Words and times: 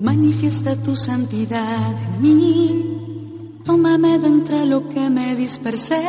Manifiesta 0.00 0.76
tu 0.76 0.96
santidad 0.96 1.92
en 2.02 2.22
mí, 2.22 3.60
tómame 3.64 4.18
de 4.18 4.26
entre 4.26 4.66
lo 4.66 4.88
que 4.88 5.08
me 5.08 5.34
dispersé, 5.34 6.04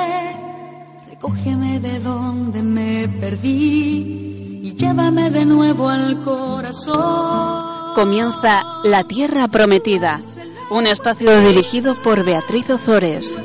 recógeme 1.09 1.79
de 1.79 1.99
donde 1.99 2.61
me 2.61 3.07
perdí 3.07 4.59
y 4.63 4.73
llévame 4.75 5.29
de 5.29 5.45
nuevo 5.45 5.87
al 5.87 6.21
corazón. 6.21 7.93
Comienza 7.95 8.65
La 8.83 9.03
Tierra 9.03 9.47
Prometida, 9.47 10.19
un 10.71 10.87
espacio 10.87 11.39
dirigido 11.41 11.95
por 11.95 12.25
Beatriz 12.25 12.69
Ozores. 12.69 13.37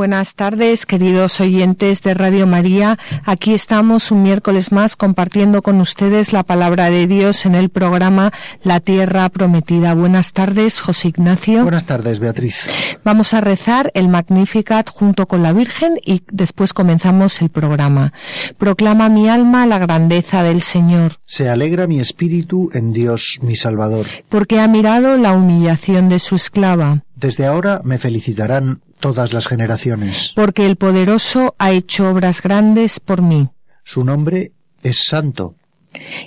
Buenas 0.00 0.34
tardes, 0.34 0.86
queridos 0.86 1.42
oyentes 1.42 2.00
de 2.00 2.14
Radio 2.14 2.46
María. 2.46 2.98
Aquí 3.26 3.52
estamos 3.52 4.10
un 4.10 4.22
miércoles 4.22 4.72
más 4.72 4.96
compartiendo 4.96 5.60
con 5.60 5.78
ustedes 5.78 6.32
la 6.32 6.42
palabra 6.42 6.88
de 6.88 7.06
Dios 7.06 7.44
en 7.44 7.54
el 7.54 7.68
programa 7.68 8.32
La 8.62 8.80
Tierra 8.80 9.28
Prometida. 9.28 9.92
Buenas 9.92 10.32
tardes, 10.32 10.80
José 10.80 11.08
Ignacio. 11.08 11.64
Buenas 11.64 11.84
tardes, 11.84 12.18
Beatriz. 12.18 12.66
Vamos 13.04 13.34
a 13.34 13.42
rezar 13.42 13.90
el 13.92 14.08
Magnificat 14.08 14.88
junto 14.88 15.28
con 15.28 15.42
la 15.42 15.52
Virgen 15.52 15.98
y 16.02 16.22
después 16.32 16.72
comenzamos 16.72 17.42
el 17.42 17.50
programa. 17.50 18.14
Proclama 18.56 19.10
mi 19.10 19.28
alma 19.28 19.66
la 19.66 19.76
grandeza 19.76 20.42
del 20.42 20.62
Señor. 20.62 21.16
Se 21.26 21.50
alegra 21.50 21.86
mi 21.86 22.00
espíritu 22.00 22.70
en 22.72 22.94
Dios, 22.94 23.36
mi 23.42 23.54
Salvador. 23.54 24.06
Porque 24.30 24.60
ha 24.60 24.66
mirado 24.66 25.18
la 25.18 25.32
humillación 25.32 26.08
de 26.08 26.20
su 26.20 26.36
esclava. 26.36 27.04
Desde 27.16 27.44
ahora 27.44 27.82
me 27.84 27.98
felicitarán 27.98 28.80
todas 29.00 29.32
las 29.32 29.48
generaciones. 29.48 30.32
Porque 30.36 30.66
el 30.66 30.76
poderoso 30.76 31.54
ha 31.58 31.72
hecho 31.72 32.08
obras 32.08 32.42
grandes 32.42 33.00
por 33.00 33.22
mí. 33.22 33.48
Su 33.84 34.04
nombre 34.04 34.52
es 34.82 35.04
santo. 35.04 35.56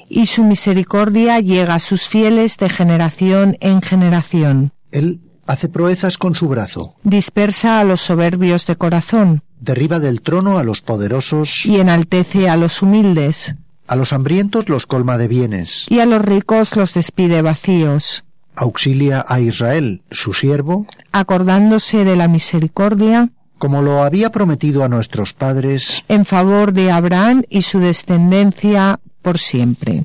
Y 0.10 0.26
su 0.26 0.44
misericordia 0.44 1.40
llega 1.40 1.76
a 1.76 1.80
sus 1.80 2.08
fieles 2.08 2.58
de 2.58 2.70
generación 2.70 3.58
en 3.62 3.82
generación. 3.82 4.74
Él 4.92 5.22
hace 5.48 5.70
proezas 5.70 6.18
con 6.18 6.36
su 6.36 6.50
brazo. 6.50 6.96
Dispersa 7.04 7.80
a 7.80 7.84
los 7.86 8.02
soberbios 8.02 8.66
de 8.66 8.76
corazón. 8.76 9.44
Derriba 9.62 10.00
del 10.00 10.22
trono 10.22 10.58
a 10.58 10.64
los 10.64 10.82
poderosos. 10.82 11.66
Y 11.66 11.80
enaltece 11.80 12.50
a 12.50 12.58
los 12.58 12.82
humildes. 12.82 13.56
A 13.88 13.96
los 13.96 14.12
hambrientos 14.12 14.68
los 14.68 14.86
colma 14.86 15.18
de 15.18 15.30
bienes. 15.30 15.86
Y 15.90 16.00
a 16.00 16.06
los 16.06 16.22
ricos 16.22 16.76
los 16.76 16.94
despide 16.94 17.42
vacíos 17.42 18.26
auxilia 18.56 19.26
a 19.28 19.40
Israel, 19.40 20.02
su 20.12 20.34
siervo, 20.34 20.86
acordándose 21.12 22.04
de 22.06 22.16
la 22.16 22.28
misericordia, 22.28 23.30
como 23.58 23.82
lo 23.82 24.04
había 24.04 24.30
prometido 24.30 24.84
a 24.84 24.90
nuestros 24.90 25.34
padres, 25.34 26.04
en 26.08 26.26
favor 26.26 26.74
de 26.74 26.92
Abraham 26.92 27.44
y 27.50 27.62
su 27.62 27.80
descendencia 27.80 29.00
por 29.22 29.40
siempre. 29.40 30.04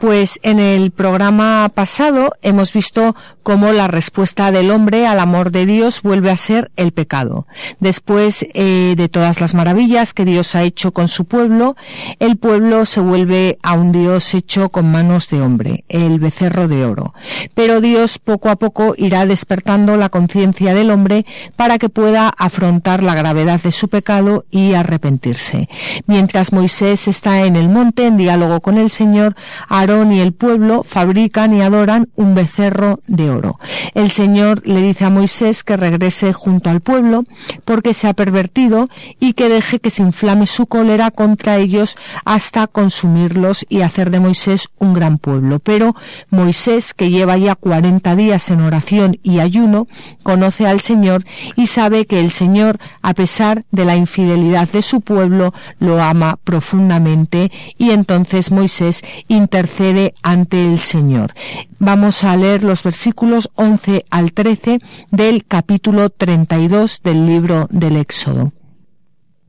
Pues 0.00 0.38
en 0.42 0.58
el 0.58 0.90
programa 0.90 1.70
pasado 1.74 2.32
hemos 2.42 2.72
visto 2.72 3.16
cómo 3.42 3.72
la 3.72 3.88
respuesta 3.88 4.50
del 4.50 4.70
hombre 4.70 5.06
al 5.06 5.20
amor 5.20 5.52
de 5.52 5.64
Dios 5.66 6.02
vuelve 6.02 6.30
a 6.30 6.36
ser 6.36 6.70
el 6.76 6.92
pecado. 6.92 7.46
Después 7.80 8.46
eh, 8.54 8.94
de 8.96 9.08
todas 9.08 9.40
las 9.40 9.54
maravillas 9.54 10.12
que 10.12 10.24
Dios 10.24 10.54
ha 10.54 10.64
hecho 10.64 10.92
con 10.92 11.08
su 11.08 11.24
pueblo, 11.24 11.76
el 12.18 12.36
pueblo 12.36 12.84
se 12.84 13.00
vuelve 13.00 13.58
a 13.62 13.74
un 13.74 13.92
Dios 13.92 14.34
hecho 14.34 14.68
con 14.70 14.90
manos 14.90 15.28
de 15.28 15.40
hombre, 15.40 15.84
el 15.88 16.18
becerro 16.18 16.68
de 16.68 16.84
oro. 16.84 17.14
Pero 17.54 17.80
Dios 17.80 18.18
poco 18.18 18.50
a 18.50 18.56
poco 18.56 18.94
irá 18.98 19.24
despertando 19.24 19.96
la 19.96 20.08
conciencia 20.08 20.74
del 20.74 20.90
hombre 20.90 21.24
para 21.54 21.78
que 21.78 21.88
pueda 21.88 22.28
afrontar 22.28 23.02
la 23.02 23.14
gravedad 23.14 23.60
de 23.62 23.72
su 23.72 23.88
pecado 23.88 24.44
y 24.50 24.74
arrepentirse. 24.74 25.68
Mientras 26.06 26.52
Moisés 26.52 27.08
está 27.08 27.44
en 27.44 27.56
el 27.56 27.68
monte 27.68 28.06
en 28.06 28.16
diálogo 28.16 28.60
con 28.60 28.76
el 28.76 28.90
Señor, 28.90 29.36
Aarón 29.86 30.12
y 30.12 30.20
el 30.20 30.32
pueblo 30.32 30.82
fabrican 30.82 31.54
y 31.54 31.62
adoran 31.62 32.08
un 32.16 32.34
becerro 32.34 32.98
de 33.06 33.30
oro. 33.30 33.60
El 33.94 34.10
Señor 34.10 34.66
le 34.66 34.82
dice 34.82 35.04
a 35.04 35.10
Moisés 35.10 35.62
que 35.62 35.76
regrese 35.76 36.32
junto 36.32 36.70
al 36.70 36.80
pueblo 36.80 37.22
porque 37.64 37.94
se 37.94 38.08
ha 38.08 38.12
pervertido 38.12 38.88
y 39.20 39.34
que 39.34 39.48
deje 39.48 39.78
que 39.78 39.90
se 39.90 40.02
inflame 40.02 40.46
su 40.46 40.66
cólera 40.66 41.12
contra 41.12 41.58
ellos 41.58 41.96
hasta 42.24 42.66
consumirlos 42.66 43.64
y 43.68 43.82
hacer 43.82 44.10
de 44.10 44.18
Moisés 44.18 44.68
un 44.78 44.92
gran 44.92 45.18
pueblo. 45.18 45.60
Pero 45.60 45.94
Moisés, 46.30 46.92
que 46.92 47.10
lleva 47.10 47.36
ya 47.38 47.54
40 47.54 48.16
días 48.16 48.50
en 48.50 48.62
oración 48.62 49.20
y 49.22 49.38
ayuno, 49.38 49.86
conoce 50.24 50.66
al 50.66 50.80
Señor 50.80 51.24
y 51.54 51.66
sabe 51.66 52.06
que 52.06 52.18
el 52.18 52.32
Señor, 52.32 52.78
a 53.02 53.14
pesar 53.14 53.64
de 53.70 53.84
la 53.84 53.94
infidelidad 53.94 54.68
de 54.68 54.82
su 54.82 55.00
pueblo, 55.00 55.54
lo 55.78 56.02
ama 56.02 56.40
profundamente 56.42 57.52
y 57.78 57.90
entonces 57.90 58.50
Moisés 58.50 59.02
intercede 59.28 59.75
ante 60.22 60.66
el 60.66 60.78
Señor. 60.78 61.34
Vamos 61.78 62.24
a 62.24 62.36
leer 62.36 62.64
los 62.64 62.82
versículos 62.82 63.50
11 63.56 64.06
al 64.08 64.32
13 64.32 64.78
del 65.10 65.44
capítulo 65.44 66.08
32 66.08 67.02
del 67.02 67.26
libro 67.26 67.68
del 67.70 67.96
Éxodo. 67.96 68.52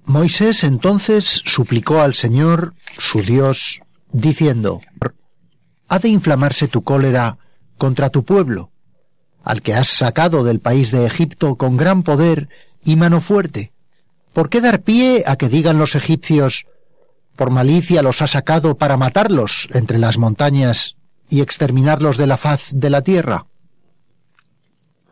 Moisés 0.03 0.66
entonces 0.66 1.41
suplicó 1.45 2.01
al 2.01 2.13
Señor, 2.13 2.73
su 2.97 3.21
Dios, 3.21 3.79
diciendo, 4.11 4.81
¿Ha 5.87 5.99
de 5.99 6.09
inflamarse 6.09 6.67
tu 6.67 6.83
cólera 6.83 7.37
contra 7.77 8.09
tu 8.09 8.25
pueblo, 8.25 8.71
al 9.43 9.61
que 9.61 9.75
has 9.75 9.87
sacado 9.87 10.43
del 10.43 10.59
país 10.59 10.91
de 10.91 11.05
Egipto 11.05 11.55
con 11.55 11.77
gran 11.77 12.03
poder 12.03 12.49
y 12.83 12.97
mano 12.97 13.21
fuerte? 13.21 13.71
¿Por 14.33 14.49
qué 14.49 14.59
dar 14.59 14.81
pie 14.81 15.23
a 15.25 15.37
que 15.37 15.47
digan 15.47 15.79
los 15.79 15.95
egipcios, 15.95 16.66
por 17.37 17.51
malicia 17.51 18.01
los 18.01 18.21
ha 18.21 18.27
sacado 18.27 18.77
para 18.77 18.97
matarlos 18.97 19.69
entre 19.71 19.99
las 19.99 20.17
montañas 20.17 20.97
y 21.29 21.41
exterminarlos 21.41 22.17
de 22.17 22.27
la 22.27 22.35
faz 22.35 22.69
de 22.71 22.89
la 22.89 23.01
tierra. 23.01 23.45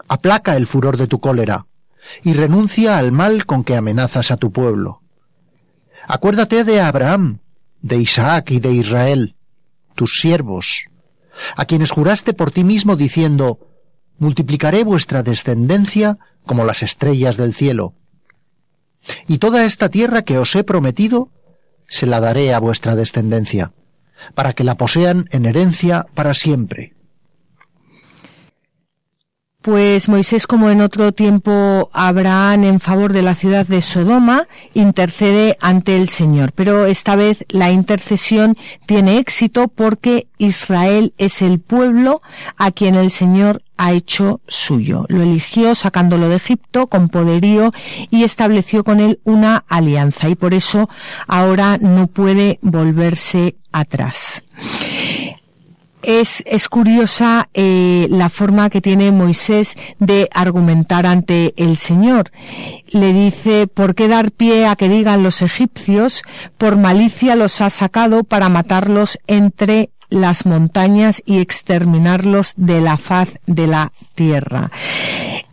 Aplaca 0.07 0.57
el 0.57 0.67
furor 0.67 0.97
de 0.97 1.07
tu 1.07 1.19
cólera 1.19 1.67
y 2.23 2.33
renuncia 2.33 2.97
al 2.97 3.11
mal 3.11 3.45
con 3.45 3.63
que 3.63 3.75
amenazas 3.75 4.31
a 4.31 4.37
tu 4.37 4.51
pueblo. 4.51 5.01
Acuérdate 6.07 6.63
de 6.63 6.81
Abraham, 6.81 7.39
de 7.81 7.97
Isaac 7.97 8.51
y 8.51 8.59
de 8.59 8.73
Israel, 8.73 9.35
tus 9.95 10.19
siervos, 10.19 10.85
a 11.55 11.65
quienes 11.65 11.91
juraste 11.91 12.33
por 12.33 12.51
ti 12.51 12.63
mismo 12.63 12.95
diciendo, 12.95 13.59
multiplicaré 14.17 14.83
vuestra 14.83 15.23
descendencia 15.23 16.17
como 16.45 16.65
las 16.65 16.83
estrellas 16.83 17.37
del 17.37 17.53
cielo. 17.53 17.93
Y 19.27 19.37
toda 19.37 19.65
esta 19.65 19.89
tierra 19.89 20.23
que 20.23 20.39
os 20.39 20.55
he 20.55 20.63
prometido 20.63 21.29
se 21.87 22.05
la 22.07 22.19
daré 22.19 22.53
a 22.53 22.59
vuestra 22.59 22.95
descendencia, 22.95 23.71
para 24.33 24.53
que 24.53 24.63
la 24.63 24.75
posean 24.75 25.27
en 25.31 25.45
herencia 25.45 26.07
para 26.15 26.33
siempre. 26.33 26.94
Pues 29.65 30.09
Moisés, 30.09 30.45
como 30.45 30.69
en 30.69 30.79
otro 30.79 31.11
tiempo 31.11 31.89
Abraham 31.91 32.65
en 32.65 32.79
favor 32.79 33.13
de 33.13 33.23
la 33.23 33.33
ciudad 33.33 33.65
de 33.65 33.81
Sodoma, 33.81 34.47
intercede 34.75 35.57
ante 35.59 35.97
el 35.97 36.07
Señor. 36.07 36.51
Pero 36.51 36.85
esta 36.85 37.15
vez 37.15 37.43
la 37.49 37.71
intercesión 37.71 38.55
tiene 38.85 39.17
éxito 39.17 39.67
porque 39.67 40.27
Israel 40.37 41.15
es 41.17 41.41
el 41.41 41.59
pueblo 41.59 42.21
a 42.57 42.69
quien 42.69 42.93
el 42.93 43.09
Señor 43.09 43.63
ha 43.75 43.93
hecho 43.93 44.39
suyo. 44.47 45.07
Lo 45.09 45.23
eligió 45.23 45.73
sacándolo 45.73 46.29
de 46.29 46.35
Egipto 46.35 46.85
con 46.85 47.09
poderío 47.09 47.71
y 48.11 48.23
estableció 48.23 48.83
con 48.83 48.99
él 48.99 49.19
una 49.23 49.65
alianza 49.67 50.29
y 50.29 50.35
por 50.35 50.53
eso 50.53 50.89
ahora 51.27 51.79
no 51.81 52.05
puede 52.05 52.59
volverse 52.61 53.55
atrás. 53.71 54.43
Es, 56.07 56.43
es 56.45 56.69
curiosa 56.69 57.49
eh, 57.55 58.05
la 58.11 58.29
forma 58.29 58.69
que 58.69 58.79
tiene 58.79 59.11
Moisés 59.11 59.75
de 59.97 60.29
argumentar 60.31 61.07
ante 61.07 61.55
el 61.57 61.77
Señor. 61.77 62.31
Le 62.89 63.11
dice, 63.11 63.65
¿por 63.65 63.95
qué 63.95 64.07
dar 64.07 64.31
pie 64.31 64.67
a 64.67 64.75
que 64.75 64.87
digan 64.87 65.23
los 65.23 65.41
egipcios? 65.41 66.21
Por 66.59 66.75
malicia 66.75 67.35
los 67.35 67.59
ha 67.59 67.71
sacado 67.71 68.23
para 68.23 68.49
matarlos 68.49 69.17
entre 69.25 69.89
las 70.11 70.45
montañas 70.45 71.23
y 71.25 71.39
exterminarlos 71.39 72.53
de 72.55 72.81
la 72.81 72.97
faz 72.97 73.39
de 73.47 73.65
la 73.65 73.91
tierra. 74.13 74.69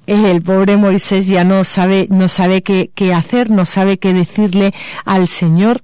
El 0.07 0.43
pobre 0.43 0.77
Moisés 0.77 1.29
ya 1.29 1.45
no 1.45 1.65
sabe, 1.65 2.09
no 2.11 2.29
sabe 2.29 2.63
qué, 2.63 2.91
qué 2.95 3.15
hacer, 3.15 3.51
no 3.51 3.65
sabe 3.65 3.99
qué 3.99 4.13
decirle 4.13 4.75
al 5.07 5.29
Señor. 5.29 5.83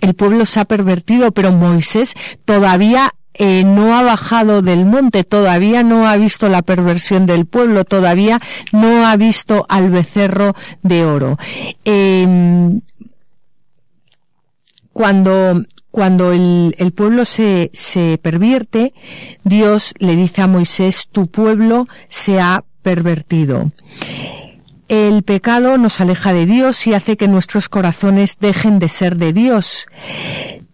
El 0.00 0.14
pueblo 0.14 0.46
se 0.46 0.60
ha 0.60 0.66
pervertido, 0.66 1.32
pero 1.32 1.50
Moisés 1.50 2.14
todavía 2.44 3.12
eh, 3.34 3.64
no 3.64 3.96
ha 3.96 4.02
bajado 4.02 4.62
del 4.62 4.84
monte, 4.84 5.24
todavía 5.24 5.82
no 5.82 6.06
ha 6.06 6.16
visto 6.16 6.48
la 6.48 6.62
perversión 6.62 7.26
del 7.26 7.46
pueblo, 7.46 7.84
todavía 7.84 8.38
no 8.72 9.06
ha 9.06 9.16
visto 9.16 9.66
al 9.68 9.90
becerro 9.90 10.54
de 10.82 11.04
oro. 11.04 11.38
Em, 11.84 12.80
cuando 14.92 15.62
cuando 15.92 16.32
el, 16.32 16.74
el 16.78 16.92
pueblo 16.92 17.26
se, 17.26 17.70
se 17.74 18.18
pervierte, 18.20 18.94
Dios 19.44 19.92
le 19.98 20.16
dice 20.16 20.40
a 20.40 20.46
Moisés, 20.46 21.06
tu 21.12 21.26
pueblo 21.26 21.86
se 22.08 22.40
ha 22.40 22.64
pervertido. 22.82 23.70
El 24.88 25.22
pecado 25.22 25.78
nos 25.78 26.00
aleja 26.00 26.32
de 26.32 26.46
Dios 26.46 26.86
y 26.86 26.94
hace 26.94 27.16
que 27.16 27.28
nuestros 27.28 27.68
corazones 27.68 28.38
dejen 28.40 28.78
de 28.78 28.88
ser 28.88 29.16
de 29.16 29.32
Dios. 29.32 29.86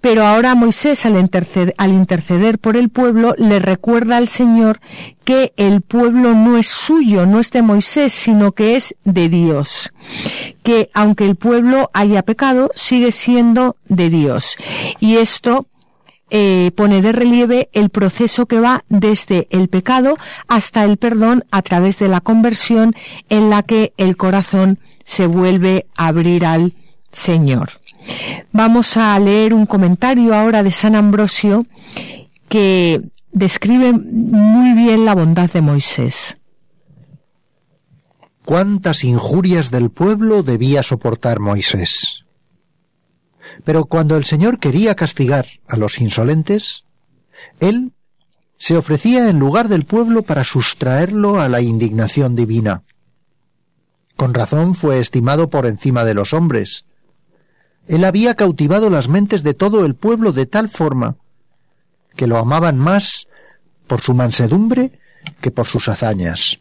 Pero 0.01 0.25
ahora 0.25 0.55
Moisés, 0.55 1.05
al 1.07 1.17
interceder, 1.17 2.59
por 2.59 2.77
el 2.77 2.89
pueblo, 2.89 3.35
le 3.37 3.59
recuerda 3.59 4.17
al 4.17 4.29
Señor 4.29 4.81
que 5.25 5.53
el 5.57 5.81
pueblo 5.83 6.35
no 6.35 6.57
es 6.57 6.69
suyo, 6.69 7.27
no 7.27 7.41
es 7.41 7.51
de 7.51 7.63
Moisés, 7.63 8.13
sino 8.13 8.53
que 8.53 8.77
es 8.77 8.95
de 9.05 9.29
Dios. 9.29 9.93
Que 10.63 10.91
aunque 10.95 11.27
el 11.27 11.35
pueblo 11.35 11.91
haya 11.95 12.23
pecado, 12.23 12.71
sigue 12.75 13.11
siendo 13.11 13.77
de 13.89 14.09
Dios. 14.09 14.57
Y 15.01 15.17
esto 15.17 15.67
eh, 16.31 16.71
pone 16.77 17.03
de 17.03 17.13
relieve 17.13 17.71
el 17.73 17.89
proceso 17.89 18.47
que 18.47 18.61
va 18.61 18.85
desde 18.89 19.49
el 19.51 19.69
pecado 19.69 20.17
hasta 20.47 20.85
el 20.85 20.99
perdón 20.99 21.45
a 21.51 21.63
través 21.63 21.99
de 21.99 22.09
la 22.09 22.21
conversión 22.21 22.95
en 23.31 23.51
la 23.51 23.63
que 23.63 23.95
el 23.97 24.17
corazón 24.17 24.79
se 25.05 25.27
vuelve 25.27 25.87
a 25.97 26.09
abrir 26.09 26.45
al 26.45 26.75
Señor. 27.11 27.71
Vamos 28.53 28.97
a 28.97 29.19
leer 29.19 29.55
un 29.55 29.67
comentario 29.67 30.35
ahora 30.35 30.63
de 30.63 30.71
San 30.71 30.95
Ambrosio 30.95 31.65
que 32.49 33.03
describe 33.31 33.93
muy 33.93 34.73
bien 34.73 35.05
la 35.05 35.15
bondad 35.15 35.51
de 35.51 35.61
Moisés. 35.61 36.39
Cuántas 38.45 39.05
injurias 39.05 39.71
del 39.71 39.91
pueblo 39.91 40.43
debía 40.43 40.83
soportar 40.83 41.39
Moisés. 41.39 42.25
Pero 43.65 43.85
cuando 43.85 44.17
el 44.17 44.25
Señor 44.25 44.59
quería 44.59 44.95
castigar 44.95 45.47
a 45.67 45.77
los 45.77 46.01
insolentes, 46.01 46.85
Él 47.61 47.93
se 48.57 48.77
ofrecía 48.77 49.29
en 49.29 49.39
lugar 49.39 49.69
del 49.69 49.85
pueblo 49.85 50.23
para 50.23 50.45
sustraerlo 50.45 51.41
a 51.41 51.49
la 51.49 51.61
indignación 51.61 52.35
divina. 52.35 52.83
Con 54.17 54.35
razón 54.35 54.75
fue 54.75 54.99
estimado 54.99 55.49
por 55.49 55.67
encima 55.67 56.05
de 56.05 56.15
los 56.15 56.33
hombres, 56.33 56.85
él 57.89 58.05
había 58.05 58.35
cautivado 58.35 58.91
las 58.91 59.09
mentes 59.09 59.43
de 59.43 59.55
todo 59.55 59.85
el 59.85 59.95
pueblo 59.95 60.33
de 60.33 60.47
tal 60.47 60.69
forma 60.69 61.17
que 62.17 62.27
lo 62.27 62.37
amaban 62.37 62.79
más 62.79 63.29
por 63.87 64.01
su 64.01 64.15
mansedumbre 64.15 64.93
que 65.41 65.51
por 65.51 65.67
sus 65.67 65.89
hazañas. 65.89 66.61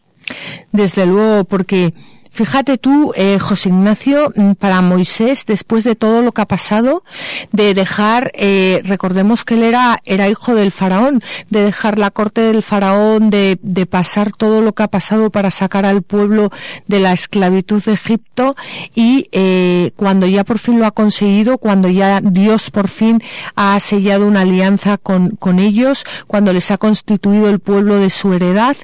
Desde 0.72 1.06
luego, 1.06 1.44
porque 1.44 1.94
Fíjate 2.38 2.78
tú, 2.78 3.12
eh, 3.16 3.40
José 3.40 3.70
Ignacio, 3.70 4.32
mm, 4.32 4.52
para 4.52 4.80
Moisés, 4.80 5.44
después 5.44 5.82
de 5.82 5.96
todo 5.96 6.22
lo 6.22 6.30
que 6.30 6.42
ha 6.42 6.46
pasado, 6.46 7.02
de 7.50 7.74
dejar, 7.74 8.30
eh, 8.36 8.80
recordemos 8.84 9.44
que 9.44 9.54
él 9.54 9.64
era, 9.64 9.98
era 10.04 10.28
hijo 10.28 10.54
del 10.54 10.70
faraón, 10.70 11.20
de 11.50 11.64
dejar 11.64 11.98
la 11.98 12.12
corte 12.12 12.42
del 12.42 12.62
faraón, 12.62 13.28
de, 13.30 13.58
de 13.60 13.86
pasar 13.86 14.30
todo 14.30 14.62
lo 14.62 14.72
que 14.72 14.84
ha 14.84 14.86
pasado 14.86 15.30
para 15.30 15.50
sacar 15.50 15.84
al 15.84 16.02
pueblo 16.02 16.52
de 16.86 17.00
la 17.00 17.12
esclavitud 17.12 17.82
de 17.82 17.94
Egipto 17.94 18.54
y 18.94 19.26
eh, 19.32 19.90
cuando 19.96 20.28
ya 20.28 20.44
por 20.44 20.60
fin 20.60 20.78
lo 20.78 20.86
ha 20.86 20.92
conseguido, 20.92 21.58
cuando 21.58 21.88
ya 21.88 22.20
Dios 22.20 22.70
por 22.70 22.86
fin 22.86 23.20
ha 23.56 23.80
sellado 23.80 24.28
una 24.28 24.42
alianza 24.42 24.96
con, 24.96 25.30
con 25.30 25.58
ellos, 25.58 26.04
cuando 26.28 26.52
les 26.52 26.70
ha 26.70 26.78
constituido 26.78 27.48
el 27.48 27.58
pueblo 27.58 27.98
de 27.98 28.10
su 28.10 28.32
heredad, 28.32 28.76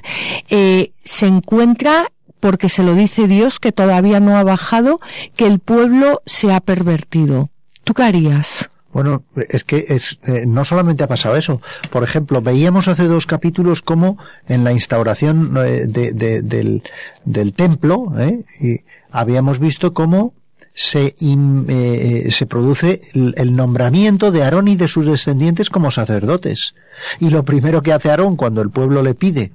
se 1.05 1.27
encuentra 1.27 2.11
porque 2.45 2.69
se 2.69 2.83
lo 2.83 2.93
dice 2.93 3.27
Dios 3.27 3.59
que 3.59 3.71
todavía 3.71 4.19
no 4.19 4.37
ha 4.37 4.43
bajado, 4.43 4.99
que 5.35 5.47
el 5.47 5.57
pueblo 5.57 6.21
se 6.27 6.53
ha 6.53 6.59
pervertido. 6.59 7.49
¿Tú 7.83 7.95
qué 7.95 8.03
harías? 8.03 8.69
Bueno, 8.93 9.23
es 9.49 9.63
que 9.63 9.83
es, 9.87 10.19
eh, 10.27 10.43
no 10.45 10.63
solamente 10.63 11.03
ha 11.03 11.07
pasado 11.07 11.37
eso. 11.37 11.59
Por 11.89 12.03
ejemplo, 12.03 12.43
veíamos 12.43 12.87
hace 12.87 13.05
dos 13.05 13.25
capítulos 13.25 13.81
cómo 13.81 14.19
en 14.47 14.63
la 14.63 14.73
instauración 14.73 15.57
eh, 15.57 15.87
del, 15.87 16.83
del, 17.25 17.53
templo, 17.53 18.13
¿eh? 18.19 18.83
habíamos 19.09 19.57
visto 19.57 19.95
cómo 19.95 20.35
se, 20.71 21.15
eh, 21.19 22.27
se 22.29 22.45
produce 22.45 23.01
el 23.15 23.55
nombramiento 23.55 24.31
de 24.31 24.43
Aarón 24.43 24.67
y 24.67 24.75
de 24.75 24.87
sus 24.87 25.07
descendientes 25.07 25.71
como 25.71 25.89
sacerdotes. 25.89 26.75
Y 27.19 27.31
lo 27.31 27.43
primero 27.43 27.81
que 27.81 27.91
hace 27.91 28.11
Aarón 28.11 28.35
cuando 28.35 28.61
el 28.61 28.69
pueblo 28.69 29.01
le 29.01 29.15
pide 29.15 29.51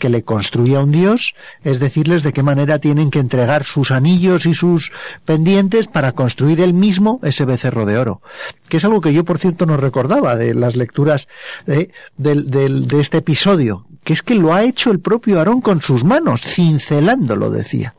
que 0.00 0.08
le 0.08 0.24
construya 0.24 0.80
un 0.80 0.90
dios, 0.90 1.36
es 1.62 1.78
decirles 1.78 2.24
de 2.24 2.32
qué 2.32 2.42
manera 2.42 2.80
tienen 2.80 3.12
que 3.12 3.20
entregar 3.20 3.62
sus 3.62 3.92
anillos 3.92 4.46
y 4.46 4.54
sus 4.54 4.90
pendientes 5.24 5.86
para 5.86 6.10
construir 6.10 6.60
él 6.60 6.74
mismo 6.74 7.20
ese 7.22 7.44
becerro 7.44 7.86
de 7.86 7.98
oro. 7.98 8.20
Que 8.68 8.78
es 8.78 8.84
algo 8.84 9.00
que 9.00 9.12
yo, 9.12 9.24
por 9.24 9.38
cierto, 9.38 9.66
no 9.66 9.76
recordaba 9.76 10.34
de 10.34 10.54
las 10.54 10.74
lecturas 10.74 11.28
de, 11.66 11.92
de 12.16 13.00
este 13.00 13.18
episodio, 13.18 13.86
que 14.02 14.12
es 14.12 14.22
que 14.22 14.34
lo 14.34 14.52
ha 14.52 14.64
hecho 14.64 14.90
el 14.90 14.98
propio 14.98 15.38
Aarón 15.38 15.60
con 15.60 15.80
sus 15.80 16.02
manos, 16.02 16.42
cincelándolo, 16.42 17.50
decía. 17.50 17.94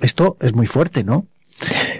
Esto 0.00 0.38
es 0.40 0.54
muy 0.54 0.66
fuerte, 0.66 1.04
¿no? 1.04 1.26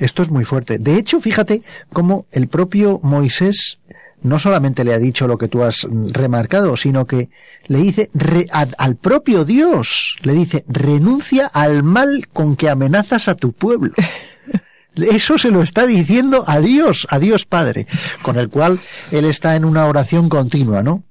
Esto 0.01 0.23
es 0.23 0.31
muy 0.31 0.45
fuerte. 0.45 0.79
De 0.79 0.97
hecho, 0.97 1.21
fíjate 1.21 1.63
cómo 1.93 2.27
el 2.33 2.49
propio 2.49 3.01
Moisés 3.03 3.79
no 4.25 4.39
solamente 4.39 4.85
le 4.85 4.95
ha 4.95 4.99
dicho 4.99 5.29
lo 5.29 5.37
que 5.37 5.49
tú 5.49 5.63
has 5.63 5.87
remarcado, 5.91 6.77
sino 6.79 7.07
que 7.07 7.29
le 7.67 7.79
dice 7.79 8.11
al 8.51 8.97
propio 8.97 9.45
Dios, 9.45 10.17
le 10.23 10.33
dice, 10.33 10.65
renuncia 10.67 11.47
al 11.47 11.83
mal 11.83 12.27
con 12.33 12.57
que 12.57 12.71
amenazas 12.71 13.29
a 13.29 13.37
tu 13.37 13.53
pueblo. 13.53 13.93
Eso 14.97 15.37
se 15.37 15.51
lo 15.51 15.63
está 15.63 15.87
diciendo 15.87 16.45
a 16.47 16.61
Dios, 16.61 17.07
a 17.11 17.19
Dios 17.19 17.45
Padre, 17.45 17.87
con 18.23 18.39
el 18.39 18.49
cual 18.49 18.81
él 19.11 19.27
está 19.27 19.57
en 19.57 19.65
una 19.67 19.87
oración 19.87 20.29
continua, 20.29 20.83
¿no? 20.83 21.03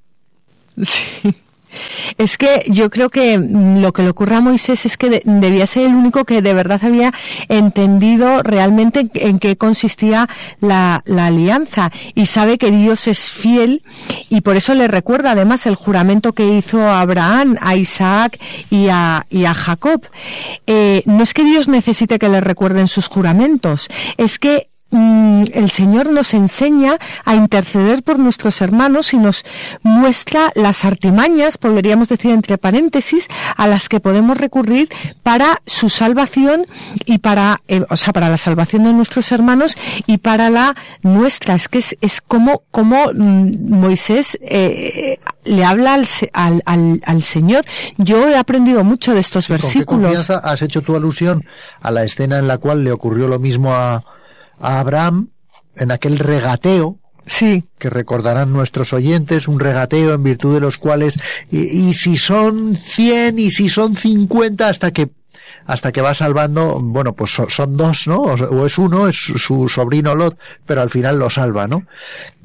Sí. 0.82 1.36
Es 2.18 2.38
que 2.38 2.64
yo 2.68 2.90
creo 2.90 3.10
que 3.10 3.38
mm, 3.38 3.82
lo 3.82 3.94
que 3.94 4.04
le 4.04 4.10
ocurre 4.10 4.36
a 4.36 4.42
Moisés 4.42 4.86
es 4.86 4.98
que 4.98 5.22
debía 5.26 5.68
ser 5.68 5.88
el 5.88 5.96
único 5.96 6.26
que 6.26 6.42
de 6.42 6.54
verdad 6.54 6.82
había 6.84 7.14
entendido 7.50 8.44
realmente 8.44 9.10
en 9.16 9.40
qué 9.40 9.58
consistía 9.58 10.30
la, 10.60 11.04
alianza 11.24 11.92
y 12.16 12.26
sabe 12.26 12.58
que 12.58 12.70
Dios 12.70 13.08
es 13.08 13.32
fiel 13.32 13.82
y 14.30 14.42
por 14.42 14.58
eso 14.58 14.74
le 14.74 14.88
recuerda 14.88 15.32
además 15.32 15.66
el 15.66 15.76
juramento 15.76 16.34
que 16.34 16.58
hizo 16.58 16.82
a 16.82 17.02
Abraham, 17.02 17.56
a 17.62 17.76
Isaac 17.76 18.40
y 18.70 18.90
a, 18.90 19.26
y 19.30 19.46
a 19.46 19.54
Jacob. 19.54 20.06
Eh, 20.68 21.04
no 21.06 21.24
es 21.24 21.34
que 21.34 21.44
Dios 21.44 21.68
necesite 21.68 22.20
que 22.20 22.30
le 22.30 22.42
recuerden 22.42 22.88
sus 22.88 23.08
juramentos, 23.08 23.90
es 24.18 24.38
que 24.40 24.68
Mm, 24.94 25.46
el 25.56 25.72
Señor 25.72 26.12
nos 26.12 26.36
enseña 26.36 27.00
a 27.26 27.34
interceder 27.34 28.04
por 28.04 28.20
nuestros 28.20 28.62
hermanos 28.62 29.12
y 29.16 29.18
nos 29.18 29.44
muestra 29.82 30.52
las 30.54 30.86
artimañas, 30.86 31.58
podríamos 31.58 32.10
decir 32.10 32.30
entre 32.30 32.60
paréntesis, 32.60 33.28
a 33.58 33.66
las 33.66 33.90
que 33.90 34.00
podemos 34.00 34.38
recurrir 34.38 34.90
para 35.24 35.64
su 35.66 35.90
salvación 35.90 36.68
y 37.06 37.18
para, 37.18 37.64
eh, 37.68 37.84
o 37.90 37.96
sea, 37.96 38.14
para 38.14 38.30
la 38.30 38.38
salvación 38.38 38.84
de 38.84 38.94
nuestros 38.94 39.32
hermanos 39.32 39.76
y 40.06 40.20
para 40.20 40.52
la 40.52 40.76
nuestra. 41.02 41.56
Es 41.56 41.68
que 41.70 41.80
es, 41.80 41.98
es 42.02 42.22
como, 42.22 42.62
como 42.70 43.12
mm, 43.12 43.72
Moisés 43.72 44.38
eh, 44.44 45.18
le 45.44 45.66
habla 45.66 45.96
al, 45.96 46.06
al, 46.66 47.02
al, 47.04 47.24
Señor. 47.24 47.66
Yo 47.98 48.30
he 48.30 48.38
aprendido 48.38 48.84
mucho 48.84 49.16
de 49.16 49.22
estos 49.22 49.50
versículos. 49.50 50.28
¿Con 50.28 50.38
qué 50.38 50.48
has 50.48 50.62
hecho 50.62 50.84
tu 50.84 50.96
alusión 50.96 51.46
a 51.82 51.90
la 51.90 52.04
escena 52.04 52.38
en 52.38 52.48
la 52.48 52.60
cual 52.60 52.84
le 52.84 52.92
ocurrió 52.92 53.28
lo 53.28 53.40
mismo 53.40 53.74
a 53.74 54.04
a 54.60 54.80
Abraham 54.80 55.30
en 55.76 55.92
aquel 55.92 56.20
regateo 56.20 57.00
Sí. 57.26 57.64
Que 57.80 57.90
recordarán 57.90 58.52
nuestros 58.52 58.94
oyentes, 58.94 59.48
un 59.48 59.60
regateo 59.60 60.14
en 60.14 60.24
virtud 60.24 60.54
de 60.54 60.60
los 60.60 60.78
cuales, 60.78 61.18
y, 61.50 61.94
si 61.94 62.18
son 62.18 62.76
100 62.76 63.40
y 63.40 63.52
si 63.52 63.70
son 63.70 63.96
50 63.96 64.68
hasta 64.68 64.92
que, 64.92 65.10
hasta 65.66 65.92
que 65.92 66.02
va 66.02 66.14
salvando, 66.14 66.80
bueno, 66.82 67.14
pues 67.14 67.32
son, 67.32 67.78
dos, 67.78 68.08
¿no? 68.08 68.22
O, 68.24 68.66
es 68.66 68.78
uno, 68.78 69.08
es 69.08 69.16
su 69.16 69.70
sobrino 69.70 70.16
Lot, 70.16 70.38
pero 70.66 70.82
al 70.82 70.90
final 70.90 71.18
lo 71.18 71.30
salva, 71.30 71.68
¿no? 71.68 71.86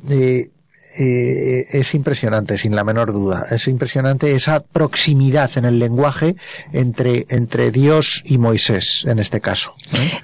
Eh, 0.09 0.51
eh, 0.99 1.67
es 1.71 1.95
impresionante, 1.95 2.59
sin 2.59 2.75
la 2.75 2.83
menor 2.83 3.13
duda. 3.13 3.47
Es 3.51 3.69
impresionante 3.69 4.35
esa 4.35 4.61
proximidad 4.61 5.51
en 5.57 5.65
el 5.65 5.79
lenguaje 5.79 6.35
entre, 6.73 7.27
entre 7.29 7.71
Dios 7.71 8.23
y 8.25 8.39
Moisés, 8.39 9.05
en 9.07 9.19
este 9.19 9.41
caso. 9.41 9.75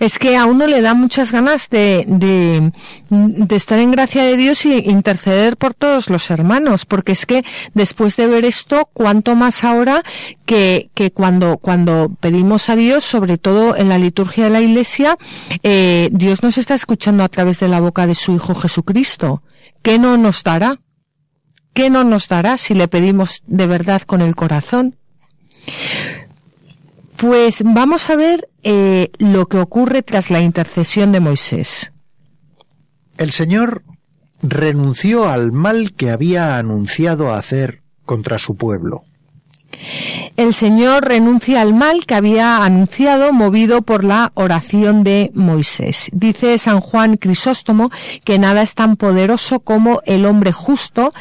Es 0.00 0.18
que 0.18 0.36
a 0.36 0.46
uno 0.46 0.66
le 0.66 0.80
da 0.82 0.94
muchas 0.94 1.30
ganas 1.30 1.70
de, 1.70 2.04
de, 2.08 2.72
de, 3.10 3.56
estar 3.56 3.78
en 3.78 3.92
gracia 3.92 4.24
de 4.24 4.36
Dios 4.36 4.66
y 4.66 4.72
interceder 4.90 5.56
por 5.56 5.74
todos 5.74 6.10
los 6.10 6.30
hermanos, 6.30 6.86
porque 6.86 7.12
es 7.12 7.24
que 7.24 7.44
después 7.74 8.16
de 8.16 8.26
ver 8.26 8.44
esto, 8.44 8.88
cuanto 8.92 9.36
más 9.36 9.62
ahora 9.62 10.02
que, 10.44 10.90
que 10.94 11.12
cuando, 11.12 11.58
cuando 11.58 12.10
pedimos 12.20 12.68
a 12.68 12.76
Dios, 12.76 13.04
sobre 13.04 13.38
todo 13.38 13.76
en 13.76 13.88
la 13.88 13.98
liturgia 13.98 14.44
de 14.44 14.50
la 14.50 14.60
Iglesia, 14.60 15.16
eh, 15.62 16.08
Dios 16.12 16.42
nos 16.42 16.58
está 16.58 16.74
escuchando 16.74 17.22
a 17.22 17.28
través 17.28 17.60
de 17.60 17.68
la 17.68 17.80
boca 17.80 18.06
de 18.06 18.14
su 18.14 18.32
Hijo 18.34 18.54
Jesucristo. 18.54 19.42
¿Qué 19.84 20.00
no 20.00 20.16
nos 20.16 20.42
dará? 20.42 20.80
¿qué 21.74 21.90
no 21.90 22.04
nos 22.04 22.28
dará 22.28 22.56
si 22.56 22.72
le 22.72 22.88
pedimos 22.88 23.42
de 23.46 23.66
verdad 23.66 24.00
con 24.02 24.22
el 24.22 24.34
corazón? 24.34 24.96
Pues 27.16 27.62
vamos 27.64 28.08
a 28.08 28.16
ver 28.16 28.48
eh, 28.62 29.10
lo 29.18 29.46
que 29.46 29.58
ocurre 29.58 30.02
tras 30.02 30.30
la 30.30 30.40
intercesión 30.40 31.12
de 31.12 31.20
Moisés. 31.20 31.92
El 33.18 33.32
Señor 33.32 33.82
renunció 34.42 35.28
al 35.28 35.52
mal 35.52 35.94
que 35.94 36.10
había 36.10 36.56
anunciado 36.56 37.34
hacer 37.34 37.82
contra 38.04 38.38
su 38.38 38.56
pueblo. 38.56 39.04
El 40.36 40.54
Señor 40.54 41.04
renuncia 41.04 41.60
al 41.60 41.74
mal 41.74 42.06
que 42.06 42.14
había 42.14 42.64
anunciado 42.64 43.32
movido 43.32 43.82
por 43.82 44.04
la 44.04 44.32
oración 44.34 45.04
de 45.04 45.30
Moisés. 45.34 46.10
Dice 46.12 46.58
San 46.58 46.80
Juan 46.80 47.16
Crisóstomo 47.16 47.90
que 48.24 48.38
nada 48.38 48.62
es 48.62 48.74
tan 48.74 48.96
poderoso 48.96 49.60
como 49.60 50.00
el 50.06 50.26
hombre 50.26 50.52
justo 50.52 51.12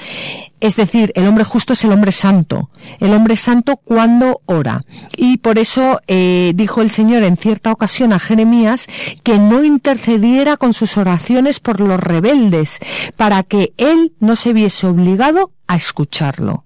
es 0.63 0.77
decir, 0.77 1.11
el 1.15 1.27
hombre 1.27 1.43
justo 1.43 1.73
es 1.73 1.83
el 1.83 1.91
hombre 1.91 2.13
santo, 2.13 2.69
el 3.01 3.13
hombre 3.13 3.35
santo 3.35 3.75
cuando 3.75 4.39
ora. 4.45 4.85
Y 5.17 5.39
por 5.39 5.59
eso 5.59 5.99
eh, 6.07 6.53
dijo 6.55 6.81
el 6.81 6.89
Señor 6.89 7.23
en 7.23 7.35
cierta 7.35 7.69
ocasión 7.69 8.13
a 8.13 8.19
Jeremías 8.19 8.87
que 9.23 9.37
no 9.37 9.65
intercediera 9.65 10.55
con 10.55 10.71
sus 10.71 10.95
oraciones 10.95 11.59
por 11.59 11.81
los 11.81 11.99
rebeldes, 11.99 12.79
para 13.17 13.43
que 13.43 13.73
él 13.75 14.13
no 14.21 14.37
se 14.37 14.53
viese 14.53 14.87
obligado 14.87 15.51
a 15.67 15.75
escucharlo 15.75 16.63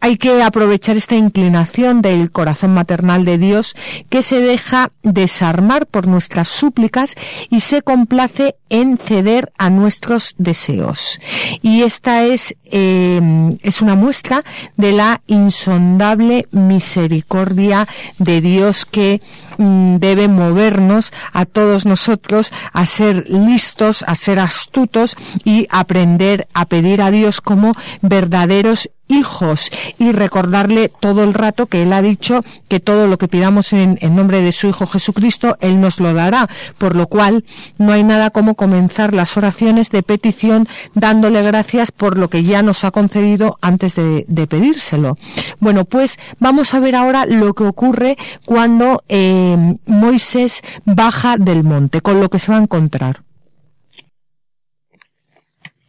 hay 0.00 0.16
que 0.18 0.42
aprovechar 0.42 0.96
esta 0.96 1.16
inclinación 1.16 2.00
del 2.00 2.30
corazón 2.30 2.74
maternal 2.74 3.24
de 3.24 3.38
Dios 3.38 3.74
que 4.08 4.22
se 4.22 4.38
deja 4.38 4.90
desarmar 5.02 5.86
por 5.86 6.06
nuestras 6.06 6.48
súplicas 6.48 7.14
y 7.50 7.60
se 7.60 7.82
complace 7.82 8.54
en 8.68 8.98
ceder 8.98 9.52
a 9.58 9.70
nuestros 9.70 10.34
deseos. 10.38 11.20
Y 11.62 11.82
esta 11.82 12.24
es, 12.24 12.54
em, 12.70 13.50
es 13.62 13.82
una 13.82 13.94
muestra 13.94 14.42
de 14.76 14.92
la 14.92 15.20
insondable 15.26 16.46
misericordia 16.50 17.88
de 18.18 18.40
Dios 18.40 18.84
que 18.84 19.20
mm, 19.58 19.96
debe 19.96 20.28
movernos 20.28 21.12
a 21.32 21.46
todos 21.46 21.86
nosotros 21.86 22.52
a 22.72 22.86
ser 22.86 23.28
listos, 23.28 24.04
a 24.06 24.14
ser 24.14 24.38
astutos 24.38 25.16
y 25.44 25.66
aprender 25.70 26.48
a 26.54 26.64
pedir 26.66 27.00
a 27.02 27.10
Dios 27.10 27.40
como 27.40 27.74
verdaderos 28.02 28.90
hijos 29.08 29.70
y 29.98 30.12
recordarle 30.12 30.88
todo 30.88 31.24
el 31.24 31.34
rato 31.34 31.66
que 31.66 31.82
Él 31.82 31.92
ha 31.92 32.02
dicho 32.02 32.44
que 32.68 32.80
todo 32.80 33.06
lo 33.06 33.18
que 33.18 33.28
pidamos 33.28 33.72
en, 33.72 33.98
nombre 34.14 34.42
de 34.42 34.52
su 34.52 34.68
Hijo 34.68 34.86
Jesucristo, 34.86 35.56
Él 35.60 35.80
nos 35.80 36.00
lo 36.00 36.14
dará, 36.14 36.48
por 36.78 36.96
lo 36.96 37.06
cual 37.06 37.44
no 37.78 37.92
hay 37.92 38.02
nada 38.02 38.30
como 38.30 38.54
comenzar 38.54 39.12
las 39.12 39.36
oraciones 39.36 39.90
de 39.90 40.02
petición 40.02 40.68
dándole 40.94 41.42
gracias 41.42 41.92
por 41.92 42.16
lo 42.16 42.28
que 42.30 42.44
ya 42.44 42.62
nos 42.62 42.84
ha 42.84 42.90
concedido 42.90 43.58
antes 43.60 43.94
de, 43.96 44.46
pedírselo. 44.48 45.16
Bueno, 45.58 45.84
pues 45.84 46.18
vamos 46.38 46.74
a 46.74 46.80
ver 46.80 46.94
ahora 46.94 47.24
lo 47.26 47.54
que 47.54 47.64
ocurre 47.64 48.16
cuando 48.44 49.02
eh, 49.08 49.74
Moisés 49.86 50.62
baja 50.84 51.36
del 51.38 51.64
monte, 51.64 52.00
con 52.00 52.20
lo 52.20 52.28
que 52.28 52.38
se 52.38 52.52
va 52.52 52.58
a 52.58 52.62
encontrar. 52.62 53.22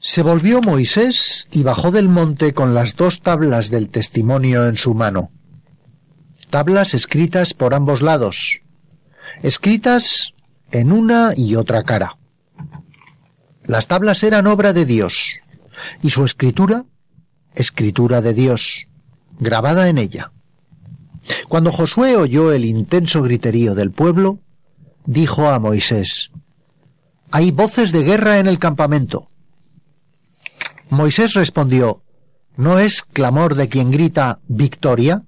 Se 0.08 0.22
volvió 0.22 0.62
Moisés 0.62 1.48
y 1.52 1.64
bajó 1.64 1.90
del 1.90 2.10
monte 2.10 2.54
con 2.54 2.76
las 2.76 2.96
dos 2.96 3.22
tablas 3.22 3.72
del 3.72 3.90
testimonio 3.90 4.68
en 4.68 4.78
su 4.78 4.94
mano. 4.94 5.32
Tablas 6.52 6.94
escritas 6.94 7.56
por 7.56 7.74
ambos 7.74 8.04
lados, 8.04 8.60
escritas 9.42 10.36
en 10.70 10.92
una 10.92 11.34
y 11.36 11.56
otra 11.56 11.82
cara. 11.82 12.20
Las 13.64 13.88
tablas 13.88 14.22
eran 14.22 14.46
obra 14.46 14.74
de 14.74 14.86
Dios, 14.86 15.40
y 16.04 16.12
su 16.12 16.24
escritura, 16.24 16.86
escritura 17.56 18.22
de 18.22 18.36
Dios, 18.36 18.86
grabada 19.40 19.90
en 19.90 19.98
ella. 19.98 20.32
Cuando 21.50 21.72
Josué 21.72 22.16
oyó 22.16 22.52
el 22.52 22.66
intenso 22.66 23.24
griterío 23.24 23.74
del 23.74 23.90
pueblo, 23.90 24.38
dijo 25.08 25.50
a 25.50 25.58
Moisés, 25.58 26.30
Hay 27.32 27.50
voces 27.50 27.92
de 27.92 28.04
guerra 28.04 28.38
en 28.38 28.46
el 28.46 28.60
campamento. 28.60 29.32
Moisés 30.90 31.34
respondió, 31.34 32.02
¿No 32.58 32.80
es 32.80 33.02
clamor 33.02 33.56
de 33.56 33.68
quien 33.68 33.92
grita 33.92 34.40
victoria? 34.48 35.24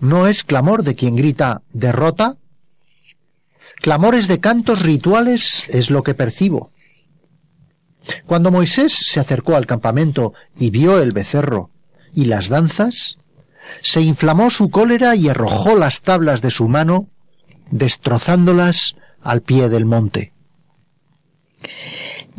¿No 0.00 0.26
es 0.26 0.42
clamor 0.42 0.82
de 0.82 0.94
quien 0.94 1.14
grita 1.14 1.62
derrota? 1.72 2.36
Clamores 3.76 4.26
de 4.26 4.40
cantos 4.40 4.82
rituales 4.82 5.68
es 5.68 5.90
lo 5.90 6.02
que 6.02 6.14
percibo. 6.14 6.72
Cuando 8.26 8.50
Moisés 8.50 8.92
se 8.92 9.20
acercó 9.20 9.56
al 9.56 9.66
campamento 9.66 10.32
y 10.58 10.70
vio 10.70 11.00
el 11.00 11.12
becerro 11.12 11.70
y 12.14 12.24
las 12.24 12.48
danzas, 12.48 13.18
se 13.82 14.00
inflamó 14.00 14.50
su 14.50 14.70
cólera 14.70 15.14
y 15.14 15.28
arrojó 15.28 15.76
las 15.76 16.02
tablas 16.02 16.42
de 16.42 16.50
su 16.50 16.66
mano, 16.66 17.06
destrozándolas 17.70 18.96
al 19.22 19.42
pie 19.42 19.68
del 19.68 19.84
monte. 19.84 20.32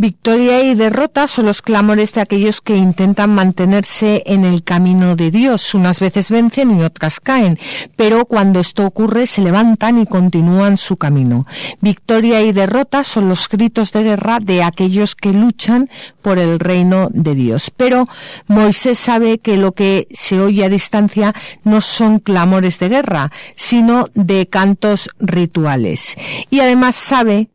Victoria 0.01 0.63
y 0.63 0.73
derrota 0.73 1.27
son 1.27 1.45
los 1.45 1.61
clamores 1.61 2.11
de 2.15 2.21
aquellos 2.21 2.59
que 2.59 2.75
intentan 2.75 3.35
mantenerse 3.35 4.23
en 4.25 4.45
el 4.45 4.63
camino 4.63 5.15
de 5.15 5.29
Dios. 5.29 5.75
Unas 5.75 5.99
veces 5.99 6.31
vencen 6.31 6.75
y 6.75 6.81
otras 6.81 7.19
caen, 7.19 7.59
pero 7.95 8.25
cuando 8.25 8.61
esto 8.61 8.83
ocurre 8.83 9.27
se 9.27 9.43
levantan 9.43 10.01
y 10.01 10.07
continúan 10.07 10.77
su 10.77 10.97
camino. 10.97 11.45
Victoria 11.81 12.41
y 12.41 12.51
derrota 12.51 13.03
son 13.03 13.29
los 13.29 13.47
gritos 13.47 13.91
de 13.91 14.01
guerra 14.01 14.39
de 14.41 14.63
aquellos 14.63 15.13
que 15.13 15.33
luchan 15.33 15.87
por 16.23 16.39
el 16.39 16.57
reino 16.57 17.09
de 17.11 17.35
Dios. 17.35 17.69
Pero 17.69 18.07
Moisés 18.47 18.97
sabe 18.97 19.37
que 19.37 19.55
lo 19.55 19.73
que 19.73 20.07
se 20.09 20.41
oye 20.41 20.65
a 20.65 20.69
distancia 20.69 21.35
no 21.63 21.79
son 21.79 22.17
clamores 22.17 22.79
de 22.79 22.89
guerra, 22.89 23.31
sino 23.55 24.07
de 24.15 24.47
cantos 24.47 25.11
rituales. 25.19 26.17
Y 26.49 26.59
además 26.59 26.95
sabe 26.95 27.50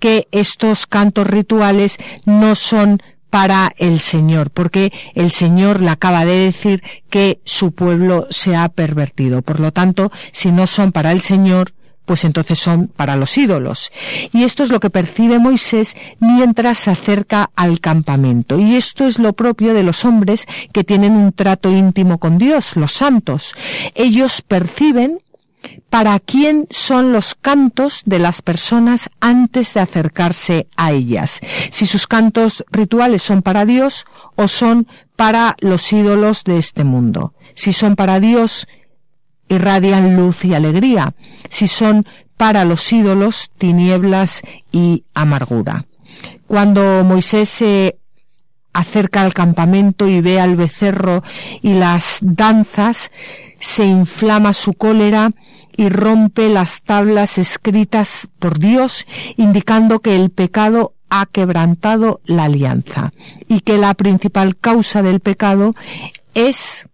que 0.00 0.26
estos 0.32 0.86
cantos 0.86 1.26
rituales 1.26 1.98
no 2.24 2.56
son 2.56 3.00
para 3.30 3.72
el 3.78 4.00
Señor, 4.00 4.50
porque 4.50 4.92
el 5.14 5.30
Señor 5.30 5.80
le 5.80 5.90
acaba 5.90 6.24
de 6.24 6.34
decir 6.34 6.82
que 7.08 7.40
su 7.44 7.72
pueblo 7.72 8.26
se 8.30 8.56
ha 8.56 8.68
pervertido. 8.68 9.42
Por 9.42 9.60
lo 9.60 9.72
tanto, 9.72 10.10
si 10.32 10.50
no 10.50 10.66
son 10.66 10.90
para 10.90 11.12
el 11.12 11.20
Señor, 11.20 11.72
pues 12.10 12.24
entonces 12.24 12.58
son 12.58 12.88
para 12.88 13.14
los 13.14 13.38
ídolos. 13.38 13.92
Y 14.32 14.42
esto 14.42 14.64
es 14.64 14.70
lo 14.70 14.80
que 14.80 14.90
percibe 14.90 15.38
Moisés 15.38 15.96
mientras 16.18 16.78
se 16.78 16.90
acerca 16.90 17.50
al 17.54 17.78
campamento. 17.78 18.58
Y 18.58 18.74
esto 18.74 19.06
es 19.06 19.20
lo 19.20 19.32
propio 19.32 19.74
de 19.74 19.84
los 19.84 20.04
hombres 20.04 20.46
que 20.72 20.82
tienen 20.82 21.12
un 21.12 21.32
trato 21.32 21.70
íntimo 21.70 22.18
con 22.18 22.36
Dios, 22.36 22.74
los 22.74 22.90
santos. 22.90 23.54
Ellos 23.94 24.42
perciben 24.42 25.18
para 25.88 26.18
quién 26.20 26.66
son 26.70 27.12
los 27.12 27.34
cantos 27.34 28.02
de 28.06 28.18
las 28.18 28.42
personas 28.42 29.10
antes 29.20 29.74
de 29.74 29.80
acercarse 29.80 30.68
a 30.76 30.92
ellas, 30.92 31.40
si 31.70 31.86
sus 31.86 32.06
cantos 32.06 32.64
rituales 32.70 33.22
son 33.22 33.42
para 33.42 33.64
Dios 33.64 34.06
o 34.36 34.48
son 34.48 34.86
para 35.16 35.56
los 35.60 35.92
ídolos 35.92 36.44
de 36.44 36.58
este 36.58 36.84
mundo. 36.84 37.34
Si 37.54 37.72
son 37.72 37.96
para 37.96 38.20
Dios, 38.20 38.66
irradian 39.48 40.16
luz 40.16 40.44
y 40.44 40.54
alegría. 40.54 41.14
Si 41.48 41.68
son 41.68 42.06
para 42.36 42.64
los 42.64 42.90
ídolos, 42.90 43.50
tinieblas 43.58 44.40
y 44.72 45.04
amargura. 45.12 45.84
Cuando 46.46 47.04
Moisés 47.04 47.50
se 47.50 47.98
acerca 48.72 49.22
al 49.22 49.34
campamento 49.34 50.08
y 50.08 50.20
ve 50.20 50.40
al 50.40 50.56
becerro 50.56 51.22
y 51.60 51.74
las 51.74 52.18
danzas, 52.22 53.10
se 53.60 53.84
inflama 53.84 54.52
su 54.52 54.72
cólera 54.72 55.30
y 55.76 55.88
rompe 55.88 56.48
las 56.48 56.82
tablas 56.82 57.38
escritas 57.38 58.28
por 58.38 58.58
Dios, 58.58 59.06
indicando 59.36 60.00
que 60.00 60.16
el 60.16 60.30
pecado 60.30 60.94
ha 61.10 61.26
quebrantado 61.26 62.20
la 62.24 62.44
alianza 62.44 63.12
y 63.48 63.60
que 63.60 63.78
la 63.78 63.94
principal 63.94 64.56
causa 64.56 65.02
del 65.02 65.20
pecado 65.20 65.72
es 66.34 66.86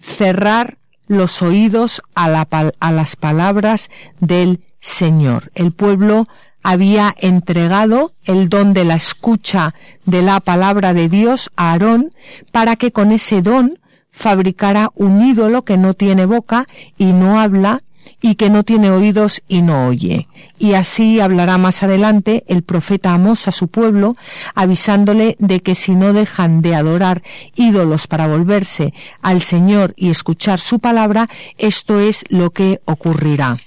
cerrar 0.00 0.78
los 1.06 1.42
oídos 1.42 2.02
a, 2.14 2.28
las 2.28 3.16
palabras 3.16 3.90
del 4.20 4.60
Señor. 4.80 5.50
El 5.54 5.72
pueblo 5.72 6.26
había 6.62 7.14
entregado 7.18 8.12
el 8.24 8.48
don 8.48 8.72
de 8.72 8.84
la 8.84 8.96
escucha 8.96 9.74
de 10.06 10.22
la 10.22 10.40
palabra 10.40 10.94
de 10.94 11.08
Dios 11.08 11.50
a 11.56 11.72
Aarón 11.72 12.10
para 12.52 12.76
que 12.76 12.90
con 12.90 13.12
ese 13.12 13.42
don 13.42 13.78
fabricara 14.14 14.92
un 14.94 15.26
ídolo 15.26 15.64
que 15.64 15.76
no 15.76 15.92
tiene 15.94 16.24
boca 16.24 16.66
y 16.96 17.06
no 17.06 17.40
habla 17.40 17.80
y 18.22 18.36
que 18.36 18.48
no 18.48 18.62
tiene 18.62 18.90
oídos 18.90 19.42
y 19.48 19.62
no 19.62 19.88
oye. 19.88 20.28
Y 20.56 20.74
así 20.74 21.20
hablará 21.20 21.58
más 21.58 21.82
adelante 21.82 22.44
el 22.46 22.62
profeta 22.62 23.12
Amós 23.12 23.48
a 23.48 23.52
su 23.52 23.68
pueblo, 23.68 24.14
avisándole 24.54 25.36
de 25.40 25.60
que 25.60 25.74
si 25.74 25.94
no 25.96 26.12
dejan 26.12 26.62
de 26.62 26.74
adorar 26.74 27.22
ídolos 27.56 28.06
para 28.06 28.28
volverse 28.28 28.94
al 29.20 29.42
Señor 29.42 29.94
y 29.96 30.10
escuchar 30.10 30.60
su 30.60 30.78
palabra, 30.78 31.26
esto 31.58 31.98
es 31.98 32.24
lo 32.28 32.50
que 32.50 32.80
ocurrirá. 32.84 33.58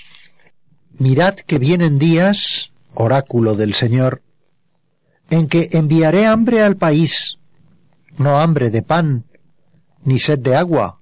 Mirad 0.97 1.35
que 1.35 1.59
vienen 1.59 1.99
días, 1.99 2.71
oráculo 2.93 3.55
del 3.55 3.73
Señor, 3.73 4.21
en 5.29 5.47
que 5.47 5.69
enviaré 5.73 6.25
hambre 6.25 6.63
al 6.63 6.77
país, 6.77 7.37
no 8.17 8.39
hambre 8.39 8.69
de 8.69 8.81
pan, 8.81 9.25
ni 10.07 10.19
sed 10.19 10.39
de 10.39 10.55
agua, 10.55 11.01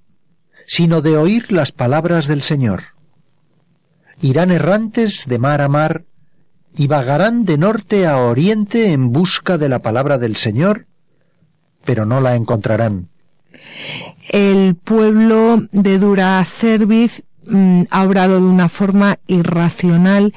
sino 0.66 1.00
de 1.00 1.16
oír 1.16 1.52
las 1.52 1.70
palabras 1.70 2.26
del 2.26 2.42
Señor. 2.42 2.82
Irán 4.20 4.50
errantes 4.50 5.26
de 5.26 5.38
mar 5.38 5.62
a 5.62 5.68
mar, 5.68 6.04
y 6.76 6.88
vagarán 6.88 7.44
de 7.44 7.56
norte 7.56 8.06
a 8.08 8.18
oriente 8.18 8.90
en 8.90 9.12
busca 9.12 9.58
de 9.58 9.68
la 9.68 9.78
palabra 9.78 10.18
del 10.18 10.34
Señor, 10.34 10.86
pero 11.84 12.04
no 12.04 12.20
la 12.20 12.34
encontrarán. 12.34 13.08
El 14.28 14.74
pueblo 14.74 15.62
de 15.70 15.98
Dura 16.00 16.44
Cerviz 16.44 17.22
mm, 17.46 17.82
ha 17.90 18.02
obrado 18.02 18.40
de 18.40 18.46
una 18.46 18.68
forma 18.68 19.18
irracional 19.28 20.34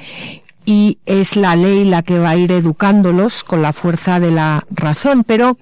y 0.63 0.99
es 1.07 1.35
la 1.35 1.55
ley 1.55 1.85
la 1.85 2.03
que 2.03 2.19
va 2.19 2.29
a 2.29 2.37
ir 2.37 2.51
educándolos 2.51 3.43
con 3.43 3.63
la 3.63 3.73
fuerza 3.73 4.19
de 4.19 4.29
la 4.29 4.65
razón, 4.69 5.23
pero 5.23 5.57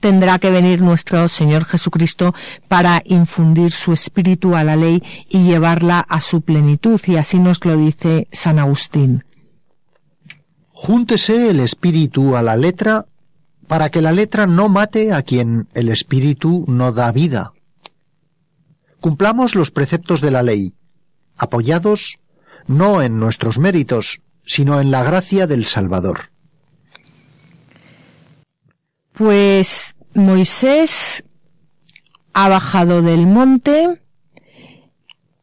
tendrá 0.00 0.38
que 0.38 0.50
venir 0.50 0.80
nuestro 0.80 1.28
Señor 1.28 1.64
Jesucristo 1.64 2.34
para 2.68 3.02
infundir 3.04 3.72
su 3.72 3.92
espíritu 3.92 4.56
a 4.56 4.64
la 4.64 4.76
ley 4.76 5.02
y 5.28 5.42
llevarla 5.42 6.00
a 6.00 6.20
su 6.20 6.42
plenitud, 6.42 7.00
y 7.06 7.16
así 7.16 7.38
nos 7.38 7.64
lo 7.64 7.76
dice 7.76 8.28
San 8.30 8.58
Agustín. 8.58 9.24
Júntese 10.72 11.50
el 11.50 11.60
espíritu 11.60 12.36
a 12.36 12.42
la 12.42 12.56
letra 12.56 13.06
para 13.66 13.90
que 13.90 14.00
la 14.00 14.12
letra 14.12 14.46
no 14.46 14.68
mate 14.68 15.12
a 15.12 15.22
quien 15.22 15.68
el 15.74 15.88
espíritu 15.88 16.64
no 16.68 16.92
da 16.92 17.10
vida. 17.12 17.52
Cumplamos 19.00 19.54
los 19.54 19.70
preceptos 19.70 20.20
de 20.20 20.30
la 20.30 20.42
ley, 20.42 20.72
apoyados 21.36 22.18
no 22.66 23.02
en 23.02 23.18
nuestros 23.18 23.58
méritos, 23.58 24.20
sino 24.44 24.80
en 24.80 24.90
la 24.90 25.02
gracia 25.02 25.46
del 25.46 25.64
Salvador. 25.66 26.30
Pues 29.18 29.96
Moisés 30.14 31.24
ha 32.34 32.48
bajado 32.48 33.02
del 33.02 33.26
monte, 33.26 34.00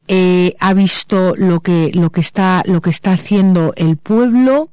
eh, 0.07 0.55
ha 0.61 0.73
visto 0.73 1.35
lo 1.35 1.59
que, 1.59 1.91
lo 1.93 2.09
que 2.09 2.21
está, 2.21 2.63
lo 2.65 2.79
que 2.79 2.89
está 2.89 3.11
haciendo 3.11 3.73
el 3.75 3.97
pueblo, 3.97 4.69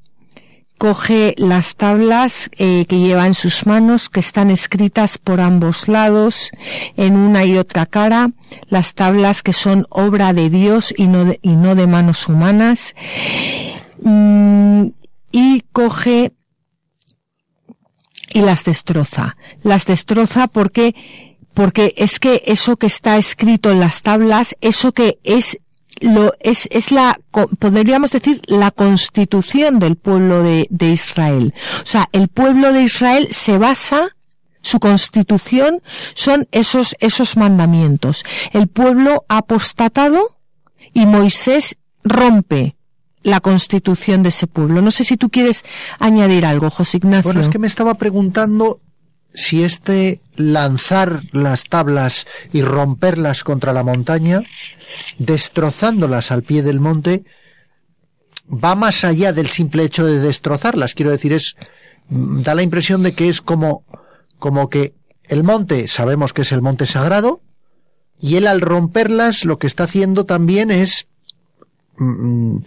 coge 0.78 1.34
las 1.36 1.74
tablas 1.74 2.48
eh, 2.58 2.86
que 2.86 3.00
lleva 3.00 3.26
en 3.26 3.34
sus 3.34 3.66
manos, 3.66 4.08
que 4.08 4.20
están 4.20 4.50
escritas 4.50 5.18
por 5.18 5.40
ambos 5.40 5.88
lados, 5.88 6.52
en 6.96 7.16
una 7.16 7.44
y 7.44 7.58
otra 7.58 7.86
cara, 7.86 8.30
las 8.68 8.94
tablas 8.94 9.42
que 9.42 9.52
son 9.52 9.84
obra 9.90 10.32
de 10.32 10.48
Dios 10.48 10.94
y 10.96 11.08
no 11.08 11.24
de, 11.24 11.40
y 11.42 11.56
no 11.56 11.74
de 11.74 11.88
manos 11.88 12.28
humanas, 12.28 12.94
mm, 14.00 14.86
y 15.32 15.64
coge 15.72 16.34
y 18.32 18.40
las 18.40 18.64
destroza. 18.64 19.36
Las 19.62 19.84
destroza 19.86 20.48
porque 20.48 20.94
porque 21.54 21.92
es 21.98 22.18
que 22.18 22.42
eso 22.46 22.76
que 22.76 22.86
está 22.86 23.18
escrito 23.18 23.70
en 23.70 23.80
las 23.80 24.00
tablas, 24.00 24.56
eso 24.62 24.92
que 24.92 25.18
es 25.22 25.58
lo, 26.00 26.32
es, 26.40 26.66
es 26.72 26.90
la, 26.90 27.20
podríamos 27.58 28.10
decir, 28.10 28.40
la 28.46 28.70
constitución 28.70 29.78
del 29.78 29.96
pueblo 29.96 30.42
de, 30.42 30.66
de 30.70 30.90
Israel. 30.90 31.52
O 31.82 31.86
sea, 31.86 32.08
el 32.12 32.28
pueblo 32.28 32.72
de 32.72 32.82
Israel 32.82 33.28
se 33.30 33.58
basa 33.58 34.16
su 34.62 34.78
constitución 34.78 35.82
son 36.14 36.48
esos, 36.52 36.96
esos 37.00 37.36
mandamientos. 37.36 38.24
El 38.52 38.68
pueblo 38.68 39.24
ha 39.28 39.38
apostatado 39.38 40.38
y 40.94 41.04
Moisés 41.04 41.76
rompe 42.04 42.76
la 43.22 43.40
constitución 43.40 44.22
de 44.22 44.30
ese 44.30 44.46
pueblo. 44.46 44.82
No 44.82 44.90
sé 44.90 45.04
si 45.04 45.16
tú 45.16 45.30
quieres 45.30 45.64
añadir 45.98 46.44
algo, 46.44 46.70
José 46.70 46.98
Ignacio. 46.98 47.24
Bueno, 47.24 47.40
es 47.40 47.48
que 47.48 47.58
me 47.58 47.66
estaba 47.66 47.94
preguntando 47.94 48.80
si 49.34 49.62
este 49.62 50.20
lanzar 50.36 51.22
las 51.32 51.64
tablas 51.64 52.26
y 52.52 52.62
romperlas 52.62 53.44
contra 53.44 53.72
la 53.72 53.82
montaña, 53.82 54.42
destrozándolas 55.18 56.30
al 56.30 56.42
pie 56.42 56.62
del 56.62 56.80
monte, 56.80 57.24
va 58.52 58.74
más 58.74 59.04
allá 59.04 59.32
del 59.32 59.48
simple 59.48 59.84
hecho 59.84 60.04
de 60.04 60.18
destrozarlas. 60.18 60.94
Quiero 60.94 61.10
decir, 61.10 61.32
es, 61.32 61.56
mm, 62.08 62.42
da 62.42 62.54
la 62.54 62.62
impresión 62.62 63.02
de 63.02 63.14
que 63.14 63.28
es 63.28 63.40
como, 63.40 63.84
como 64.38 64.68
que 64.68 64.94
el 65.24 65.44
monte, 65.44 65.88
sabemos 65.88 66.32
que 66.32 66.42
es 66.42 66.52
el 66.52 66.62
monte 66.62 66.86
sagrado, 66.86 67.40
y 68.20 68.36
él 68.36 68.46
al 68.46 68.60
romperlas 68.60 69.44
lo 69.44 69.58
que 69.58 69.66
está 69.66 69.84
haciendo 69.84 70.26
también 70.26 70.70
es 70.70 71.06
mm, 71.96 72.58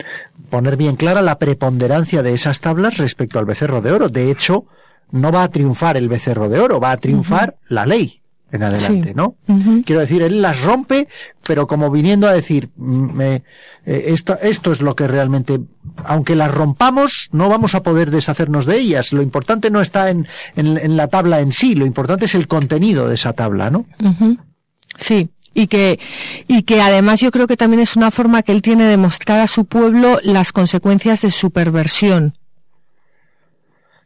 poner 0.49 0.77
bien 0.77 0.95
clara 0.95 1.21
la 1.21 1.39
preponderancia 1.39 2.23
de 2.23 2.33
esas 2.33 2.61
tablas 2.61 2.97
respecto 2.97 3.39
al 3.39 3.45
becerro 3.45 3.81
de 3.81 3.91
oro. 3.91 4.09
De 4.09 4.31
hecho, 4.31 4.65
no 5.11 5.31
va 5.31 5.43
a 5.43 5.49
triunfar 5.49 5.97
el 5.97 6.09
becerro 6.09 6.49
de 6.49 6.59
oro, 6.59 6.79
va 6.79 6.91
a 6.91 6.97
triunfar 6.97 7.57
la 7.67 7.85
ley 7.85 8.21
en 8.51 8.63
adelante, 8.63 9.13
¿no? 9.13 9.35
Quiero 9.85 10.01
decir, 10.01 10.21
él 10.21 10.41
las 10.41 10.63
rompe, 10.63 11.07
pero 11.45 11.67
como 11.67 11.91
viniendo 11.91 12.27
a 12.27 12.33
decir, 12.33 12.69
me, 12.77 13.43
eh, 13.85 14.05
esto, 14.07 14.37
esto 14.41 14.71
es 14.71 14.81
lo 14.81 14.95
que 14.95 15.07
realmente, 15.07 15.59
aunque 16.03 16.35
las 16.35 16.53
rompamos, 16.53 17.27
no 17.31 17.49
vamos 17.49 17.75
a 17.75 17.83
poder 17.83 18.11
deshacernos 18.11 18.65
de 18.65 18.77
ellas. 18.77 19.13
Lo 19.13 19.21
importante 19.21 19.69
no 19.69 19.81
está 19.81 20.09
en, 20.09 20.27
en, 20.55 20.95
la 20.95 21.07
tabla 21.07 21.41
en 21.41 21.51
sí, 21.51 21.75
lo 21.75 21.85
importante 21.85 22.25
es 22.25 22.35
el 22.35 22.47
contenido 22.47 23.09
de 23.09 23.15
esa 23.15 23.33
tabla, 23.33 23.69
¿no? 23.69 23.85
Sí, 24.97 25.29
y 25.55 25.67
que, 25.67 25.99
y 26.47 26.63
que 26.63 26.81
además 26.81 27.21
yo 27.21 27.31
creo 27.31 27.47
que 27.47 27.57
también 27.57 27.79
es 27.79 27.95
una 27.95 28.11
forma 28.11 28.43
que 28.43 28.51
él 28.51 28.61
tiene 28.61 28.83
de 28.83 28.97
mostrar 28.97 29.39
a 29.39 29.47
su 29.47 29.65
pueblo 29.65 30.19
las 30.21 30.51
consecuencias 30.51 31.21
de 31.21 31.31
su 31.31 31.49
perversión. 31.49 32.37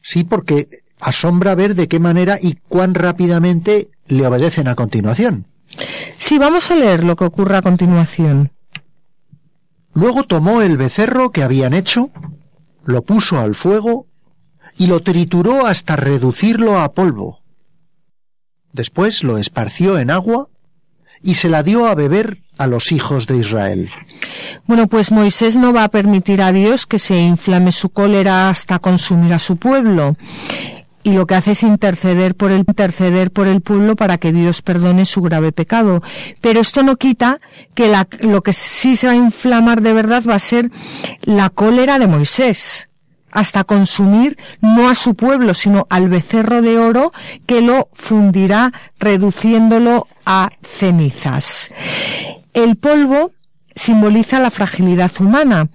Sí, 0.01 0.23
porque 0.23 0.69
asombra 1.01 1.55
ver 1.55 1.75
de 1.75 1.87
qué 1.87 1.99
manera 1.99 2.37
y 2.41 2.53
cuán 2.67 2.93
rápidamente 2.93 3.89
le 4.07 4.25
obedecen 4.25 4.67
a 4.67 4.75
continuación. 4.75 5.47
Sí, 6.17 6.37
vamos 6.37 6.71
a 6.71 6.75
leer 6.75 7.03
lo 7.03 7.15
que 7.15 7.25
ocurre 7.25 7.57
a 7.57 7.61
continuación. 7.61 8.51
Luego 9.93 10.23
tomó 10.23 10.61
el 10.61 10.77
becerro 10.77 11.31
que 11.31 11.43
habían 11.43 11.73
hecho, 11.73 12.11
lo 12.85 13.01
puso 13.01 13.39
al 13.39 13.55
fuego 13.55 14.05
y 14.77 14.85
lo 14.85 15.01
trituró 15.01 15.65
hasta 15.65 15.95
reducirlo 15.95 16.79
a 16.79 16.93
polvo. 16.93 17.39
Después 18.71 19.23
lo 19.23 19.39
esparció 19.39 19.97
en 19.97 20.11
agua 20.11 20.47
y 21.23 21.35
se 21.35 21.49
la 21.49 21.63
dio 21.63 21.87
a 21.87 21.95
beber 21.95 22.39
a 22.57 22.67
los 22.67 22.91
hijos 22.91 23.25
de 23.25 23.37
Israel. 23.37 23.89
Bueno, 24.65 24.87
pues 24.87 25.11
Moisés 25.11 25.55
no 25.55 25.73
va 25.73 25.85
a 25.85 25.89
permitir 25.89 26.41
a 26.41 26.51
Dios 26.51 26.85
que 26.85 26.99
se 26.99 27.17
inflame 27.17 27.71
su 27.71 27.89
cólera 27.89 28.49
hasta 28.49 28.79
consumir 28.79 29.33
a 29.33 29.39
su 29.39 29.57
pueblo 29.57 30.15
y 31.03 31.13
lo 31.13 31.25
que 31.25 31.35
hace 31.35 31.51
es 31.51 31.63
interceder 31.63 32.35
por 32.35 32.51
el 32.51 32.59
interceder 32.59 33.31
por 33.31 33.47
el 33.47 33.61
pueblo 33.61 33.95
para 33.95 34.17
que 34.17 34.33
Dios 34.33 34.61
perdone 34.61 35.05
su 35.05 35.21
grave 35.21 35.51
pecado. 35.51 36.03
Pero 36.41 36.59
esto 36.59 36.83
no 36.83 36.97
quita 36.97 37.39
que 37.73 37.91
lo 38.21 38.41
que 38.41 38.53
sí 38.53 38.95
se 38.95 39.07
va 39.07 39.13
a 39.13 39.15
inflamar 39.15 39.81
de 39.81 39.93
verdad 39.93 40.23
va 40.27 40.35
a 40.35 40.39
ser 40.39 40.69
la 41.21 41.49
cólera 41.49 41.99
de 41.99 42.07
Moisés 42.07 42.88
hasta 43.31 43.63
consumir 43.63 44.37
no 44.61 44.89
a 44.89 44.95
su 44.95 45.15
pueblo, 45.15 45.53
sino 45.53 45.87
al 45.89 46.09
becerro 46.09 46.61
de 46.61 46.77
oro 46.77 47.11
que 47.45 47.61
lo 47.61 47.89
fundirá 47.93 48.71
reduciéndolo 48.99 50.07
a 50.25 50.49
cenizas. 50.61 51.71
El 52.53 52.75
polvo 52.77 53.31
simboliza 53.75 54.39
la 54.39 54.51
fragilidad 54.51 55.11
humana 55.19 55.69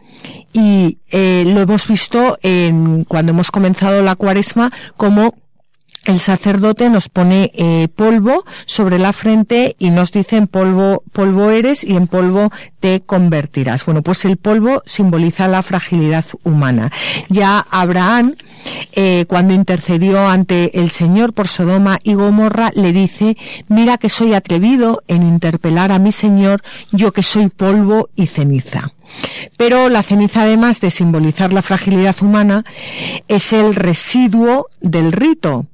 y 0.53 0.99
eh, 1.11 1.45
lo 1.47 1.61
hemos 1.61 1.87
visto 1.87 2.39
en, 2.43 3.05
cuando 3.05 3.33
hemos 3.33 3.51
comenzado 3.51 4.03
la 4.03 4.15
cuaresma 4.15 4.71
como 4.97 5.35
el 6.07 6.21
sacerdote 6.21 6.91
nos 6.91 7.09
pone 7.09 7.51
eh, 7.55 7.89
polvo 7.95 8.45
sobre 8.67 8.99
la 8.99 9.13
frente 9.13 9.77
y 9.79 9.91
nos 9.91 10.13
dice 10.13 10.37
en 10.37 10.47
polvo, 10.47 11.03
polvo 11.13 11.51
eres 11.51 11.85
y 11.85 11.97
en 11.97 12.07
polvo 12.07 12.51
te 12.81 13.01
convertirás. 13.01 13.85
Bueno, 13.87 14.03
pues 14.03 14.25
el 14.25 14.37
polvo 14.37 14.83
simboliza 14.85 15.49
la 15.49 15.63
fragilidad 15.63 16.25
humana. 16.43 16.93
Ya 17.29 17.67
Abraham, 17.71 18.35
eh, 18.93 19.25
cuando 19.29 19.55
intercedió 19.55 20.27
ante 20.27 20.79
el 20.81 20.91
Señor 20.91 21.33
por 21.33 21.49
Sodoma 21.49 21.99
y 22.03 22.15
Gomorra, 22.15 22.71
le 22.75 22.93
dice, 22.93 23.37
mira 23.69 23.99
que 23.99 24.09
soy 24.09 24.35
atrevido 24.35 25.03
en 25.09 25.23
interpelar 25.23 25.93
a 25.93 25.99
mi 25.99 26.13
Señor, 26.13 26.63
yo 26.93 27.13
que 27.13 27.23
soy 27.23 27.49
polvo 27.49 28.09
y 28.15 28.27
ceniza. 28.27 28.93
Pero 29.57 29.89
la 29.89 30.03
ceniza, 30.03 30.43
además 30.43 30.81
de 30.81 30.91
simbolizar 30.91 31.53
la 31.53 31.63
fragilidad 31.63 32.17
humana, 32.21 32.65
es 33.29 33.53
el 33.53 33.75
residuo 33.75 34.69
del 34.81 35.13
rito, 35.13 35.67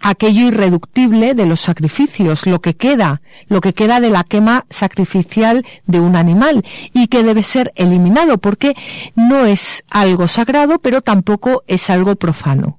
aquello 0.00 0.46
irreductible 0.48 1.34
de 1.34 1.46
los 1.46 1.60
sacrificios, 1.60 2.46
lo 2.46 2.60
que 2.60 2.76
queda, 2.76 3.20
lo 3.48 3.60
que 3.60 3.72
queda 3.72 4.00
de 4.00 4.10
la 4.10 4.24
quema 4.24 4.66
sacrificial 4.70 5.64
de 5.86 6.00
un 6.00 6.16
animal 6.16 6.64
y 6.92 7.08
que 7.08 7.22
debe 7.22 7.42
ser 7.42 7.72
eliminado 7.76 8.38
porque 8.38 8.74
no 9.14 9.44
es 9.44 9.84
algo 9.90 10.28
sagrado, 10.28 10.78
pero 10.78 11.02
tampoco 11.02 11.64
es 11.66 11.90
algo 11.90 12.16
profano. 12.16 12.78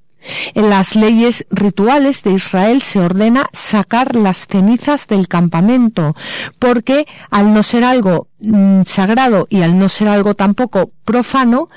En 0.53 0.69
las 0.69 0.95
leyes 0.95 1.45
rituales 1.49 2.23
de 2.23 2.33
Israel 2.33 2.81
se 2.81 2.99
ordena 2.99 3.47
sacar 3.53 4.15
las 4.15 4.47
cenizas 4.47 5.07
del 5.07 5.27
campamento, 5.27 6.13
porque 6.59 7.05
al 7.29 7.53
no 7.53 7.63
ser 7.63 7.83
algo 7.83 8.27
mm, 8.41 8.81
sagrado 8.83 9.47
y 9.49 9.61
al 9.61 9.79
no 9.79 9.87
ser 9.87 10.09
algo 10.09 10.35
tampoco 10.35 10.91
profano, 11.05 11.69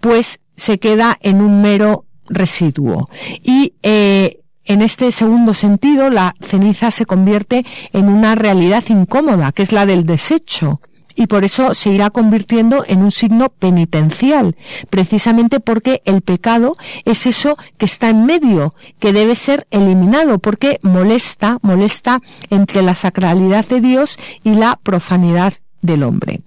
pues 0.00 0.40
se 0.56 0.78
queda 0.78 1.16
en 1.22 1.40
un 1.40 1.62
mero 1.62 2.04
residuo. 2.28 3.08
Y 3.42 3.74
eh, 3.82 4.40
en 4.68 4.82
este 4.82 5.10
segundo 5.12 5.54
sentido, 5.54 6.10
la 6.10 6.34
ceniza 6.40 6.90
se 6.90 7.06
convierte 7.06 7.64
en 7.92 8.08
una 8.08 8.34
realidad 8.34 8.84
incómoda, 8.88 9.52
que 9.52 9.62
es 9.62 9.72
la 9.72 9.86
del 9.86 10.04
desecho 10.04 10.80
y 11.18 11.26
por 11.26 11.42
eso 11.42 11.74
se 11.74 11.90
irá 11.90 12.10
convirtiendo 12.10 12.84
en 12.86 13.02
un 13.02 13.10
signo 13.10 13.48
penitencial, 13.48 14.56
precisamente 14.88 15.58
porque 15.58 16.00
el 16.04 16.22
pecado 16.22 16.76
es 17.04 17.26
eso 17.26 17.56
que 17.76 17.86
está 17.86 18.08
en 18.08 18.24
medio, 18.24 18.72
que 19.00 19.12
debe 19.12 19.34
ser 19.34 19.66
eliminado, 19.72 20.38
porque 20.38 20.78
molesta, 20.82 21.58
molesta 21.62 22.20
entre 22.50 22.82
la 22.82 22.94
sacralidad 22.94 23.66
de 23.66 23.80
Dios 23.80 24.16
y 24.44 24.54
la 24.54 24.78
profanidad 24.80 25.54
del 25.82 26.04
hombre 26.04 26.40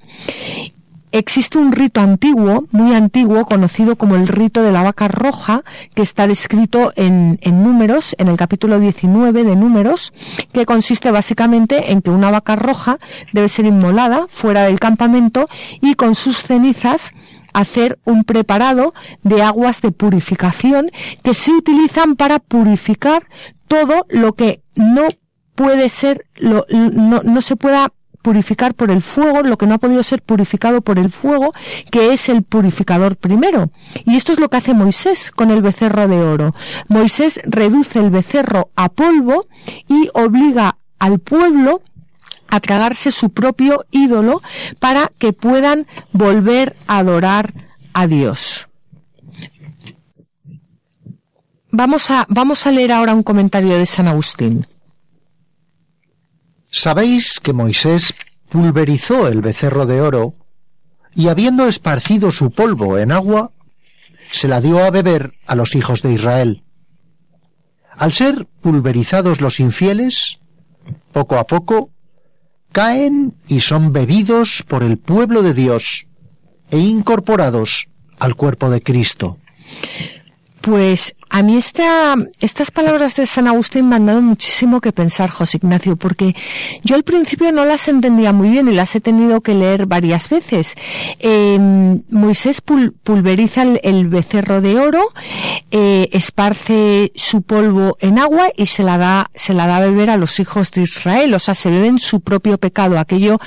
existe 1.12 1.58
un 1.58 1.72
rito 1.72 2.02
antiguo, 2.02 2.66
muy 2.72 2.94
antiguo, 2.96 3.46
conocido 3.46 3.96
como 3.96 4.16
el 4.16 4.28
rito 4.28 4.64
de 4.64 4.72
la 4.72 4.84
vaca 4.84 5.08
roja, 5.08 5.64
que 5.94 6.02
está 6.02 6.28
descrito 6.28 6.94
en, 6.96 7.40
en, 7.42 7.64
números, 7.64 8.16
en 8.18 8.28
el 8.28 8.38
capítulo 8.38 8.80
19 8.80 9.44
de 9.44 9.56
números, 9.56 10.14
que 10.54 10.66
consiste 10.66 11.12
básicamente 11.12 11.92
en 11.92 12.02
que 12.02 12.10
una 12.10 12.32
vaca 12.32 12.56
roja 12.56 12.98
debe 13.34 13.50
ser 13.50 13.66
inmolada 13.66 14.28
fuera 14.30 14.64
del 14.64 14.80
campamento 14.80 15.46
y 15.82 15.96
con 15.96 16.16
sus 16.16 16.42
cenizas 16.42 17.14
hacer 17.54 18.00
un 18.06 18.24
preparado 18.24 18.94
de 19.24 19.42
aguas 19.42 19.82
de 19.82 19.92
purificación 19.92 20.90
que 21.24 21.34
se 21.34 21.52
utilizan 21.52 22.16
para 22.16 22.40
purificar 22.40 23.28
todo 23.68 24.06
lo 24.10 24.34
que 24.34 24.62
no 24.76 25.08
puede 25.56 25.90
ser, 25.90 26.26
lo, 26.36 26.66
no, 26.70 27.22
no 27.24 27.42
se 27.42 27.56
pueda 27.56 27.92
purificar 28.22 28.74
por 28.74 28.92
el 28.92 29.02
fuego 29.02 29.42
lo 29.42 29.58
que 29.58 29.66
no 29.66 29.76
ha 29.76 29.78
podido 29.78 30.04
ser 30.04 30.22
purificado 30.22 30.82
por 30.82 31.00
el 31.00 31.12
fuego, 31.12 31.52
que 31.92 32.14
es 32.14 32.30
el 32.30 32.44
purificador 32.44 33.16
primero. 33.16 33.72
Y 34.06 34.16
esto 34.16 34.32
es 34.32 34.40
lo 34.40 34.50
que 34.50 34.58
hace 34.58 34.74
Moisés 34.74 35.32
con 35.32 35.52
el 35.52 35.62
becerro 35.62 36.08
de 36.08 36.22
oro. 36.22 36.56
Moisés 36.88 37.42
reduce 37.46 38.00
el 38.00 38.10
becerro 38.10 38.70
a 38.76 38.90
polvo 38.90 39.46
y 39.88 40.10
obliga 40.14 40.78
al 41.00 41.20
pueblo 41.20 41.82
a 42.48 42.60
tragarse 42.60 43.12
su 43.12 43.30
propio 43.32 43.86
ídolo 43.92 44.42
para 44.80 45.12
que 45.18 45.34
puedan 45.34 45.88
volver 46.12 46.76
a 46.88 47.00
adorar 47.00 47.54
a 47.94 48.08
Dios. 48.08 48.68
Vamos 51.72 52.12
a, 52.12 52.26
vamos 52.28 52.68
a 52.68 52.72
leer 52.72 52.92
ahora 52.92 53.16
un 53.16 53.24
comentario 53.24 53.78
de 53.78 53.86
San 53.86 54.10
Agustín. 54.10 54.68
Sabéis 56.72 57.42
que 57.42 57.52
Moisés 57.52 58.14
pulverizó 58.48 59.28
el 59.28 59.42
becerro 59.42 59.86
de 59.86 60.00
oro 60.00 60.36
y 61.14 61.28
habiendo 61.28 61.68
esparcido 61.68 62.32
su 62.32 62.50
polvo 62.50 62.98
en 62.98 63.12
agua, 63.12 63.52
se 64.32 64.48
la 64.48 64.62
dio 64.62 64.84
a 64.84 64.90
beber 64.90 65.34
a 65.46 65.56
los 65.56 65.76
hijos 65.76 66.02
de 66.02 66.14
Israel. 66.14 66.64
Al 67.92 68.14
ser 68.14 68.48
pulverizados 68.62 69.42
los 69.42 69.60
infieles, 69.60 70.40
poco 71.12 71.38
a 71.38 71.46
poco, 71.46 71.92
caen 72.72 73.36
y 73.50 73.60
son 73.60 73.92
bebidos 73.92 74.64
por 74.66 74.82
el 74.82 74.98
pueblo 74.98 75.42
de 75.44 75.54
Dios 75.54 76.08
e 76.72 76.78
incorporados 76.80 77.90
al 78.18 78.36
cuerpo 78.36 78.70
de 78.70 78.82
Cristo. 78.82 79.38
Pues 80.62 81.16
a 81.32 81.44
mí 81.44 81.56
esta, 81.56 82.16
estas 82.42 82.72
palabras 82.72 83.16
de 83.16 83.26
San 83.26 83.48
Agustín 83.48 83.88
me 83.88 83.96
han 83.96 84.06
dado 84.06 84.22
muchísimo 84.22 84.82
que 84.82 84.92
pensar, 84.92 85.30
José 85.30 85.60
Ignacio, 85.64 85.96
porque 85.96 86.36
yo 86.84 86.96
al 86.96 87.04
principio 87.04 87.54
no 87.54 87.64
las 87.64 87.88
entendía 87.88 88.34
muy 88.34 88.50
bien 88.50 88.68
y 88.68 88.74
las 88.74 88.94
he 88.96 89.00
tenido 89.00 89.40
que 89.40 89.54
leer 89.54 89.86
varias 89.86 90.28
veces. 90.28 90.76
Em, 91.20 92.04
Moisés 92.10 92.60
pulveriza 92.60 93.64
el, 93.82 94.10
becerro 94.10 94.60
de 94.60 94.78
oro, 94.78 95.08
eh, 95.72 96.10
esparce 96.12 97.14
su 97.16 97.44
polvo 97.44 97.96
en 98.02 98.20
agua 98.20 98.50
y 98.58 98.66
se 98.66 98.84
la 98.84 98.98
da, 98.98 99.32
se 99.34 99.54
la 99.54 99.68
da 99.68 99.78
a 99.78 99.82
beber 99.82 100.10
a 100.10 100.18
los 100.18 100.38
hijos 100.42 100.72
de 100.72 100.82
Israel, 100.82 101.34
o 101.34 101.40
sea, 101.40 101.54
se 101.54 101.70
beben 101.72 101.98
su 101.98 102.20
propio 102.20 102.58
pecado, 102.58 103.00
aquello 103.00 103.40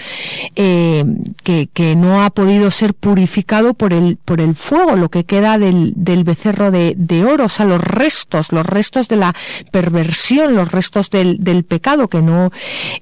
eh, 0.57 1.05
que, 1.43 1.69
que, 1.71 1.97
no 1.97 2.25
ha 2.25 2.31
podido 2.31 2.71
ser 2.71 2.95
purificado 2.95 3.75
por 3.75 3.93
el, 3.93 4.17
por 4.17 4.41
el 4.41 4.55
fuego, 4.55 4.97
lo 4.97 5.11
que 5.11 5.25
queda 5.25 5.59
del, 5.59 5.93
del 5.97 6.25
becerro 6.25 6.71
de, 6.71 6.95
de 6.97 7.25
oro, 7.27 7.45
o 7.45 7.49
sea, 7.51 7.74
los 7.75 7.83
restos, 7.83 8.53
los 8.53 8.67
restos 8.67 9.09
de 9.09 9.17
la 9.17 9.35
perversión, 9.73 10.55
los 10.55 10.71
restos 10.71 11.11
del, 11.11 11.65
pecado 11.65 12.09
que 12.09 12.23
no. 12.23 12.51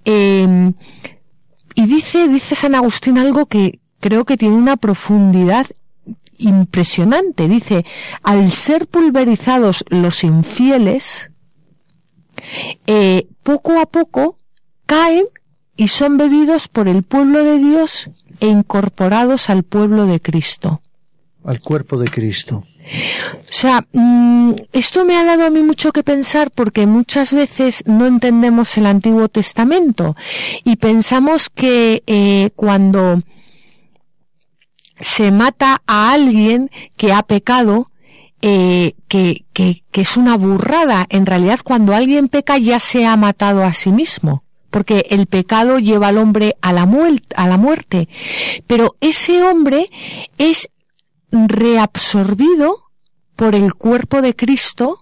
Eh, 0.04 0.72
y 1.74 1.86
dice, 1.86 2.28
dice 2.28 2.54
San 2.54 2.74
Agustín 2.74 3.18
algo 3.18 3.46
que 3.46 3.80
creo 4.00 4.24
que 4.24 4.36
tiene 4.36 4.56
una 4.56 4.76
profundidad 4.76 5.66
impresionante. 6.38 7.48
Dice, 7.48 7.84
al 8.22 8.50
ser 8.50 8.86
pulverizados 8.86 9.84
los 9.88 10.24
infieles, 10.24 11.30
eh, 12.86 13.28
poco 13.42 13.80
a 13.80 13.86
poco 13.86 14.36
caen 14.86 15.26
y 15.76 15.88
son 15.88 16.16
bebidos 16.16 16.68
por 16.68 16.88
el 16.88 17.02
pueblo 17.02 17.44
de 17.44 17.58
Dios 17.58 18.10
e 18.40 18.48
incorporados 18.48 19.48
al 19.50 19.62
pueblo 19.62 20.06
de 20.06 20.20
Cristo. 20.20 20.82
Al 21.44 21.60
cuerpo 21.60 21.98
de 21.98 22.08
Cristo. 22.08 22.64
O 22.84 23.52
sea, 23.52 23.84
mm, 23.92 24.52
esto 24.72 25.04
me 25.04 25.16
ha 25.16 25.24
dado 25.24 25.44
a 25.44 25.50
mí 25.50 25.62
mucho 25.62 25.92
que 25.92 26.02
pensar 26.02 26.50
porque 26.50 26.86
muchas 26.86 27.32
veces 27.32 27.84
no 27.86 28.06
entendemos 28.06 28.76
el 28.76 28.86
Antiguo 28.86 29.28
Testamento 29.28 30.16
y 30.64 30.76
pensamos 30.76 31.48
que 31.48 32.02
eh, 32.06 32.50
cuando 32.56 33.20
se 35.00 35.30
mata 35.32 35.82
a 35.86 36.12
alguien 36.12 36.70
que 36.96 37.12
ha 37.12 37.22
pecado, 37.22 37.86
eh, 38.40 38.94
que, 39.08 39.44
que, 39.52 39.82
es 39.92 40.16
una 40.16 40.36
burrada. 40.36 41.06
En 41.08 41.26
realidad, 41.26 41.60
cuando 41.62 41.94
alguien 41.94 42.28
peca 42.28 42.58
ya 42.58 42.80
se 42.80 43.06
ha 43.06 43.16
matado 43.16 43.62
a 43.62 43.74
sí 43.74 43.92
mismo 43.92 44.42
porque 44.70 45.06
el 45.10 45.26
pecado 45.26 45.78
lleva 45.78 46.08
al 46.08 46.16
hombre 46.16 46.56
a 46.62 46.72
la 46.72 46.86
muerte. 46.86 48.08
Pero 48.66 48.96
ese 49.00 49.42
hombre 49.42 49.86
es 50.38 50.70
reabsorbido 51.32 52.90
por 53.36 53.54
el 53.54 53.74
cuerpo 53.74 54.22
de 54.22 54.36
Cristo 54.36 54.98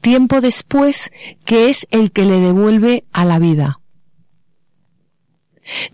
tiempo 0.00 0.40
después, 0.40 1.10
que 1.44 1.68
es 1.68 1.86
el 1.90 2.12
que 2.12 2.24
le 2.24 2.40
devuelve 2.40 3.04
a 3.12 3.24
la 3.24 3.38
vida. 3.38 3.80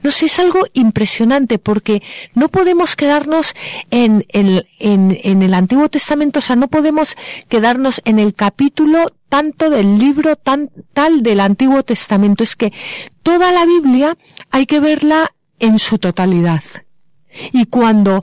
No 0.03 0.13
sé, 0.13 0.27
es 0.27 0.39
algo 0.39 0.65
impresionante 0.73 1.59
porque 1.59 2.03
no 2.35 2.49
podemos 2.49 2.95
quedarnos 2.95 3.55
en, 3.91 4.25
en, 4.29 4.65
en, 4.79 5.43
el 5.43 5.53
Antiguo 5.53 5.89
Testamento, 5.89 6.39
o 6.39 6.43
sea, 6.43 6.55
no 6.55 6.69
podemos 6.69 7.17
quedarnos 7.49 8.01
en 8.05 8.21
el 8.21 8.35
capítulo 8.35 9.11
tanto 9.29 9.71
del 9.71 9.99
libro 9.99 10.37
tan, 10.37 10.71
tal 10.93 11.25
del 11.25 11.41
Antiguo 11.41 11.83
Testamento. 11.83 12.45
Es 12.45 12.55
que 12.55 12.73
toda 13.25 13.51
la 13.51 13.67
Biblia 13.67 14.17
hay 14.51 14.67
que 14.67 14.79
verla 14.79 15.35
en 15.59 15.81
su 15.81 15.99
totalidad. 15.99 16.63
Y 17.51 17.67
cuando 17.67 18.23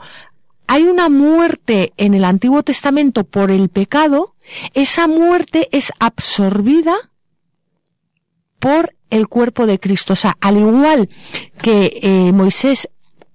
hay 0.71 0.83
una 0.83 1.09
muerte 1.09 1.91
en 1.97 2.13
el 2.13 2.23
Antiguo 2.23 2.63
Testamento 2.63 3.25
por 3.25 3.51
el 3.51 3.67
pecado, 3.67 4.35
esa 4.73 5.09
muerte 5.09 5.67
es 5.73 5.91
absorbida 5.99 6.95
por 8.57 8.95
el 9.09 9.27
cuerpo 9.27 9.65
de 9.65 9.81
Cristo. 9.81 10.13
O 10.13 10.15
sea, 10.15 10.37
al 10.39 10.55
igual 10.55 11.09
que 11.61 11.99
eh, 12.01 12.31
Moisés 12.31 12.87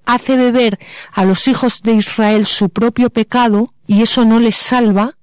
hace 0.06 0.38
beber 0.38 0.78
a 1.12 1.26
los 1.26 1.46
hijos 1.46 1.82
de 1.82 1.92
Israel 1.92 2.46
su 2.46 2.70
propio 2.70 3.10
pecado 3.10 3.68
y 3.86 4.00
eso 4.00 4.24
no 4.24 4.40
les 4.40 4.56
salva, 4.56 5.18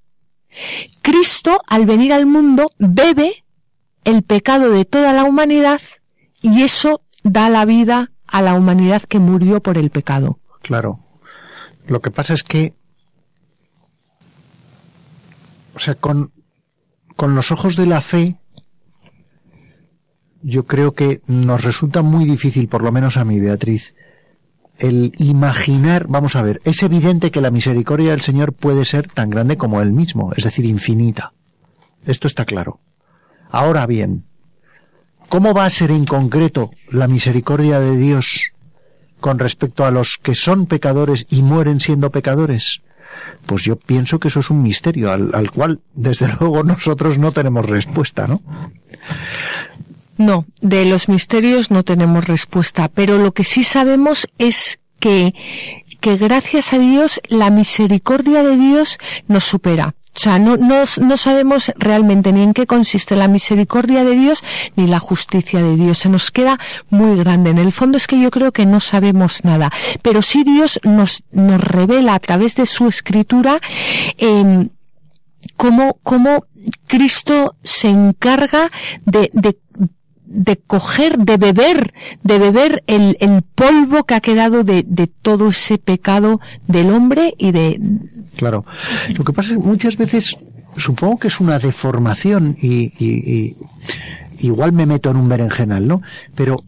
Cristo 1.01 1.63
al 1.65 1.87
venir 1.87 2.13
al 2.13 2.27
mundo 2.27 2.69
bebe 2.77 3.43
el 4.03 4.21
pecado 4.21 4.69
de 4.69 4.85
toda 4.85 5.13
la 5.13 5.23
humanidad 5.23 5.81
y 6.43 6.61
eso 6.61 7.01
da 7.23 7.49
la 7.49 7.65
vida 7.65 8.11
a 8.27 8.43
la 8.43 8.53
humanidad 8.53 9.01
que 9.01 9.17
murió 9.17 9.63
por 9.63 9.79
el 9.79 9.89
pecado. 9.89 10.37
Claro. 10.61 11.02
Lo 11.87 12.01
que 12.01 12.11
pasa 12.11 12.33
es 12.33 12.43
que, 12.43 12.73
o 15.75 15.79
sea, 15.79 15.95
con, 15.95 16.31
con 17.15 17.35
los 17.35 17.51
ojos 17.51 17.75
de 17.75 17.85
la 17.85 18.01
fe, 18.01 18.37
yo 20.41 20.65
creo 20.65 20.93
que 20.93 21.21
nos 21.27 21.63
resulta 21.63 22.01
muy 22.01 22.25
difícil, 22.25 22.67
por 22.67 22.83
lo 22.83 22.91
menos 22.91 23.17
a 23.17 23.25
mí, 23.25 23.39
Beatriz, 23.39 23.95
el 24.77 25.13
imaginar, 25.17 26.07
vamos 26.07 26.35
a 26.35 26.41
ver, 26.41 26.61
es 26.63 26.83
evidente 26.83 27.31
que 27.31 27.41
la 27.41 27.51
misericordia 27.51 28.11
del 28.11 28.21
Señor 28.21 28.53
puede 28.53 28.85
ser 28.85 29.07
tan 29.07 29.29
grande 29.29 29.57
como 29.57 29.81
Él 29.81 29.93
mismo, 29.93 30.31
es 30.35 30.43
decir, 30.43 30.65
infinita. 30.65 31.33
Esto 32.05 32.27
está 32.27 32.45
claro. 32.45 32.79
Ahora 33.49 33.85
bien, 33.85 34.25
¿cómo 35.29 35.53
va 35.53 35.65
a 35.65 35.69
ser 35.69 35.91
en 35.91 36.05
concreto 36.05 36.71
la 36.89 37.07
misericordia 37.07 37.79
de 37.79 37.95
Dios 37.95 38.52
con 39.23 39.39
respecto 39.39 39.85
a 39.85 39.91
los 39.91 40.19
que 40.21 40.35
son 40.35 40.65
pecadores 40.65 41.25
y 41.29 41.43
mueren 41.43 41.79
siendo 41.79 42.11
pecadores? 42.11 42.81
Pues 43.45 43.63
yo 43.63 43.77
pienso 43.77 44.19
que 44.19 44.27
eso 44.27 44.41
es 44.41 44.49
un 44.49 44.61
misterio 44.61 45.13
al, 45.13 45.49
cual, 45.49 45.79
desde 45.93 46.27
luego, 46.39 46.63
nosotros 46.63 47.17
no 47.17 47.31
tenemos 47.31 47.65
respuesta, 47.65 48.27
¿no? 48.27 48.41
No, 50.17 50.45
de 50.59 50.83
los 50.83 51.07
misterios 51.07 51.71
no 51.71 51.83
tenemos 51.83 52.27
respuesta, 52.27 52.89
pero 52.93 53.17
lo 53.17 53.31
que 53.31 53.45
sí 53.45 53.63
sabemos 53.63 54.27
es 54.39 54.81
que, 54.99 55.33
que 56.01 56.17
gracias 56.17 56.73
a 56.73 56.79
Dios 56.79 57.21
la 57.29 57.49
misericordia 57.49 58.43
de 58.43 58.57
Dios 58.57 58.97
nos 59.29 59.45
supera. 59.45 59.95
O 60.15 60.19
sea, 60.19 60.37
no, 60.37 60.57
no, 60.57 60.83
no, 61.01 61.17
sabemos 61.17 61.71
realmente 61.75 62.31
ni 62.31 62.43
en 62.43 62.53
qué 62.53 62.67
consiste 62.67 63.15
la 63.15 63.27
misericordia 63.27 64.03
de 64.03 64.15
Dios 64.15 64.43
ni 64.75 64.85
la 64.85 64.99
justicia 64.99 65.63
de 65.63 65.75
Dios. 65.75 65.97
Se 65.97 66.09
nos 66.09 66.29
queda 66.29 66.59
muy 66.89 67.17
grande. 67.17 67.49
En 67.49 67.57
el 67.57 67.73
fondo 67.73 67.97
es 67.97 68.05
que 68.05 68.21
yo 68.21 68.29
creo 68.29 68.51
que 68.51 68.67
no 68.67 68.79
sabemos 68.79 69.43
nada. 69.43 69.71
Pero 70.03 70.21
sí 70.21 70.43
Dios 70.43 70.79
nos, 70.83 71.23
nos 71.31 71.59
revela 71.59 72.13
a 72.13 72.19
través 72.19 72.55
de 72.55 72.67
su 72.67 72.87
escritura 72.87 73.57
eh, 74.17 74.67
cómo, 75.57 75.97
cómo 76.03 76.45
Cristo 76.85 77.55
se 77.63 77.89
encarga 77.89 78.69
de, 79.05 79.29
de 79.33 79.57
de 80.33 80.57
coger, 80.57 81.19
de 81.19 81.37
beber, 81.37 81.93
de 82.23 82.39
beber 82.39 82.83
el, 82.87 83.17
el 83.19 83.43
polvo 83.43 84.03
que 84.05 84.15
ha 84.15 84.19
quedado 84.19 84.63
de, 84.63 84.83
de, 84.83 85.07
todo 85.07 85.49
ese 85.49 85.77
pecado 85.77 86.41
del 86.67 86.89
hombre 86.89 87.35
y 87.37 87.51
de... 87.51 87.79
Claro. 88.35 88.65
Lo 89.15 89.23
que 89.23 89.31
pasa 89.31 89.53
es 89.53 89.57
que 89.57 89.63
muchas 89.63 89.95
veces 89.95 90.35
supongo 90.75 91.19
que 91.19 91.27
es 91.27 91.39
una 91.39 91.59
deformación 91.59 92.57
y, 92.59 92.91
y, 92.97 93.55
y 94.39 94.47
igual 94.47 94.73
me 94.73 94.87
meto 94.87 95.11
en 95.11 95.17
un 95.17 95.29
berenjenal, 95.29 95.87
¿no? 95.87 96.01
Pero 96.35 96.63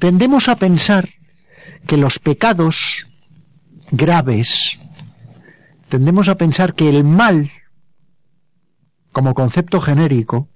tendemos 0.00 0.48
a 0.48 0.56
pensar 0.56 1.10
que 1.86 1.96
los 1.96 2.18
pecados 2.18 3.06
graves, 3.92 4.80
tendemos 5.88 6.28
a 6.28 6.36
pensar 6.36 6.74
que 6.74 6.88
el 6.88 7.04
mal, 7.04 7.50
como 9.12 9.32
concepto 9.34 9.80
genérico, 9.80 10.48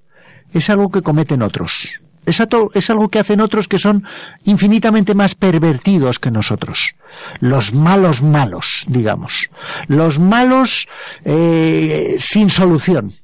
es 0.53 0.71
algo 0.71 0.91
que 0.91 1.03
cometen 1.03 1.43
otros. 1.43 1.89
Es, 2.25 2.41
es, 2.75 2.91
algo 2.91 3.09
que 3.09 3.21
hacen 3.21 3.41
otros 3.41 3.69
que 3.69 3.79
son 3.79 4.05
infinitamente 4.45 5.15
más 5.15 5.37
pervertidos 5.37 6.19
que 6.19 6.33
nosotros. 6.33 6.97
Los 7.39 7.73
malos 7.73 8.23
malos, 8.23 8.85
digamos. 8.89 9.49
Los 9.87 10.19
malos 10.19 10.89
eh, 11.25 12.17
sin 12.19 12.51
solución. 12.51 13.15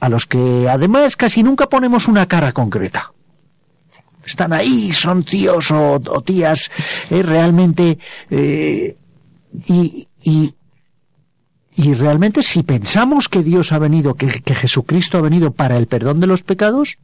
A 0.00 0.08
los 0.08 0.26
que 0.26 0.68
además 0.68 1.16
casi 1.16 1.44
nunca 1.44 1.68
ponemos 1.68 2.08
una 2.08 2.26
cara 2.26 2.52
concreta. 2.52 3.12
Están 4.26 4.52
ahí, 4.52 4.92
son 4.92 5.22
tíos 5.22 5.70
o, 5.70 5.94
o 5.94 6.22
tías 6.22 6.70
eh, 7.10 7.22
realmente... 7.22 7.98
Eh, 8.28 8.96
y, 9.68 10.08
y, 10.24 10.54
y 11.76 11.94
realmente 11.94 12.42
si 12.42 12.62
pensamos 12.62 13.28
que 13.28 13.42
Dios 13.42 13.72
ha 13.72 13.78
venido, 13.78 14.14
que, 14.14 14.28
que, 14.28 14.54
Jesucristo 14.54 15.18
ha 15.18 15.22
venido 15.22 15.52
para 15.52 15.76
el 15.76 15.86
perdón 15.86 16.20
de 16.20 16.28
los 16.28 16.42
pecados, 16.42 16.98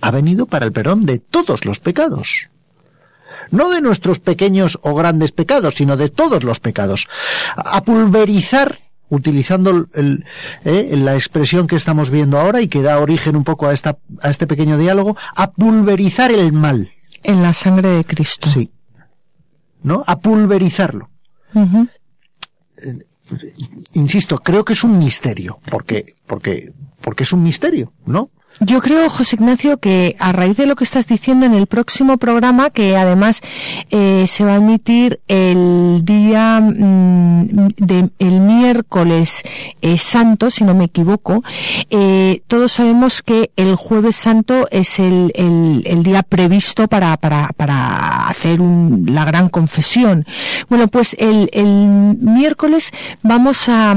ha 0.00 0.10
venido 0.10 0.46
para 0.46 0.66
el 0.66 0.72
perdón 0.72 1.06
de 1.06 1.18
todos 1.18 1.64
los 1.64 1.80
pecados. 1.80 2.48
No 3.50 3.70
de 3.70 3.80
nuestros 3.80 4.18
pequeños 4.18 4.78
o 4.82 4.94
grandes 4.94 5.32
pecados, 5.32 5.76
sino 5.76 5.96
de 5.96 6.10
todos 6.10 6.44
los 6.44 6.60
pecados. 6.60 7.08
A 7.56 7.82
pulverizar, 7.82 8.78
utilizando 9.08 9.88
el, 9.94 10.24
eh, 10.64 10.94
la 10.96 11.14
expresión 11.14 11.66
que 11.66 11.76
estamos 11.76 12.10
viendo 12.10 12.38
ahora 12.38 12.60
y 12.60 12.68
que 12.68 12.82
da 12.82 13.00
origen 13.00 13.34
un 13.34 13.44
poco 13.44 13.66
a, 13.66 13.72
esta, 13.72 13.98
a 14.20 14.30
este 14.30 14.46
pequeño 14.46 14.76
diálogo, 14.76 15.16
a 15.34 15.52
pulverizar 15.52 16.30
el 16.30 16.52
mal. 16.52 16.92
En 17.22 17.42
la 17.42 17.54
sangre 17.54 17.88
de 17.88 18.04
Cristo. 18.04 18.48
Sí. 18.50 18.70
¿No? 19.82 20.04
A 20.06 20.18
pulverizarlo. 20.20 21.08
Uh 21.54 21.60
-huh 21.60 21.88
insisto, 23.92 24.38
creo 24.38 24.64
que 24.64 24.72
es 24.72 24.84
un 24.84 24.98
misterio, 24.98 25.60
porque, 25.70 26.14
porque, 26.26 26.72
porque 27.00 27.22
es 27.22 27.32
un 27.32 27.42
misterio, 27.42 27.92
¿no? 28.06 28.30
Yo 28.62 28.82
creo, 28.82 29.08
José 29.08 29.36
Ignacio, 29.36 29.78
que 29.78 30.16
a 30.18 30.32
raíz 30.32 30.54
de 30.58 30.66
lo 30.66 30.76
que 30.76 30.84
estás 30.84 31.06
diciendo 31.06 31.46
en 31.46 31.54
el 31.54 31.66
próximo 31.66 32.18
programa, 32.18 32.68
que 32.68 32.94
además 32.94 33.40
eh, 33.90 34.26
se 34.28 34.44
va 34.44 34.52
a 34.52 34.56
emitir 34.56 35.20
el 35.28 36.02
día 36.04 36.60
mmm, 36.60 37.68
de 37.78 38.10
el 38.18 38.40
miércoles 38.40 39.42
eh, 39.80 39.96
santo, 39.96 40.50
si 40.50 40.64
no 40.64 40.74
me 40.74 40.84
equivoco, 40.84 41.42
eh, 41.88 42.42
todos 42.48 42.72
sabemos 42.72 43.22
que 43.22 43.50
el 43.56 43.76
jueves 43.76 44.16
santo 44.16 44.68
es 44.70 44.98
el, 44.98 45.32
el, 45.36 45.82
el 45.86 46.02
día 46.02 46.22
previsto 46.22 46.86
para, 46.86 47.16
para, 47.16 47.48
para 47.56 48.28
hacer 48.28 48.60
un, 48.60 49.06
la 49.08 49.24
gran 49.24 49.48
confesión. 49.48 50.26
Bueno, 50.68 50.88
pues 50.88 51.16
el, 51.18 51.48
el 51.54 52.18
miércoles 52.20 52.92
vamos 53.22 53.70
a 53.70 53.96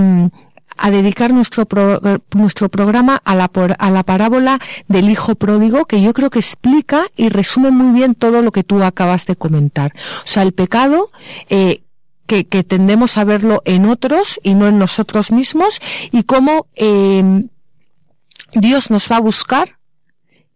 a 0.78 0.92
dedicar 0.92 1.34
nuestro, 1.34 1.66
pro, 1.66 2.00
nuestro 2.34 2.70
programa 2.70 3.22
a 3.24 3.36
la, 3.36 3.50
a 3.80 3.92
la 3.92 4.04
parábola 4.04 4.60
del 4.88 5.10
hijo 5.10 5.36
pródigo, 5.36 5.86
que 5.86 6.02
yo 6.02 6.14
creo 6.14 6.30
que 6.30 6.40
explica 6.40 7.06
y 7.16 7.30
resume 7.30 7.72
muy 7.72 7.94
bien 7.94 8.16
todo 8.16 8.42
lo 8.42 8.52
que 8.52 8.64
tú 8.64 8.84
acabas 8.84 9.26
de 9.26 9.36
comentar. 9.36 9.94
O 10.20 10.28
sea, 10.28 10.44
el 10.44 10.54
pecado, 10.54 11.10
eh, 11.50 11.84
que, 12.28 12.46
que, 12.46 12.64
tendemos 12.64 13.18
a 13.18 13.24
verlo 13.24 13.62
en 13.66 13.86
otros 13.86 14.40
y 14.44 14.56
no 14.56 14.68
en 14.68 14.80
nosotros 14.80 15.32
mismos, 15.32 15.82
y 16.12 16.24
cómo 16.24 16.68
eh, 16.76 17.44
Dios 18.54 18.92
nos 18.92 19.12
va 19.12 19.18
a 19.18 19.22
buscar 19.22 19.78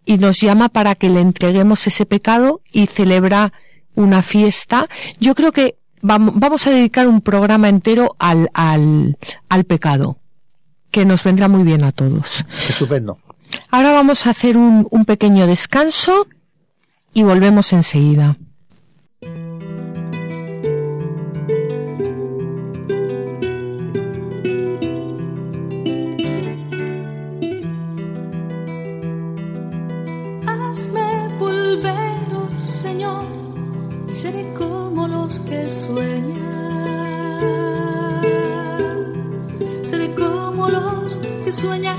y 0.06 0.17
nos 0.17 0.39
llama 0.39 0.69
para 0.69 0.95
que 0.95 1.10
le 1.10 1.19
entreguemos 1.19 1.86
ese 1.86 2.06
pecado 2.06 2.62
y 2.71 2.88
celebra 2.88 3.51
una 3.95 4.21
fiesta. 4.21 4.86
Yo 5.19 5.36
creo 5.36 5.51
que 5.51 5.75
vamos 6.01 6.67
a 6.67 6.71
dedicar 6.71 7.07
un 7.07 7.21
programa 7.21 7.69
entero 7.69 8.15
al, 8.19 8.49
al, 8.53 9.17
al 9.49 9.63
pecado, 9.63 10.17
que 10.91 11.05
nos 11.05 11.23
vendrá 11.23 11.47
muy 11.47 11.63
bien 11.63 11.83
a 11.83 11.91
todos. 11.91 12.45
Estupendo. 12.69 13.17
Ahora 13.71 13.91
vamos 13.91 14.27
a 14.27 14.31
hacer 14.31 14.57
un, 14.57 14.88
un 14.91 15.05
pequeño 15.05 15.47
descanso 15.47 16.27
y 17.13 17.23
volvemos 17.23 17.71
enseguida. 17.73 18.38
Hazme 30.45 31.27
volver, 31.39 32.36
oh 32.36 32.49
Señor, 32.81 33.25
y 34.12 34.15
seré 34.15 34.43
como 34.57 34.76
los 35.27 35.39
que 35.39 35.69
sueñan. 35.69 36.41
Seré 39.83 40.15
como 40.15 40.69
los 40.69 41.17
que 41.43 41.51
sueñan. 41.51 41.97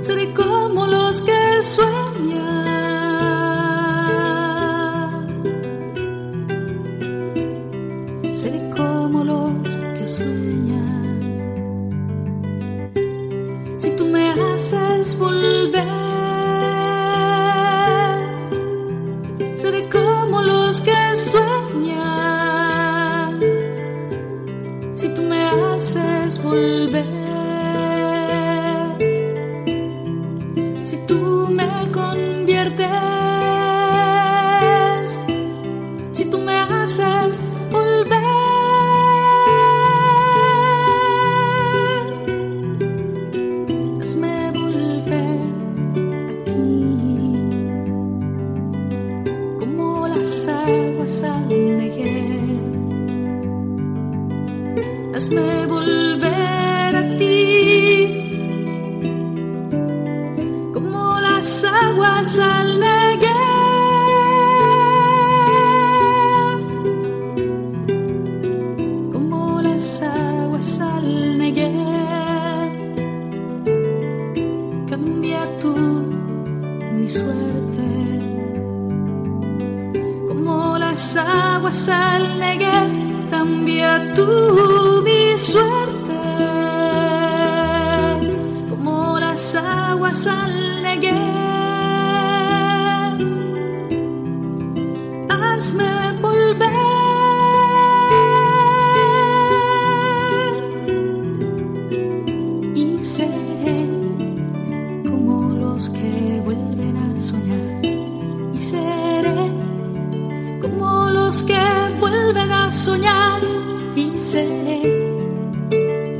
Seré 0.00 0.32
como 0.32 0.86
los 0.86 1.20
que 1.22 1.62
sueñan. 1.62 2.59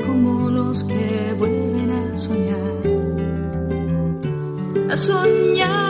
Como 0.05 0.49
los 0.49 0.83
que 0.83 1.33
vuelven 1.37 1.91
a 1.91 2.17
soñar, 2.17 2.59
a 4.91 4.97
soñar. 4.97 5.80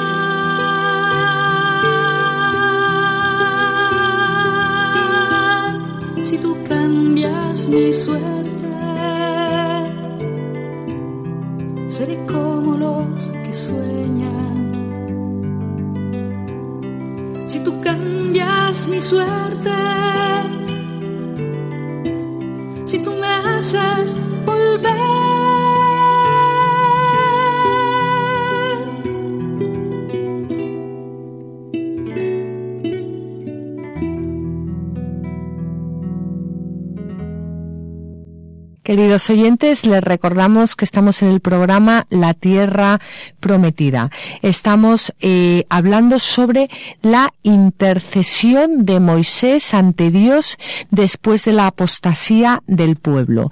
Queridos 38.92 39.30
oyentes, 39.30 39.86
les 39.86 40.04
recordamos 40.04 40.76
que 40.76 40.84
estamos 40.84 41.22
en 41.22 41.30
el 41.30 41.40
programa 41.40 42.08
La 42.10 42.34
Tierra 42.34 43.00
Prometida. 43.40 44.12
Estamos 44.42 45.14
eh, 45.22 45.64
hablando 45.70 46.20
sobre 46.20 46.68
la 47.02 47.34
intercesión 47.42 48.84
de 48.84 49.00
Moisés 49.00 49.74
ante 49.74 50.12
Dios 50.12 50.58
después 50.90 51.46
de 51.46 51.54
la 51.54 51.68
apostasía 51.68 52.64
del 52.68 52.98
pueblo. 52.98 53.50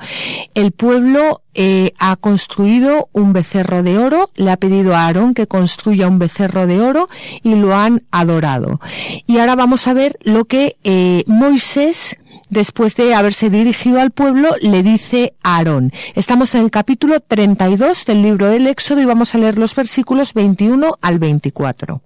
El 0.55 0.73
pueblo 0.73 1.41
eh, 1.53 1.93
ha 1.99 2.17
construido 2.17 3.07
un 3.13 3.31
becerro 3.31 3.81
de 3.81 3.97
oro, 3.97 4.31
le 4.35 4.51
ha 4.51 4.57
pedido 4.57 4.93
a 4.93 5.05
Aarón 5.05 5.33
que 5.33 5.47
construya 5.47 6.09
un 6.09 6.19
becerro 6.19 6.67
de 6.67 6.81
oro 6.81 7.07
y 7.43 7.55
lo 7.55 7.77
han 7.77 8.03
adorado. 8.11 8.81
Y 9.25 9.37
ahora 9.37 9.55
vamos 9.55 9.87
a 9.87 9.93
ver 9.93 10.17
lo 10.21 10.43
que 10.43 10.75
eh, 10.83 11.23
Moisés 11.27 12.17
después 12.49 12.95
de 12.95 13.13
haberse 13.13 13.49
dirigido 13.49 13.99
al 13.99 14.11
pueblo, 14.11 14.55
le 14.61 14.83
dice 14.83 15.33
a 15.43 15.57
Aarón. 15.57 15.91
Estamos 16.15 16.55
en 16.55 16.61
el 16.63 16.71
capítulo 16.71 17.19
32 17.19 18.05
del 18.05 18.21
libro 18.21 18.47
del 18.47 18.67
Éxodo 18.67 19.01
y 19.01 19.05
vamos 19.05 19.33
a 19.33 19.37
leer 19.37 19.57
los 19.57 19.75
versículos 19.75 20.33
21 20.33 20.97
al 21.01 21.19
24. 21.19 22.01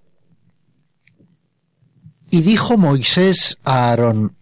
Y 2.30 2.42
dijo 2.42 2.78
Moisés 2.78 3.58
a 3.64 3.90
Aarón, 3.90 4.36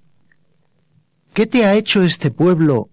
¿qué 1.33 1.45
te 1.45 1.65
ha 1.65 1.75
hecho 1.75 2.03
este 2.03 2.31
pueblo 2.31 2.89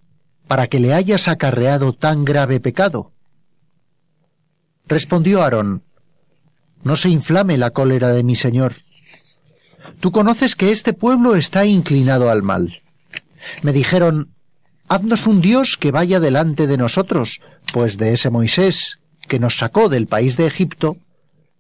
para 0.47 0.67
que 0.67 0.81
le 0.81 0.95
hayas 0.95 1.29
acarreado 1.29 1.93
tan 1.93 2.25
grave 2.25 2.61
pecado? 2.61 3.13
Respondió 4.87 5.43
Aarón, 5.43 5.83
no 6.83 6.97
se 6.97 7.11
inflame 7.11 7.59
la 7.59 7.71
cólera 7.71 8.09
de 8.09 8.25
mi 8.25 8.37
señor. 8.37 8.75
Tú 10.01 10.13
conoces 10.13 10.55
que 10.55 10.73
este 10.73 10.93
pueblo 10.93 11.35
está 11.35 11.67
inclinado 11.67 12.31
al 12.31 12.43
mal. 12.43 12.83
Me 13.63 13.73
dijeron, 13.73 14.35
Haznos 14.89 15.27
un 15.27 15.43
Dios 15.43 15.77
que 15.77 15.91
vaya 15.91 16.19
delante 16.19 16.67
de 16.67 16.79
nosotros, 16.79 17.41
pues 17.75 17.99
de 17.99 18.15
ese 18.15 18.31
Moisés 18.31 19.01
que 19.29 19.39
nos 19.39 19.59
sacó 19.59 19.91
del 19.91 20.07
país 20.07 20.39
de 20.39 20.47
Egipto, 20.47 20.97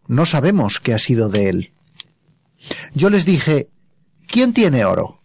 no 0.07 0.25
sabemos 0.25 0.81
qué 0.81 0.95
ha 0.95 0.99
sido 0.99 1.29
de 1.29 1.51
él. 1.51 1.73
Yo 2.95 3.11
les 3.11 3.27
dije, 3.27 3.69
¿quién 4.27 4.55
tiene 4.55 4.87
oro? 4.87 5.21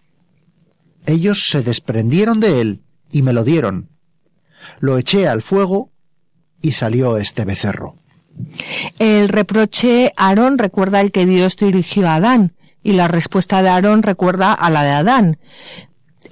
Ellos 1.05 1.47
se 1.49 1.61
desprendieron 1.61 2.41
de 2.41 2.59
él 2.59 2.81
y 3.09 3.21
me 3.21 3.31
lo 3.31 3.45
dieron. 3.45 3.89
Lo 4.79 4.97
eché 4.97 5.29
al 5.29 5.41
fuego 5.41 5.89
y 6.61 6.73
salió 6.73 7.17
este 7.17 7.45
becerro. 7.45 7.95
El 8.99 9.29
reproche 9.29 10.11
Aarón 10.17 10.57
recuerda 10.57 10.99
el 10.99 11.13
que 11.13 11.25
Dios 11.25 11.55
dirigió 11.55 12.09
a 12.09 12.15
Adán 12.15 12.53
y 12.83 12.93
la 12.93 13.07
respuesta 13.07 13.61
de 13.61 13.69
Aarón 13.69 14.03
recuerda 14.03 14.51
a 14.51 14.69
la 14.69 14.83
de 14.83 14.91
Adán 14.91 15.37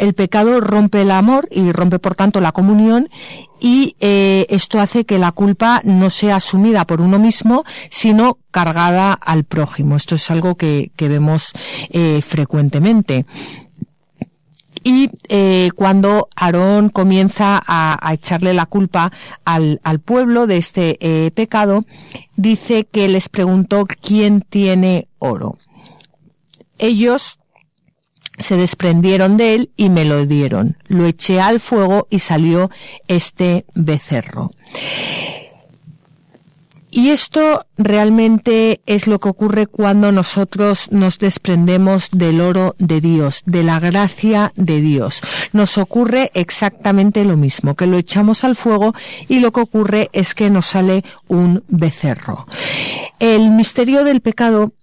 el 0.02 0.16
pecado 0.16 0.60
rompe 0.60 1.04
el 1.04 1.12
amor 1.12 1.48
y 1.52 1.72
rompe 1.72 2.00
por 2.00 2.16
tanto 2.16 2.42
la 2.42 2.52
comunión 2.52 3.08
y 3.60 3.96
eh, 4.00 4.48
esto 4.50 4.80
hace 4.80 5.06
que 5.06 5.20
la 5.20 5.32
culpa 5.32 5.80
no 5.84 6.10
sea 6.10 6.38
asumida 6.38 6.86
por 6.86 7.02
uno 7.02 7.20
mismo, 7.20 7.64
sino 7.92 8.40
cargada 8.50 9.14
al 9.14 9.44
prójimo. 9.44 9.96
Esto 9.96 10.16
es 10.16 10.32
algo 10.32 10.56
que, 10.56 10.92
vemos 10.98 11.52
eh, 11.92 12.24
frecuentemente. 12.28 13.28
Y 14.84 15.12
eh, 15.30 15.70
cuando 15.76 16.30
Aarón 16.36 16.90
comienza 16.90 17.62
a, 17.64 18.12
echarle 18.12 18.56
la 18.56 18.66
culpa 18.66 19.12
al, 19.46 19.80
al 19.84 20.00
pueblo 20.00 20.48
de 20.48 20.58
este 20.58 21.32
pecado, 21.36 21.84
dice 22.36 22.86
que 22.86 23.08
les 23.08 23.30
preguntó 23.30 23.86
quién 23.86 24.42
tiene 24.42 25.08
oro. 25.20 25.60
Ellos 26.80 27.38
se 28.42 28.58
desprendieron 28.58 29.38
de 29.38 29.56
él 29.56 29.72
y 29.78 29.90
me 29.90 30.06
lo 30.06 30.26
dieron. 30.26 30.78
Lo 30.88 31.06
eché 31.06 31.40
al 31.40 31.60
fuego 31.60 32.08
y 32.10 32.20
salió 32.20 32.70
este 33.08 33.66
becerro. 33.74 34.52
Y 36.94 37.12
esto 37.12 37.66
realmente 37.78 38.82
es 38.86 39.08
lo 39.08 39.20
que 39.22 39.30
ocurre 39.30 39.66
cuando 39.66 40.12
nosotros 40.12 40.92
nos 40.92 41.20
desprendemos 41.20 42.10
del 42.12 42.42
oro 42.42 42.76
de 42.80 43.00
Dios, 43.00 43.44
de 43.46 43.64
la 43.64 43.80
gracia 43.80 44.52
de 44.58 44.82
Dios. 44.82 45.22
Nos 45.54 45.78
ocurre 45.78 46.32
exactamente 46.34 47.24
lo 47.24 47.38
mismo, 47.38 47.76
que 47.76 47.88
lo 47.88 47.98
echamos 47.98 48.44
al 48.44 48.58
fuego 48.58 48.94
y 49.30 49.40
lo 49.40 49.54
que 49.54 49.62
ocurre 49.62 50.10
es 50.12 50.36
que 50.36 50.50
nos 50.50 50.66
sale 50.66 51.06
un 51.30 51.64
becerro. 51.70 52.46
El 53.20 53.52
misterio 53.52 54.04
del 54.04 54.20
pecado 54.20 54.74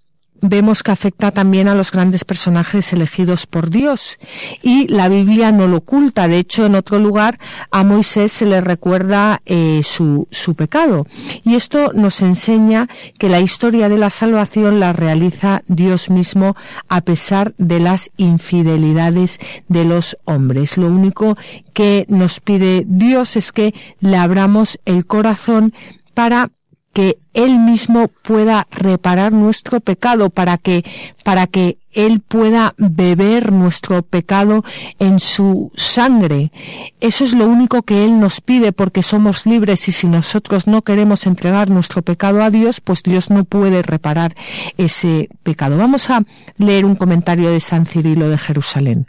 vemos 0.40 0.82
que 0.82 0.90
afecta 0.90 1.30
también 1.30 1.68
a 1.68 1.74
los 1.74 1.90
grandes 1.90 2.24
personajes 2.24 2.92
elegidos 2.92 3.46
por 3.46 3.70
Dios. 3.70 4.18
Y 4.62 4.88
la 4.88 5.08
Biblia 5.08 5.52
no 5.52 5.66
lo 5.66 5.78
oculta. 5.78 6.28
De 6.28 6.38
hecho, 6.38 6.66
en 6.66 6.74
otro 6.74 6.98
lugar 6.98 7.38
a 7.70 7.84
Moisés 7.84 8.32
se 8.32 8.46
le 8.46 8.60
recuerda 8.60 9.42
eh, 9.46 9.82
su, 9.84 10.28
su 10.30 10.54
pecado. 10.54 11.06
Y 11.44 11.54
esto 11.54 11.92
nos 11.94 12.22
enseña 12.22 12.88
que 13.18 13.28
la 13.28 13.40
historia 13.40 13.88
de 13.88 13.98
la 13.98 14.10
salvación 14.10 14.80
la 14.80 14.92
realiza 14.92 15.62
Dios 15.66 16.10
mismo 16.10 16.56
a 16.88 17.00
pesar 17.00 17.54
de 17.58 17.80
las 17.80 18.10
infidelidades 18.16 19.38
de 19.68 19.84
los 19.84 20.18
hombres. 20.24 20.76
Lo 20.76 20.88
único 20.88 21.36
que 21.72 22.06
nos 22.08 22.40
pide 22.40 22.84
Dios 22.86 23.36
es 23.36 23.52
que 23.52 23.74
le 24.00 24.16
abramos 24.16 24.78
el 24.84 25.06
corazón 25.06 25.72
para 26.14 26.50
que 26.92 27.18
él 27.34 27.58
mismo 27.58 28.08
pueda 28.08 28.66
reparar 28.70 29.32
nuestro 29.32 29.80
pecado 29.80 30.30
para 30.30 30.58
que 30.58 30.84
para 31.22 31.46
que 31.46 31.78
él 31.92 32.20
pueda 32.20 32.74
beber 32.78 33.52
nuestro 33.52 34.02
pecado 34.02 34.64
en 34.98 35.18
su 35.18 35.72
sangre. 35.74 36.52
Eso 37.00 37.24
es 37.24 37.34
lo 37.34 37.46
único 37.46 37.82
que 37.82 38.04
él 38.04 38.20
nos 38.20 38.40
pide 38.40 38.72
porque 38.72 39.02
somos 39.02 39.46
libres 39.46 39.88
y 39.88 39.92
si 39.92 40.06
nosotros 40.06 40.66
no 40.66 40.82
queremos 40.82 41.26
entregar 41.26 41.70
nuestro 41.70 42.02
pecado 42.02 42.42
a 42.42 42.50
Dios, 42.50 42.80
pues 42.80 43.02
Dios 43.02 43.30
no 43.30 43.44
puede 43.44 43.82
reparar 43.82 44.34
ese 44.76 45.28
pecado. 45.42 45.76
Vamos 45.76 46.08
a 46.10 46.22
leer 46.56 46.84
un 46.84 46.96
comentario 46.96 47.50
de 47.50 47.60
San 47.60 47.86
Cirilo 47.86 48.28
de 48.28 48.38
Jerusalén. 48.38 49.06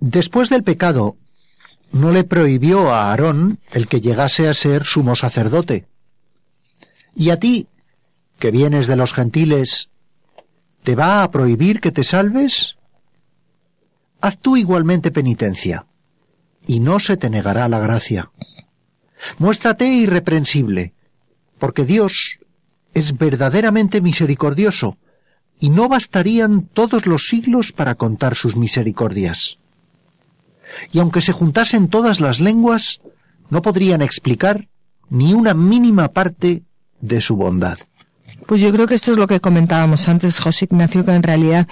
Después 0.00 0.48
del 0.48 0.62
pecado, 0.62 1.16
no 1.92 2.12
le 2.12 2.24
prohibió 2.24 2.92
a 2.92 3.10
Aarón 3.10 3.60
el 3.72 3.88
que 3.88 4.00
llegase 4.00 4.48
a 4.48 4.54
ser 4.54 4.84
sumo 4.84 5.16
sacerdote 5.16 5.86
¿Y 7.18 7.30
a 7.30 7.40
ti, 7.40 7.66
que 8.38 8.52
vienes 8.52 8.86
de 8.86 8.94
los 8.94 9.12
gentiles, 9.12 9.90
te 10.84 10.94
va 10.94 11.24
a 11.24 11.30
prohibir 11.32 11.80
que 11.80 11.90
te 11.90 12.04
salves? 12.04 12.76
Haz 14.20 14.38
tú 14.38 14.56
igualmente 14.56 15.10
penitencia, 15.10 15.86
y 16.64 16.78
no 16.78 17.00
se 17.00 17.16
te 17.16 17.28
negará 17.28 17.68
la 17.68 17.80
gracia. 17.80 18.30
Muéstrate 19.38 19.88
irreprensible, 19.88 20.94
porque 21.58 21.84
Dios 21.84 22.38
es 22.94 23.18
verdaderamente 23.18 24.00
misericordioso, 24.00 24.96
y 25.58 25.70
no 25.70 25.88
bastarían 25.88 26.68
todos 26.72 27.06
los 27.06 27.26
siglos 27.26 27.72
para 27.72 27.96
contar 27.96 28.36
sus 28.36 28.56
misericordias. 28.56 29.58
Y 30.92 30.98
aunque 30.98 31.22
se 31.22 31.32
juntasen 31.32 31.88
todas 31.88 32.20
las 32.20 32.40
lenguas, 32.40 33.00
no 33.50 33.62
podrían 33.62 34.02
explicar 34.02 34.68
ni 35.10 35.34
una 35.34 35.54
mínima 35.54 36.08
parte 36.08 36.64
de 37.00 37.20
su 37.20 37.36
bondad. 37.36 37.78
Pues 38.48 38.62
yo 38.62 38.72
creo 38.72 38.86
que 38.86 38.94
esto 38.94 39.12
es 39.12 39.18
lo 39.18 39.26
que 39.26 39.40
comentábamos 39.40 40.08
antes, 40.08 40.40
José 40.40 40.64
Ignacio, 40.70 41.04
que 41.04 41.10
en 41.10 41.22
realidad 41.22 41.68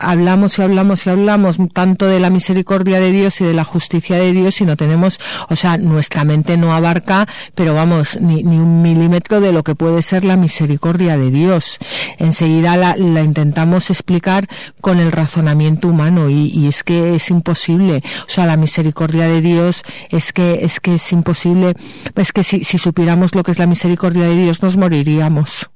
hablamos 0.00 0.56
y 0.56 0.62
hablamos 0.62 1.04
y 1.04 1.10
hablamos 1.10 1.56
tanto 1.74 2.06
de 2.06 2.20
la 2.20 2.30
misericordia 2.30 3.00
de 3.00 3.10
Dios 3.10 3.40
y 3.40 3.44
de 3.44 3.52
la 3.52 3.64
justicia 3.64 4.18
de 4.18 4.30
Dios 4.30 4.60
y 4.60 4.64
no 4.64 4.76
tenemos, 4.76 5.18
o 5.48 5.56
sea, 5.56 5.78
nuestra 5.78 6.22
mente 6.22 6.56
no 6.56 6.74
abarca, 6.74 7.26
pero 7.56 7.74
vamos, 7.74 8.20
ni, 8.20 8.44
ni 8.44 8.56
un 8.56 8.82
milímetro 8.82 9.40
de 9.40 9.50
lo 9.50 9.64
que 9.64 9.74
puede 9.74 10.00
ser 10.02 10.24
la 10.24 10.36
misericordia 10.36 11.18
de 11.18 11.32
Dios. 11.32 11.78
Enseguida 12.18 12.76
la, 12.76 12.94
la 12.96 13.22
intentamos 13.24 13.90
explicar 13.90 14.46
con 14.80 15.00
el 15.00 15.10
razonamiento 15.10 15.88
humano 15.88 16.30
y, 16.30 16.52
y, 16.54 16.68
es 16.68 16.84
que 16.84 17.16
es 17.16 17.30
imposible. 17.30 18.00
O 18.20 18.30
sea, 18.30 18.46
la 18.46 18.56
misericordia 18.56 19.26
de 19.26 19.40
Dios 19.40 19.82
es 20.10 20.32
que 20.32 20.60
es 20.62 20.78
que 20.78 20.94
es 20.94 21.12
imposible. 21.12 21.74
Es 22.14 22.30
que 22.30 22.44
si, 22.44 22.62
si 22.62 22.78
supiéramos 22.78 23.34
lo 23.34 23.42
que 23.42 23.50
es 23.50 23.58
la 23.58 23.66
misericordia 23.66 24.22
de 24.22 24.36
Dios 24.36 24.62
nos 24.62 24.76
moriríamos 24.76 25.71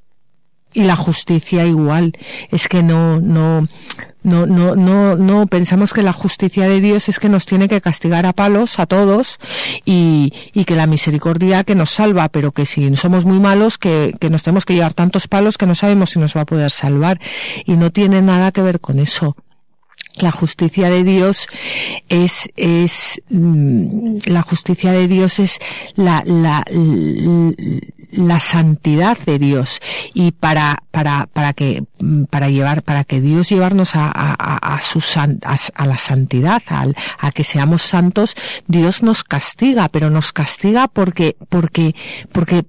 y 0.76 0.84
la 0.84 0.94
justicia 0.94 1.64
igual. 1.64 2.12
Es 2.50 2.68
que 2.68 2.82
no, 2.82 3.18
no, 3.18 3.66
no, 4.22 4.44
no, 4.44 4.76
no, 4.76 5.16
no 5.16 5.46
pensamos 5.46 5.94
que 5.94 6.02
la 6.02 6.12
justicia 6.12 6.68
de 6.68 6.82
Dios 6.82 7.08
es 7.08 7.18
que 7.18 7.30
nos 7.30 7.46
tiene 7.46 7.66
que 7.66 7.80
castigar 7.80 8.26
a 8.26 8.34
palos 8.34 8.78
a 8.78 8.84
todos 8.84 9.38
y, 9.86 10.34
y 10.52 10.66
que 10.66 10.76
la 10.76 10.86
misericordia 10.86 11.64
que 11.64 11.74
nos 11.74 11.88
salva, 11.88 12.28
pero 12.28 12.52
que 12.52 12.66
si 12.66 12.94
somos 12.94 13.24
muy 13.24 13.40
malos, 13.40 13.78
que, 13.78 14.14
que 14.20 14.28
nos 14.28 14.42
tenemos 14.42 14.66
que 14.66 14.74
llevar 14.74 14.92
tantos 14.92 15.28
palos 15.28 15.56
que 15.56 15.66
no 15.66 15.74
sabemos 15.74 16.10
si 16.10 16.18
nos 16.18 16.36
va 16.36 16.42
a 16.42 16.46
poder 16.46 16.70
salvar. 16.70 17.18
Y 17.64 17.72
no 17.78 17.90
tiene 17.90 18.20
nada 18.20 18.52
que 18.52 18.60
ver 18.60 18.78
con 18.78 18.98
eso 18.98 19.34
la 20.16 20.30
justicia 20.30 20.88
de 20.88 21.04
Dios 21.04 21.46
es 22.08 22.48
es 22.56 23.20
la 23.28 24.42
justicia 24.42 24.92
de 24.92 25.08
Dios 25.08 25.38
es 25.38 25.58
la 25.94 26.22
la, 26.24 26.64
la, 26.70 27.42
la 28.12 28.40
santidad 28.40 29.18
de 29.18 29.38
Dios 29.38 29.80
y 30.14 30.32
para 30.32 30.82
para 30.90 31.26
para 31.32 31.52
que 31.52 31.84
para 32.30 32.48
llevar 32.48 32.82
para 32.82 33.04
que 33.04 33.20
Dios 33.20 33.48
llevarnos 33.48 33.96
a 33.96 34.10
a, 34.14 34.74
a, 34.74 34.82
su 34.82 35.00
san, 35.00 35.40
a, 35.44 35.86
la 35.86 35.98
santidad 35.98 36.62
a, 36.68 36.86
a 37.18 37.32
que 37.32 37.44
seamos 37.44 37.82
santos 37.82 38.36
Dios 38.66 39.02
nos 39.02 39.24
castiga 39.24 39.88
pero 39.88 40.10
nos 40.10 40.32
castiga 40.32 40.88
porque 40.88 41.36
porque 41.48 41.94
porque 42.32 42.66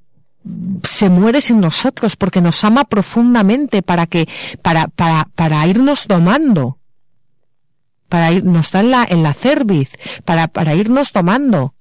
se 0.84 1.10
muere 1.10 1.42
sin 1.42 1.60
nosotros 1.60 2.16
porque 2.16 2.42
nos 2.42 2.64
ama 2.64 2.86
profundamente 2.86 3.82
para 3.82 4.08
que 4.08 4.28
para 4.62 4.88
para 4.88 5.28
para 5.36 5.66
irnos 5.68 6.08
domando 6.08 6.78
para 8.10 8.32
ir, 8.32 8.44
nos 8.44 8.68
está 8.68 8.80
en 8.80 8.92
la, 8.92 9.06
en 9.08 9.24
la 9.24 9.34
cerviz, 9.34 9.90
para, 10.26 10.48
para 10.48 10.76
irnos 10.76 11.12
tomando. 11.12 11.74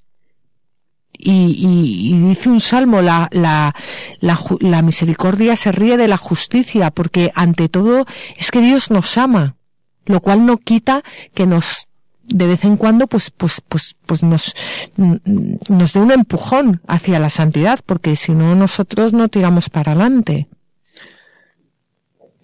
Y, 1.18 1.32
y, 1.32 2.14
y, 2.14 2.28
dice 2.28 2.48
un 2.48 2.60
salmo, 2.60 3.02
la, 3.02 3.28
la, 3.32 3.74
la, 4.20 4.38
la 4.60 4.82
misericordia 4.82 5.56
se 5.56 5.72
ríe 5.72 5.96
de 5.96 6.08
la 6.08 6.16
justicia, 6.16 6.90
porque 6.90 7.32
ante 7.34 7.68
todo 7.68 8.06
es 8.36 8.50
que 8.50 8.60
Dios 8.60 8.90
nos 8.90 9.16
ama, 9.18 9.56
lo 10.04 10.20
cual 10.20 10.46
no 10.46 10.58
quita 10.58 11.02
que 11.34 11.46
nos 11.46 11.86
de 12.28 12.46
vez 12.46 12.64
en 12.64 12.76
cuando 12.76 13.06
pues 13.06 13.30
pues 13.30 13.60
pues 13.60 13.94
pues 14.04 14.22
nos 14.22 14.54
nos 14.96 15.92
dé 15.92 16.00
un 16.00 16.10
empujón 16.10 16.80
hacia 16.88 17.20
la 17.20 17.30
santidad 17.30 17.78
porque 17.86 18.16
si 18.16 18.32
no 18.32 18.54
nosotros 18.56 19.12
no 19.12 19.28
tiramos 19.28 19.70
para 19.70 19.92
adelante. 19.92 20.48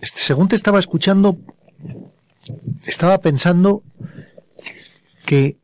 Según 0.01 0.49
te 0.49 0.57
estaba 0.57 0.79
escuchando 0.79 1.37
estaba 2.87 3.19
pensando 3.19 3.83
que 5.25 5.57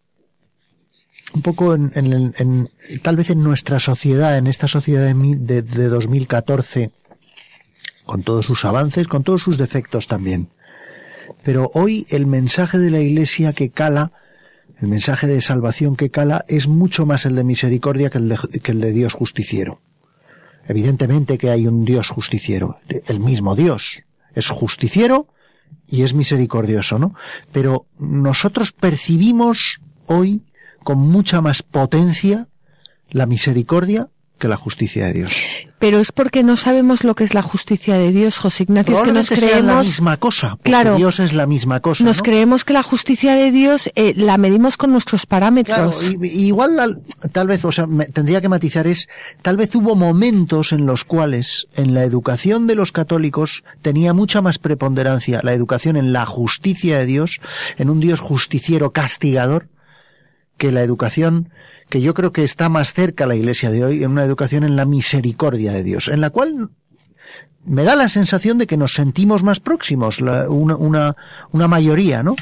un 1.35 1.43
poco 1.43 1.75
en, 1.75 1.93
en, 1.95 2.35
en, 2.37 2.71
tal 3.03 3.17
vez 3.17 3.31
en 3.31 3.43
nuestra 3.43 3.79
sociedad, 3.79 4.39
en 4.39 4.47
esta 4.47 4.69
sociedad 4.69 5.03
de, 5.07 5.37
de, 5.37 5.63
de 5.63 5.89
2014, 5.89 6.91
con 8.05 8.23
todos 8.23 8.47
sus 8.47 8.65
avances, 8.65 9.07
con 9.07 9.23
todos 9.23 9.43
sus 9.43 9.59
defectos 9.59 10.09
también. 10.09 10.49
Pero 11.43 11.71
hoy 11.75 12.07
el 12.11 12.27
mensaje 12.27 12.79
de 12.79 12.91
la 12.91 13.01
Iglesia 13.01 13.53
que 13.53 13.71
cala, 13.71 14.13
el 14.81 14.89
mensaje 14.89 15.27
de 15.27 15.41
salvación 15.41 15.97
que 15.97 16.11
cala, 16.11 16.45
es 16.49 16.69
mucho 16.69 17.05
más 17.05 17.27
el 17.27 17.35
de 17.35 17.45
misericordia 17.45 18.11
que 18.11 18.19
el 18.19 18.29
de, 18.29 18.39
que 18.63 18.73
el 18.73 18.81
de 18.81 18.93
Dios 18.93 19.13
justiciero. 19.13 19.81
Evidentemente 20.67 21.39
que 21.39 21.51
hay 21.51 21.67
un 21.67 21.85
Dios 21.85 22.09
justiciero, 22.09 22.79
el 22.89 23.21
mismo 23.21 23.55
Dios 23.55 24.03
es 24.35 24.49
justiciero 24.49 25.27
y 25.87 26.03
es 26.03 26.15
misericordioso, 26.15 26.99
¿no? 26.99 27.15
Pero 27.53 27.87
nosotros 27.99 28.73
percibimos 28.73 29.81
hoy 30.07 30.43
con 30.89 31.01
mucha 31.01 31.43
más 31.43 31.63
potencia 31.63 32.49
la 33.11 33.27
misericordia 33.27 34.09
que 34.39 34.49
la 34.49 34.57
justicia 34.57 35.05
de 35.09 35.13
Dios. 35.13 35.35
Pero 35.79 36.01
es 36.01 36.13
porque 36.13 36.43
no 36.43 36.57
sabemos 36.57 37.05
lo 37.05 37.15
que 37.15 37.25
es 37.25 37.35
la 37.35 37.43
justicia 37.43 37.97
de 37.99 38.11
Dios, 38.11 38.39
José 38.39 38.63
Ignacio, 38.63 38.95
es 38.95 39.03
que 39.03 39.13
nos 39.13 39.29
creemos 39.29 39.67
la 39.67 39.83
misma 39.83 40.17
cosa, 40.17 40.57
claro, 40.63 40.97
Dios 40.97 41.21
es 41.21 41.35
la 41.35 41.47
misma 41.47 41.81
cosa. 41.81 42.03
Nos 42.05 42.17
¿no? 42.17 42.23
creemos 42.23 42.65
que 42.65 42.73
la 42.73 42.83
justicia 42.83 43.35
de 43.35 43.51
Dios 43.51 43.91
eh, 43.97 44.15
la 44.17 44.39
medimos 44.39 44.79
con 44.79 44.91
nuestros 44.91 45.27
parámetros. 45.27 45.99
Claro, 45.99 46.25
y, 46.25 46.47
igual 46.47 47.03
tal 47.33 47.49
vez, 47.49 47.67
o 47.67 47.73
sea, 47.73 47.87
me, 47.87 48.07
tendría 48.07 48.41
que 48.41 48.49
matizar 48.49 48.87
es, 48.87 49.11
tal 49.43 49.59
vez 49.59 49.75
hubo 49.75 49.95
momentos 49.95 50.73
en 50.73 50.87
los 50.87 51.05
cuales 51.05 51.67
en 51.75 51.93
la 51.93 52.03
educación 52.03 52.67
de 52.67 52.77
los 52.77 52.93
católicos 52.93 53.63
tenía 53.83 54.15
mucha 54.15 54.41
más 54.41 54.59
preponderancia 54.59 55.43
la 55.43 55.53
educación 55.53 55.99
en 55.99 56.15
la 56.15 56.25
justicia 56.25 56.99
de 56.99 57.05
Dios, 57.05 57.41
en 57.77 57.91
un 57.91 58.01
Dios 58.01 58.21
justiciero 58.21 58.93
castigador, 58.93 59.69
que 60.59 60.73
la 60.73 60.83
educación 60.83 61.51
que 61.89 62.01
yo 62.03 62.13
creo 62.13 62.33
que 62.33 62.45
está 62.45 62.69
más 62.69 62.93
cerca 62.93 63.27
la 63.27 63.37
iglesia 63.37 63.71
de 63.71 63.85
hoy 63.85 64.05
en 64.05 64.11
una 64.11 64.25
educación 64.25 64.65
en 64.65 64.77
la 64.77 64.85
misericordia 64.85 65.73
de 65.73 65.83
Dios, 65.83 66.09
en 66.09 66.21
la 66.21 66.31
cual 66.31 66.71
me 67.69 67.85
da 67.85 67.97
la 67.97 68.09
sensación 68.09 68.59
de 68.59 68.67
que 68.67 68.77
nos 68.77 68.95
sentimos 68.95 69.43
más 69.43 69.61
próximos, 69.61 70.21
la, 70.21 70.49
una, 70.49 70.77
una, 70.77 71.17
una, 71.53 71.69
mayoría, 71.69 72.23
¿no? 72.23 72.37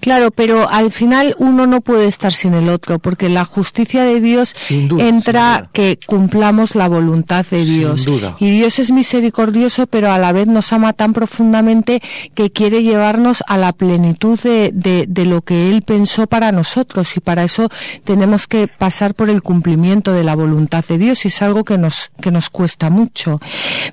Claro, 0.00 0.30
pero 0.30 0.68
al 0.70 0.90
final 0.90 1.34
uno 1.38 1.66
no 1.66 1.80
puede 1.80 2.06
estar 2.06 2.32
sin 2.32 2.54
el 2.54 2.68
otro, 2.68 2.98
porque 2.98 3.28
la 3.28 3.44
justicia 3.44 4.04
de 4.04 4.20
Dios 4.20 4.54
duda, 4.88 5.04
entra 5.04 5.70
que 5.72 5.98
cumplamos 6.06 6.74
la 6.74 6.88
voluntad 6.88 7.44
de 7.50 7.64
Dios. 7.64 8.02
Sin 8.02 8.14
duda. 8.14 8.36
Y 8.38 8.50
Dios 8.50 8.78
es 8.78 8.92
misericordioso, 8.92 9.86
pero 9.86 10.12
a 10.12 10.18
la 10.18 10.32
vez 10.32 10.46
nos 10.46 10.72
ama 10.72 10.92
tan 10.92 11.12
profundamente 11.12 12.00
que 12.34 12.50
quiere 12.50 12.82
llevarnos 12.82 13.42
a 13.46 13.58
la 13.58 13.72
plenitud 13.72 14.38
de, 14.40 14.70
de, 14.72 15.06
de 15.08 15.24
lo 15.24 15.42
que 15.42 15.70
Él 15.70 15.82
pensó 15.82 16.26
para 16.26 16.52
nosotros. 16.52 17.16
Y 17.16 17.20
para 17.20 17.44
eso 17.44 17.68
tenemos 18.04 18.46
que 18.46 18.68
pasar 18.68 19.14
por 19.14 19.30
el 19.30 19.42
cumplimiento 19.42 20.12
de 20.12 20.24
la 20.24 20.34
voluntad 20.34 20.84
de 20.86 20.98
Dios, 20.98 21.24
y 21.24 21.28
es 21.28 21.42
algo 21.42 21.64
que 21.64 21.78
nos, 21.78 22.10
que 22.20 22.30
nos 22.30 22.50
cuesta 22.50 22.90
mucho. 22.90 23.40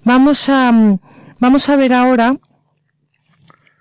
Vamos 0.03 0.49
a 0.49 0.66
vamos 1.39 1.70
a 1.70 1.76
ver 1.76 1.93
ahora 1.93 2.38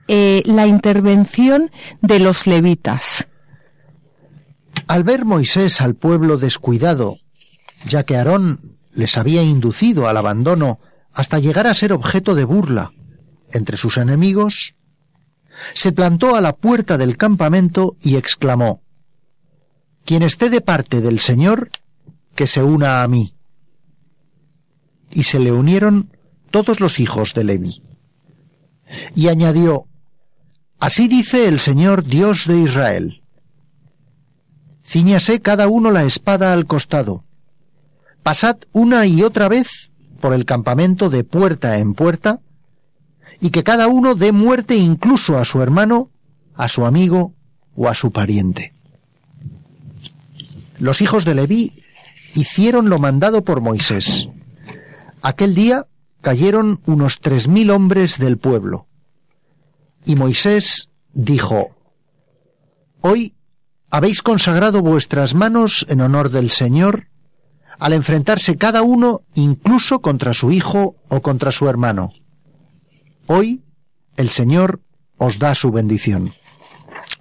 eh, 0.09 0.43
la 0.45 0.67
intervención 0.67 1.71
de 2.01 2.21
los 2.21 2.47
levitas. 2.47 3.29
Al 4.87 5.03
ver 5.03 5.25
Moisés 5.25 5.81
al 5.81 5.95
pueblo 5.95 6.37
descuidado, 6.37 7.19
ya 7.87 8.05
que 8.05 8.17
Aarón 8.17 8.79
les 8.95 9.19
había 9.19 9.43
inducido 9.43 10.09
al 10.09 10.17
abandono 10.17 10.79
hasta 11.13 11.39
llegar 11.39 11.67
a 11.67 11.75
ser 11.75 11.93
objeto 11.93 12.35
de 12.35 12.45
burla 12.45 12.93
entre 13.53 13.77
sus 13.77 13.97
enemigos, 13.97 14.75
se 15.75 15.93
plantó 15.93 16.37
a 16.37 16.41
la 16.41 16.55
puerta 16.55 16.99
del 16.99 17.17
campamento 17.17 17.97
y 18.01 18.17
exclamó, 18.17 18.83
Quien 20.05 20.23
esté 20.23 20.51
de 20.51 20.61
parte 20.61 21.01
del 21.01 21.19
Señor, 21.19 21.71
que 22.35 22.47
se 22.47 22.63
una 22.63 23.03
a 23.03 23.09
mí. 23.09 23.35
Y 25.11 25.25
se 25.25 25.41
le 25.41 25.51
unieron 25.51 26.16
todos 26.51 26.81
los 26.81 27.01
hijos 27.01 27.35
de 27.35 27.45
Levi. 27.45 27.83
Y 29.15 29.29
añadió, 29.29 29.87
Así 30.79 31.09
dice 31.09 31.49
el 31.49 31.59
Señor 31.59 32.05
Dios 32.05 32.47
de 32.47 32.61
Israel. 32.61 33.23
Cíñase 34.85 35.41
cada 35.41 35.69
uno 35.69 35.91
la 35.91 36.05
espada 36.05 36.53
al 36.53 36.67
costado. 36.67 37.25
Pasad 38.23 38.57
una 38.73 39.07
y 39.07 39.23
otra 39.23 39.49
vez 39.49 39.91
por 40.21 40.35
el 40.35 40.45
campamento 40.45 41.11
de 41.11 41.25
puerta 41.25 41.79
en 41.79 41.95
puerta, 41.95 42.41
y 43.41 43.51
que 43.51 43.65
cada 43.65 43.89
uno 43.89 44.15
dé 44.15 44.33
muerte 44.33 44.77
incluso 44.77 45.39
a 45.39 45.45
su 45.45 45.63
hermano, 45.63 46.11
a 46.55 46.69
su 46.69 46.87
amigo 46.87 47.33
o 47.75 47.89
a 47.89 47.95
su 47.95 48.13
pariente. 48.13 48.73
Los 50.79 51.01
hijos 51.01 51.25
de 51.25 51.35
Leví 51.35 51.73
hicieron 52.35 52.89
lo 52.89 52.99
mandado 52.99 53.45
por 53.45 53.61
Moisés. 53.61 54.29
Aquel 55.23 55.55
día 55.55 55.87
cayeron 56.27 56.81
unos 56.87 57.21
tres 57.21 57.47
mil 57.47 57.71
hombres 57.71 58.19
del 58.19 58.37
pueblo. 58.37 58.89
Y 60.05 60.17
Moisés 60.17 60.89
dijo, 61.13 61.71
Hoy 63.01 63.37
habéis 63.91 64.23
consagrado 64.23 64.83
vuestras 64.83 65.37
manos 65.37 65.87
en 65.89 66.01
honor 66.01 66.31
del 66.31 66.51
Señor 66.51 67.07
al 67.79 67.93
enfrentarse 67.93 68.57
cada 68.57 68.83
uno 68.83 69.21
incluso 69.35 70.01
contra 70.01 70.35
su 70.35 70.51
hijo 70.51 70.97
o 71.07 71.23
contra 71.23 71.53
su 71.53 71.69
hermano. 71.69 72.13
Hoy 73.29 73.63
el 74.17 74.29
Señor 74.29 74.81
os 75.19 75.39
da 75.39 75.55
su 75.55 75.71
bendición. 75.71 76.33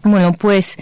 Bueno, 0.01 0.33
pues 0.33 0.77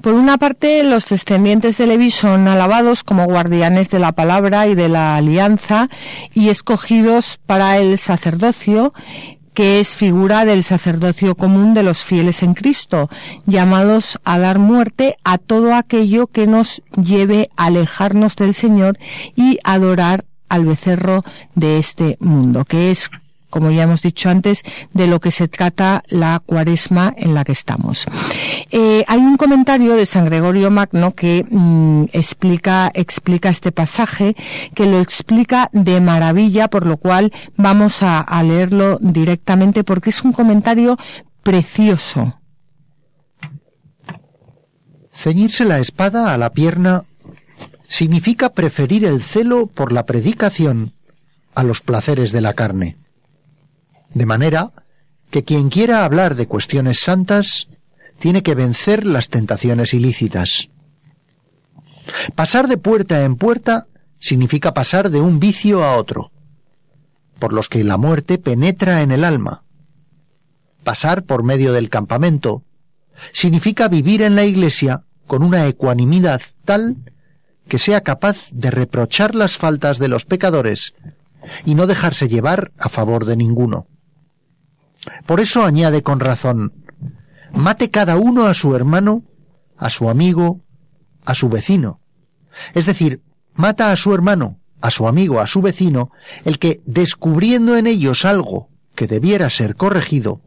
Por 0.00 0.14
una 0.14 0.38
parte, 0.38 0.84
los 0.84 1.06
descendientes 1.06 1.76
de 1.76 1.86
Leví 1.86 2.10
son 2.10 2.46
alabados 2.46 3.02
como 3.02 3.24
guardianes 3.26 3.90
de 3.90 3.98
la 3.98 4.12
palabra 4.12 4.68
y 4.68 4.74
de 4.74 4.88
la 4.88 5.16
alianza 5.16 5.88
y 6.34 6.50
escogidos 6.50 7.40
para 7.46 7.78
el 7.78 7.98
sacerdocio 7.98 8.92
que 9.54 9.80
es 9.80 9.96
figura 9.96 10.44
del 10.44 10.62
sacerdocio 10.62 11.34
común 11.34 11.74
de 11.74 11.82
los 11.82 12.04
fieles 12.04 12.44
en 12.44 12.54
Cristo, 12.54 13.10
llamados 13.44 14.20
a 14.22 14.38
dar 14.38 14.60
muerte 14.60 15.16
a 15.24 15.36
todo 15.36 15.74
aquello 15.74 16.28
que 16.28 16.46
nos 16.46 16.80
lleve 16.94 17.50
a 17.56 17.64
alejarnos 17.64 18.36
del 18.36 18.54
Señor 18.54 19.00
y 19.34 19.58
adorar 19.64 20.26
al 20.48 20.64
becerro 20.64 21.24
de 21.56 21.80
este 21.80 22.18
mundo, 22.20 22.64
que 22.64 22.92
es 22.92 23.10
como 23.50 23.70
ya 23.70 23.84
hemos 23.84 24.02
dicho 24.02 24.28
antes, 24.28 24.62
de 24.92 25.06
lo 25.06 25.20
que 25.20 25.30
se 25.30 25.48
trata 25.48 26.02
la 26.08 26.40
cuaresma 26.44 27.14
en 27.16 27.34
la 27.34 27.44
que 27.44 27.52
estamos. 27.52 28.06
Eh, 28.70 29.04
hay 29.06 29.18
un 29.20 29.36
comentario 29.36 29.94
de 29.94 30.06
San 30.06 30.26
Gregorio 30.26 30.70
Magno 30.70 31.14
que 31.14 31.44
mm, 31.48 32.04
explica, 32.12 32.90
explica 32.94 33.48
este 33.48 33.72
pasaje, 33.72 34.36
que 34.74 34.86
lo 34.86 35.00
explica 35.00 35.70
de 35.72 36.00
maravilla, 36.00 36.68
por 36.68 36.86
lo 36.86 36.96
cual 36.96 37.32
vamos 37.56 38.02
a, 38.02 38.20
a 38.20 38.42
leerlo 38.42 38.98
directamente 39.00 39.84
porque 39.84 40.10
es 40.10 40.22
un 40.22 40.32
comentario 40.32 40.98
precioso. 41.42 42.34
Ceñirse 45.12 45.64
la 45.64 45.78
espada 45.78 46.32
a 46.32 46.38
la 46.38 46.52
pierna 46.52 47.02
significa 47.88 48.50
preferir 48.50 49.04
el 49.04 49.22
celo 49.22 49.66
por 49.66 49.92
la 49.92 50.06
predicación 50.06 50.92
a 51.54 51.64
los 51.64 51.80
placeres 51.80 52.30
de 52.30 52.40
la 52.40 52.52
carne. 52.52 52.96
De 54.14 54.26
manera 54.26 54.72
que 55.30 55.44
quien 55.44 55.68
quiera 55.68 56.04
hablar 56.04 56.34
de 56.34 56.46
cuestiones 56.46 57.00
santas 57.00 57.68
tiene 58.18 58.42
que 58.42 58.54
vencer 58.54 59.06
las 59.06 59.28
tentaciones 59.28 59.94
ilícitas. 59.94 60.70
Pasar 62.34 62.68
de 62.68 62.78
puerta 62.78 63.22
en 63.24 63.36
puerta 63.36 63.86
significa 64.18 64.74
pasar 64.74 65.10
de 65.10 65.20
un 65.20 65.38
vicio 65.38 65.84
a 65.84 65.96
otro, 65.96 66.32
por 67.38 67.52
los 67.52 67.68
que 67.68 67.84
la 67.84 67.96
muerte 67.96 68.38
penetra 68.38 69.02
en 69.02 69.12
el 69.12 69.24
alma. 69.24 69.62
Pasar 70.82 71.24
por 71.24 71.42
medio 71.42 71.72
del 71.72 71.90
campamento 71.90 72.64
significa 73.32 73.88
vivir 73.88 74.22
en 74.22 74.34
la 74.34 74.44
iglesia 74.44 75.04
con 75.26 75.42
una 75.42 75.66
ecuanimidad 75.66 76.40
tal 76.64 76.96
que 77.68 77.78
sea 77.78 78.00
capaz 78.00 78.48
de 78.50 78.70
reprochar 78.70 79.34
las 79.34 79.58
faltas 79.58 79.98
de 79.98 80.08
los 80.08 80.24
pecadores 80.24 80.94
y 81.64 81.74
no 81.74 81.86
dejarse 81.86 82.28
llevar 82.28 82.72
a 82.78 82.88
favor 82.88 83.26
de 83.26 83.36
ninguno. 83.36 83.86
Por 85.26 85.40
eso 85.40 85.64
añade 85.64 86.02
con 86.02 86.20
razón, 86.20 86.72
mate 87.52 87.90
cada 87.90 88.16
uno 88.16 88.46
a 88.46 88.54
su 88.54 88.74
hermano, 88.74 89.22
a 89.76 89.90
su 89.90 90.08
amigo, 90.08 90.60
a 91.24 91.34
su 91.34 91.48
vecino. 91.48 92.00
Es 92.74 92.86
decir, 92.86 93.22
mata 93.54 93.92
a 93.92 93.96
su 93.96 94.14
hermano, 94.14 94.58
a 94.80 94.90
su 94.90 95.06
amigo, 95.06 95.40
a 95.40 95.46
su 95.46 95.60
vecino, 95.60 96.10
el 96.44 96.58
que, 96.58 96.80
descubriendo 96.86 97.76
en 97.76 97.86
ellos 97.86 98.24
algo 98.24 98.68
que 98.94 99.06
debiera 99.06 99.50
ser 99.50 99.76
corregido, 99.76 100.40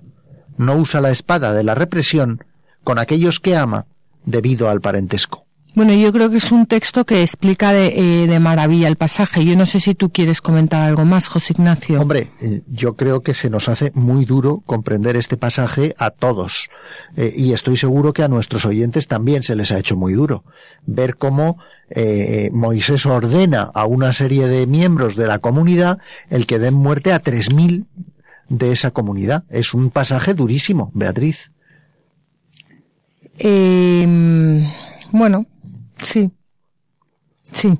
no 0.57 0.75
usa 0.75 1.01
la 1.01 1.11
espada 1.11 1.53
de 1.53 1.63
la 1.63 1.75
represión 1.75 2.43
con 2.83 2.99
aquellos 2.99 3.39
que 3.39 3.55
ama 3.55 3.87
debido 4.25 4.69
al 4.69 4.81
parentesco. 4.81 5.45
Bueno, 5.73 5.93
yo 5.93 6.11
creo 6.11 6.29
que 6.29 6.35
es 6.35 6.51
un 6.51 6.65
texto 6.65 7.05
que 7.05 7.21
explica 7.21 7.71
de, 7.71 8.25
eh, 8.25 8.39
maravilla 8.39 8.89
el 8.89 8.97
pasaje. 8.97 9.45
Yo 9.45 9.55
no 9.55 9.65
sé 9.65 9.79
si 9.79 9.95
tú 9.95 10.09
quieres 10.11 10.41
comentar 10.41 10.81
algo 10.81 11.05
más, 11.05 11.29
José 11.29 11.53
Ignacio. 11.53 12.01
Hombre, 12.01 12.29
eh, 12.41 12.61
yo 12.67 12.97
creo 12.97 13.21
que 13.21 13.33
se 13.33 13.49
nos 13.49 13.69
hace 13.69 13.91
muy 13.95 14.25
duro 14.25 14.61
comprender 14.65 15.15
este 15.15 15.37
pasaje 15.37 15.95
a 15.97 16.09
todos. 16.09 16.69
Eh, 17.15 17.33
y 17.37 17.53
estoy 17.53 17.77
seguro 17.77 18.11
que 18.11 18.21
a 18.21 18.27
nuestros 18.27 18.65
oyentes 18.65 19.07
también 19.07 19.43
se 19.43 19.55
les 19.55 19.71
ha 19.71 19.79
hecho 19.79 19.95
muy 19.95 20.13
duro. 20.13 20.43
Ver 20.85 21.15
cómo 21.15 21.57
Moisés 22.53 23.05
ordena 23.05 23.63
a 23.63 23.85
una 23.85 24.13
serie 24.13 24.47
de 24.47 24.65
miembros 24.65 25.17
de 25.17 25.27
la 25.27 25.39
comunidad 25.39 25.99
el 26.29 26.47
que 26.47 26.57
den 26.57 26.73
muerte 26.73 27.11
a 27.11 27.19
tres 27.19 27.53
mil 27.53 27.85
de 28.47 28.71
esa 28.71 28.91
comunidad. 28.91 29.43
Es 29.49 29.73
un 29.73 29.89
pasaje 29.89 30.33
durísimo, 30.33 30.89
Beatriz. 30.93 31.51
bueno, 35.11 35.47
Sí. 36.01 36.31
Sí. 37.51 37.77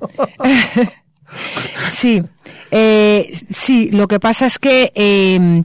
sí. 1.90 2.22
Eh, 2.70 3.32
sí, 3.52 3.90
lo 3.90 4.08
que 4.08 4.20
pasa 4.20 4.46
es 4.46 4.58
que 4.58 4.92
eh, 4.94 5.64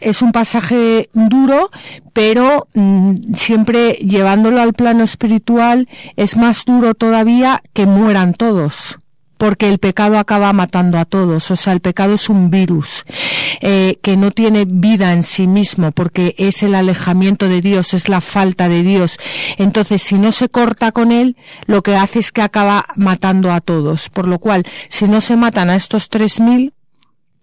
es 0.00 0.22
un 0.22 0.32
pasaje 0.32 1.08
duro, 1.12 1.70
pero 2.12 2.68
mm, 2.74 3.34
siempre 3.34 3.92
llevándolo 3.94 4.60
al 4.60 4.72
plano 4.72 5.04
espiritual 5.04 5.88
es 6.16 6.36
más 6.36 6.64
duro 6.64 6.94
todavía 6.94 7.62
que 7.72 7.86
mueran 7.86 8.34
todos 8.34 8.98
porque 9.38 9.68
el 9.68 9.78
pecado 9.78 10.18
acaba 10.18 10.52
matando 10.52 10.98
a 10.98 11.04
todos. 11.04 11.50
O 11.50 11.56
sea, 11.56 11.72
el 11.72 11.80
pecado 11.80 12.14
es 12.14 12.28
un 12.28 12.50
virus 12.50 13.04
eh, 13.60 13.98
que 14.02 14.16
no 14.16 14.30
tiene 14.30 14.64
vida 14.66 15.12
en 15.12 15.22
sí 15.22 15.46
mismo, 15.46 15.92
porque 15.92 16.34
es 16.38 16.62
el 16.62 16.74
alejamiento 16.74 17.48
de 17.48 17.60
Dios, 17.60 17.94
es 17.94 18.08
la 18.08 18.20
falta 18.20 18.68
de 18.68 18.82
Dios. 18.82 19.18
Entonces, 19.58 20.02
si 20.02 20.16
no 20.16 20.32
se 20.32 20.48
corta 20.48 20.92
con 20.92 21.12
él, 21.12 21.36
lo 21.66 21.82
que 21.82 21.96
hace 21.96 22.18
es 22.20 22.32
que 22.32 22.42
acaba 22.42 22.86
matando 22.96 23.52
a 23.52 23.60
todos. 23.60 24.08
Por 24.08 24.26
lo 24.26 24.38
cual, 24.38 24.64
si 24.88 25.06
no 25.06 25.20
se 25.20 25.36
matan 25.36 25.70
a 25.70 25.76
estos 25.76 26.08
tres 26.08 26.40
mil, 26.40 26.72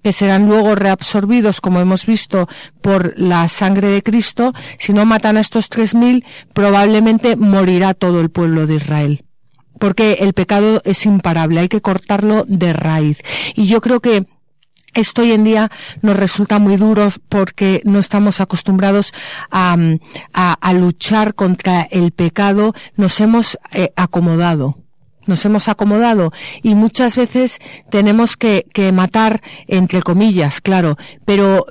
que 0.04 0.12
serán 0.12 0.48
luego 0.48 0.76
reabsorbidos, 0.76 1.62
como 1.62 1.80
hemos 1.80 2.06
visto, 2.06 2.50
por 2.82 3.14
la 3.18 3.48
sangre 3.48 3.88
de 3.88 4.04
Cristo, 4.04 4.54
si 4.78 4.91
no 4.91 5.06
matan 5.06 5.38
a 5.38 5.39
estos 5.39 5.70
tres 5.70 5.96
mil, 5.96 6.26
probablemente 6.54 7.38
morirá 7.38 7.94
todo 7.94 8.20
el 8.20 8.30
pueblo 8.30 8.68
de 8.68 8.76
Israel 8.76 9.24
porque 9.84 10.13
el 10.21 10.31
pecado 10.31 10.81
es 10.86 11.05
imparable, 11.05 11.59
hay 11.59 11.67
que 11.67 11.81
cortarlo 11.81 12.45
de 12.47 12.71
raíz. 12.71 13.17
Y 13.53 13.65
yo 13.65 13.81
creo 13.81 13.99
que 13.99 14.25
esto 14.93 15.23
hoy 15.23 15.34
en 15.34 15.43
día 15.43 15.69
nos 16.01 16.15
resulta 16.15 16.57
muy 16.57 16.77
duro 16.77 17.09
porque 17.27 17.81
no 17.84 17.99
estamos 17.99 18.39
acostumbrados 18.39 19.11
a, 19.51 19.75
luchar 20.73 21.36
contra 21.36 21.81
el 21.81 22.13
pecado, 22.13 22.73
nos 22.95 23.19
hemos 23.19 23.57
eh, 23.73 23.89
acomodado 23.97 24.77
nos 25.25 25.43
hemos 25.43 25.67
acomodado 25.67 26.31
y 26.61 26.75
muchas 26.75 27.17
veces 27.17 27.59
tenemos 27.89 28.38
que, 28.38 28.65
matar 28.93 29.41
entre 29.67 30.01
comillas, 30.01 30.61
claro, 30.61 30.97
pero 31.25 31.65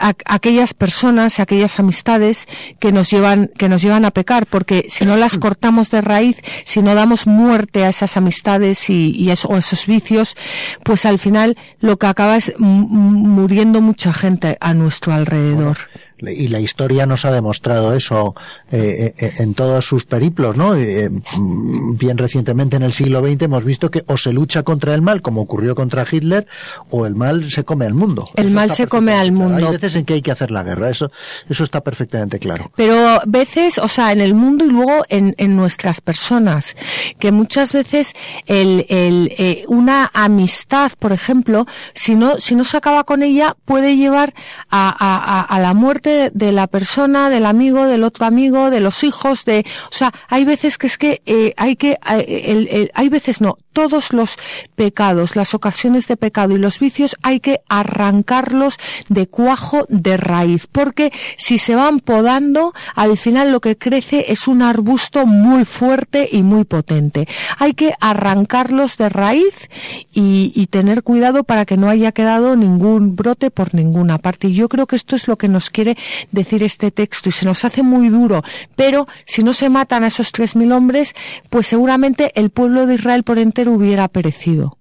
mm, 0.00 0.10
aquellas 0.26 0.74
personas, 0.74 1.40
aquellas 1.40 1.78
amistades 1.78 2.46
que 2.78 2.92
nos 2.92 3.10
llevan, 3.10 3.50
que 3.56 3.68
nos 3.68 3.82
llevan 3.82 4.04
a 4.04 4.10
pecar, 4.10 4.46
porque 4.46 4.86
si 4.88 5.04
no 5.04 5.16
las 5.16 5.38
cortamos 5.38 5.90
de 5.90 6.00
raíz, 6.00 6.40
si 6.64 6.82
no 6.82 6.94
damos 6.94 7.26
muerte 7.26 7.84
a 7.84 7.88
esas 7.88 8.16
amistades 8.16 8.90
y, 8.90 9.10
y 9.10 9.30
eso, 9.30 9.56
esos 9.56 9.86
vicios, 9.86 10.36
pues 10.82 11.06
al 11.06 11.18
final 11.18 11.56
lo 11.80 11.98
que 11.98 12.06
acaba 12.06 12.36
es 12.36 12.54
muriendo 12.58 13.80
mucha 13.80 14.12
gente 14.12 14.56
a 14.60 14.74
nuestro 14.74 15.12
alrededor 15.12 15.78
y 16.18 16.48
la 16.48 16.60
historia 16.60 17.06
nos 17.06 17.24
ha 17.24 17.32
demostrado 17.32 17.94
eso 17.94 18.34
eh, 18.70 19.14
eh, 19.18 19.32
en 19.38 19.54
todos 19.54 19.84
sus 19.84 20.04
periplos, 20.04 20.56
¿no? 20.56 20.74
Eh, 20.74 21.10
mm, 21.10 21.96
bien 21.96 22.18
recientemente 22.18 22.76
en 22.76 22.82
el 22.82 22.92
siglo 22.92 23.20
XX 23.20 23.42
hemos 23.42 23.64
visto 23.64 23.90
que 23.90 24.04
o 24.06 24.16
se 24.16 24.32
lucha 24.32 24.62
contra 24.62 24.94
el 24.94 25.02
mal, 25.02 25.22
como 25.22 25.42
ocurrió 25.42 25.74
contra 25.74 26.06
Hitler, 26.10 26.46
o 26.90 27.06
el 27.06 27.14
mal 27.14 27.50
se 27.50 27.64
come 27.64 27.86
al 27.86 27.94
mundo. 27.94 28.28
El 28.36 28.50
mal 28.50 28.70
se 28.70 28.86
come 28.86 29.12
al 29.14 29.32
mundo. 29.32 29.66
Hay 29.66 29.72
veces 29.72 29.96
en 29.96 30.04
que 30.04 30.14
hay 30.14 30.22
que 30.22 30.30
hacer 30.30 30.50
la 30.50 30.62
guerra, 30.62 30.90
eso, 30.90 31.10
eso 31.48 31.64
está 31.64 31.82
perfectamente 31.82 32.38
claro. 32.38 32.70
Pero 32.76 33.20
veces, 33.26 33.78
o 33.78 33.88
sea, 33.88 34.12
en 34.12 34.20
el 34.20 34.34
mundo 34.34 34.64
y 34.64 34.70
luego 34.70 35.04
en, 35.08 35.34
en 35.38 35.56
nuestras 35.56 36.00
personas, 36.00 36.76
que 37.18 37.32
muchas 37.32 37.72
veces 37.72 38.14
el, 38.46 38.86
el, 38.88 39.64
una 39.68 40.10
amistad, 40.14 40.92
por 40.98 41.12
ejemplo, 41.12 41.66
si 41.94 42.14
no, 42.14 42.38
si 42.38 42.54
no 42.54 42.64
se 42.64 42.76
acaba 42.76 43.04
con 43.04 43.22
ella, 43.22 43.56
puede 43.64 43.96
llevar 43.96 44.34
a, 44.70 44.94
a, 44.98 45.40
a 45.42 45.60
la 45.60 45.74
muerte 45.74 46.03
de 46.04 46.52
la 46.52 46.66
persona, 46.66 47.30
del 47.30 47.46
amigo, 47.46 47.86
del 47.86 48.04
otro 48.04 48.26
amigo, 48.26 48.70
de 48.70 48.80
los 48.80 49.04
hijos, 49.04 49.44
de, 49.44 49.64
o 49.90 49.92
sea, 49.92 50.12
hay 50.28 50.44
veces 50.44 50.78
que 50.78 50.86
es 50.86 50.98
que 50.98 51.22
eh, 51.26 51.54
hay 51.56 51.76
que, 51.76 51.98
eh, 52.10 52.90
hay 52.94 53.08
veces 53.08 53.40
no, 53.40 53.58
todos 53.74 54.14
los 54.14 54.38
pecados, 54.76 55.36
las 55.36 55.52
ocasiones 55.52 56.06
de 56.06 56.16
pecado 56.16 56.54
y 56.54 56.58
los 56.58 56.78
vicios 56.78 57.16
hay 57.22 57.40
que 57.40 57.60
arrancarlos 57.68 58.78
de 59.10 59.26
cuajo 59.26 59.84
de 59.88 60.16
raíz, 60.16 60.66
porque 60.66 61.12
si 61.36 61.58
se 61.58 61.74
van 61.74 62.00
podando, 62.00 62.72
al 62.94 63.18
final 63.18 63.52
lo 63.52 63.60
que 63.60 63.76
crece 63.76 64.26
es 64.28 64.48
un 64.48 64.62
arbusto 64.62 65.26
muy 65.26 65.66
fuerte 65.66 66.28
y 66.30 66.42
muy 66.42 66.64
potente. 66.64 67.28
Hay 67.58 67.74
que 67.74 67.92
arrancarlos 68.00 68.96
de 68.96 69.08
raíz 69.08 69.68
y, 70.12 70.52
tener 70.70 71.02
cuidado 71.02 71.44
para 71.44 71.66
que 71.66 71.76
no 71.76 71.88
haya 71.88 72.10
quedado 72.10 72.56
ningún 72.56 73.14
brote 73.14 73.50
por 73.50 73.74
ninguna 73.74 74.18
parte. 74.18 74.48
Y 74.48 74.54
yo 74.54 74.68
creo 74.68 74.86
que 74.86 74.96
esto 74.96 75.14
es 75.14 75.28
lo 75.28 75.36
que 75.36 75.46
nos 75.46 75.70
quiere 75.70 75.96
decir 76.32 76.62
este 76.62 76.90
texto 76.90 77.28
y 77.28 77.32
se 77.32 77.44
nos 77.44 77.64
hace 77.64 77.82
muy 77.82 78.08
duro, 78.08 78.42
pero 78.74 79.06
si 79.24 79.42
no 79.44 79.52
se 79.52 79.68
matan 79.68 80.04
a 80.04 80.08
esos 80.08 80.32
tres 80.32 80.56
mil 80.56 80.72
hombres, 80.72 81.14
pues 81.50 81.66
seguramente 81.66 82.32
el 82.34 82.50
pueblo 82.50 82.86
de 82.86 82.94
Israel 82.94 83.22
por 83.24 83.38
entero 83.38 83.63
hubiera 83.68 84.08
perecido. 84.08 84.78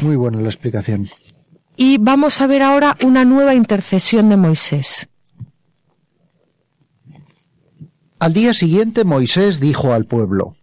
Muy 0.00 0.16
buena 0.16 0.40
la 0.40 0.48
explicación. 0.48 1.10
Y 1.76 1.98
vamos 1.98 2.40
a 2.40 2.46
ver 2.46 2.62
ahora 2.62 2.96
una 3.02 3.24
nueva 3.24 3.54
intercesión 3.54 4.28
de 4.28 4.36
Moisés. 4.36 5.08
Al 8.18 8.34
día 8.34 8.54
siguiente 8.54 9.04
Moisés 9.04 9.58
dijo 9.58 9.92
al 9.92 10.04
pueblo, 10.04 10.56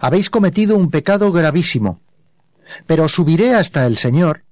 Habéis 0.00 0.30
cometido 0.30 0.76
un 0.76 0.90
pecado 0.90 1.32
gravísimo, 1.32 2.00
pero 2.86 3.08
subiré 3.08 3.54
hasta 3.54 3.86
el 3.86 3.96
Señor, 3.98 4.42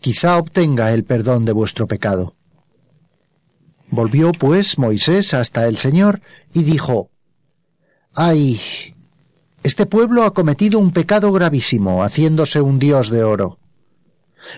quizá 0.00 0.36
obtenga 0.38 0.92
el 0.92 1.04
perdón 1.04 1.44
de 1.44 1.52
vuestro 1.52 1.86
pecado. 1.86 2.34
Volvió 3.90 4.32
pues 4.32 4.78
Moisés 4.78 5.34
hasta 5.34 5.66
el 5.66 5.76
Señor 5.76 6.20
y 6.52 6.62
dijo, 6.62 7.10
Ay, 8.14 8.60
este 9.62 9.84
pueblo 9.84 10.24
ha 10.24 10.32
cometido 10.32 10.78
un 10.78 10.90
pecado 10.90 11.32
gravísimo, 11.32 12.02
haciéndose 12.02 12.60
un 12.60 12.78
dios 12.78 13.10
de 13.10 13.24
oro. 13.24 13.58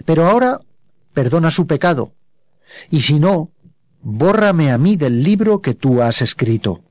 Pero 0.04 0.28
ahora 0.28 0.60
perdona 1.12 1.50
su 1.50 1.66
pecado, 1.66 2.12
y 2.88 3.02
si 3.02 3.18
no, 3.18 3.50
bórrame 4.00 4.70
a 4.70 4.78
mí 4.78 4.96
del 4.96 5.22
libro 5.22 5.60
que 5.60 5.74
tú 5.74 6.02
has 6.02 6.22
escrito. 6.22 6.82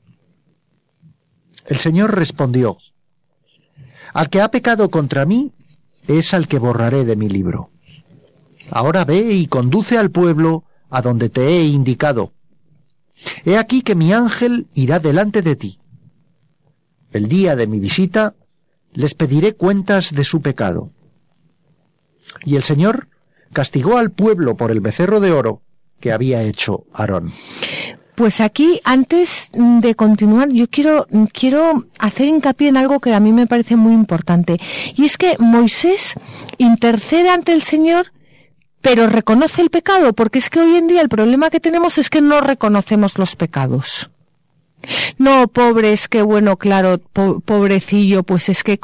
El 1.65 1.77
Señor 1.77 2.13
respondió, 2.15 2.77
Al 4.13 4.29
que 4.29 4.41
ha 4.41 4.51
pecado 4.51 4.91
contra 4.91 5.25
mí, 5.25 5.53
es 6.07 6.33
al 6.33 6.47
que 6.47 6.59
borraré 6.59 7.05
de 7.05 7.15
mi 7.15 7.29
libro. 7.29 7.69
Ahora 8.69 9.05
ve 9.05 9.33
y 9.33 9.47
conduce 9.47 9.97
al 9.97 10.11
pueblo 10.11 10.65
a 10.89 11.01
donde 11.01 11.29
te 11.29 11.47
he 11.47 11.65
indicado. 11.65 12.33
He 13.45 13.57
aquí 13.57 13.81
que 13.81 13.95
mi 13.95 14.11
ángel 14.11 14.67
irá 14.73 14.99
delante 14.99 15.41
de 15.41 15.55
ti 15.55 15.80
el 17.11 17.27
día 17.27 17.55
de 17.55 17.67
mi 17.67 17.79
visita, 17.79 18.35
les 18.93 19.13
pediré 19.13 19.53
cuentas 19.53 20.13
de 20.13 20.23
su 20.23 20.41
pecado. 20.41 20.91
Y 22.43 22.55
el 22.55 22.63
Señor 22.63 23.07
castigó 23.53 23.97
al 23.97 24.11
pueblo 24.11 24.55
por 24.55 24.71
el 24.71 24.79
becerro 24.79 25.19
de 25.19 25.31
oro 25.31 25.61
que 25.99 26.11
había 26.11 26.41
hecho 26.41 26.85
Aarón. 26.93 27.31
Pues 28.15 28.41
aquí, 28.41 28.81
antes 28.83 29.49
de 29.53 29.95
continuar, 29.95 30.49
yo 30.49 30.67
quiero, 30.67 31.07
quiero 31.33 31.85
hacer 31.97 32.27
hincapié 32.27 32.67
en 32.67 32.77
algo 32.77 32.99
que 32.99 33.13
a 33.13 33.19
mí 33.19 33.31
me 33.31 33.47
parece 33.47 33.75
muy 33.75 33.93
importante. 33.93 34.59
Y 34.95 35.05
es 35.05 35.17
que 35.17 35.37
Moisés 35.39 36.15
intercede 36.57 37.29
ante 37.29 37.53
el 37.53 37.61
Señor, 37.61 38.11
pero 38.81 39.07
reconoce 39.07 39.61
el 39.61 39.69
pecado, 39.69 40.13
porque 40.13 40.39
es 40.39 40.49
que 40.49 40.59
hoy 40.59 40.75
en 40.75 40.87
día 40.87 41.01
el 41.01 41.09
problema 41.09 41.49
que 41.49 41.59
tenemos 41.59 41.97
es 41.97 42.09
que 42.09 42.21
no 42.21 42.41
reconocemos 42.41 43.17
los 43.17 43.35
pecados. 43.35 44.11
No, 45.17 45.47
pobre, 45.47 45.93
es 45.93 46.07
que 46.07 46.21
bueno, 46.21 46.57
claro, 46.57 46.99
pobrecillo, 46.99 48.23
pues 48.23 48.49
es 48.49 48.63
que 48.63 48.79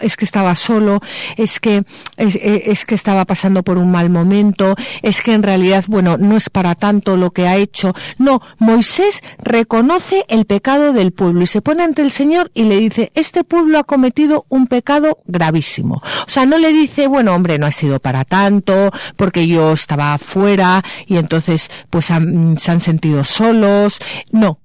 es 0.00 0.16
que 0.16 0.24
estaba 0.24 0.54
solo, 0.54 1.00
es 1.36 1.60
que 1.60 1.84
es, 2.16 2.84
que 2.84 2.94
estaba 2.94 3.24
pasando 3.24 3.62
por 3.62 3.78
un 3.78 3.90
mal 3.90 4.10
momento, 4.10 4.74
es 5.02 5.22
que 5.22 5.32
en 5.32 5.42
realidad, 5.42 5.84
bueno, 5.88 6.16
no 6.16 6.36
es 6.36 6.50
para 6.50 6.74
tanto 6.74 7.16
lo 7.16 7.30
que 7.30 7.46
ha 7.46 7.56
hecho. 7.56 7.94
No, 8.18 8.40
Moisés 8.58 9.22
reconoce 9.38 10.24
el 10.28 10.46
pecado 10.46 10.92
del 10.92 11.12
pueblo 11.12 11.42
y 11.42 11.46
se 11.46 11.62
pone 11.62 11.82
ante 11.82 12.02
el 12.02 12.10
Señor 12.10 12.50
y 12.54 12.64
le 12.64 12.78
dice, 12.78 13.12
este 13.14 13.44
pueblo 13.44 13.78
ha 13.78 13.84
cometido 13.84 14.46
un 14.48 14.66
pecado 14.66 15.18
gravísimo. 15.26 15.96
O 15.96 16.28
sea, 16.28 16.46
no 16.46 16.58
le 16.58 16.72
dice, 16.72 17.06
bueno, 17.06 17.34
hombre, 17.34 17.58
no 17.58 17.66
ha 17.66 17.72
sido 17.72 18.00
para 18.00 18.24
tanto, 18.24 18.90
porque 19.16 19.46
yo 19.46 19.72
estaba 19.72 20.14
afuera 20.14 20.82
y 21.06 21.16
entonces 21.16 21.70
pues 21.90 22.06
se 22.06 22.14
han 22.14 22.80
sentido 22.80 23.24
solos. 23.24 23.98
No, 24.30 24.60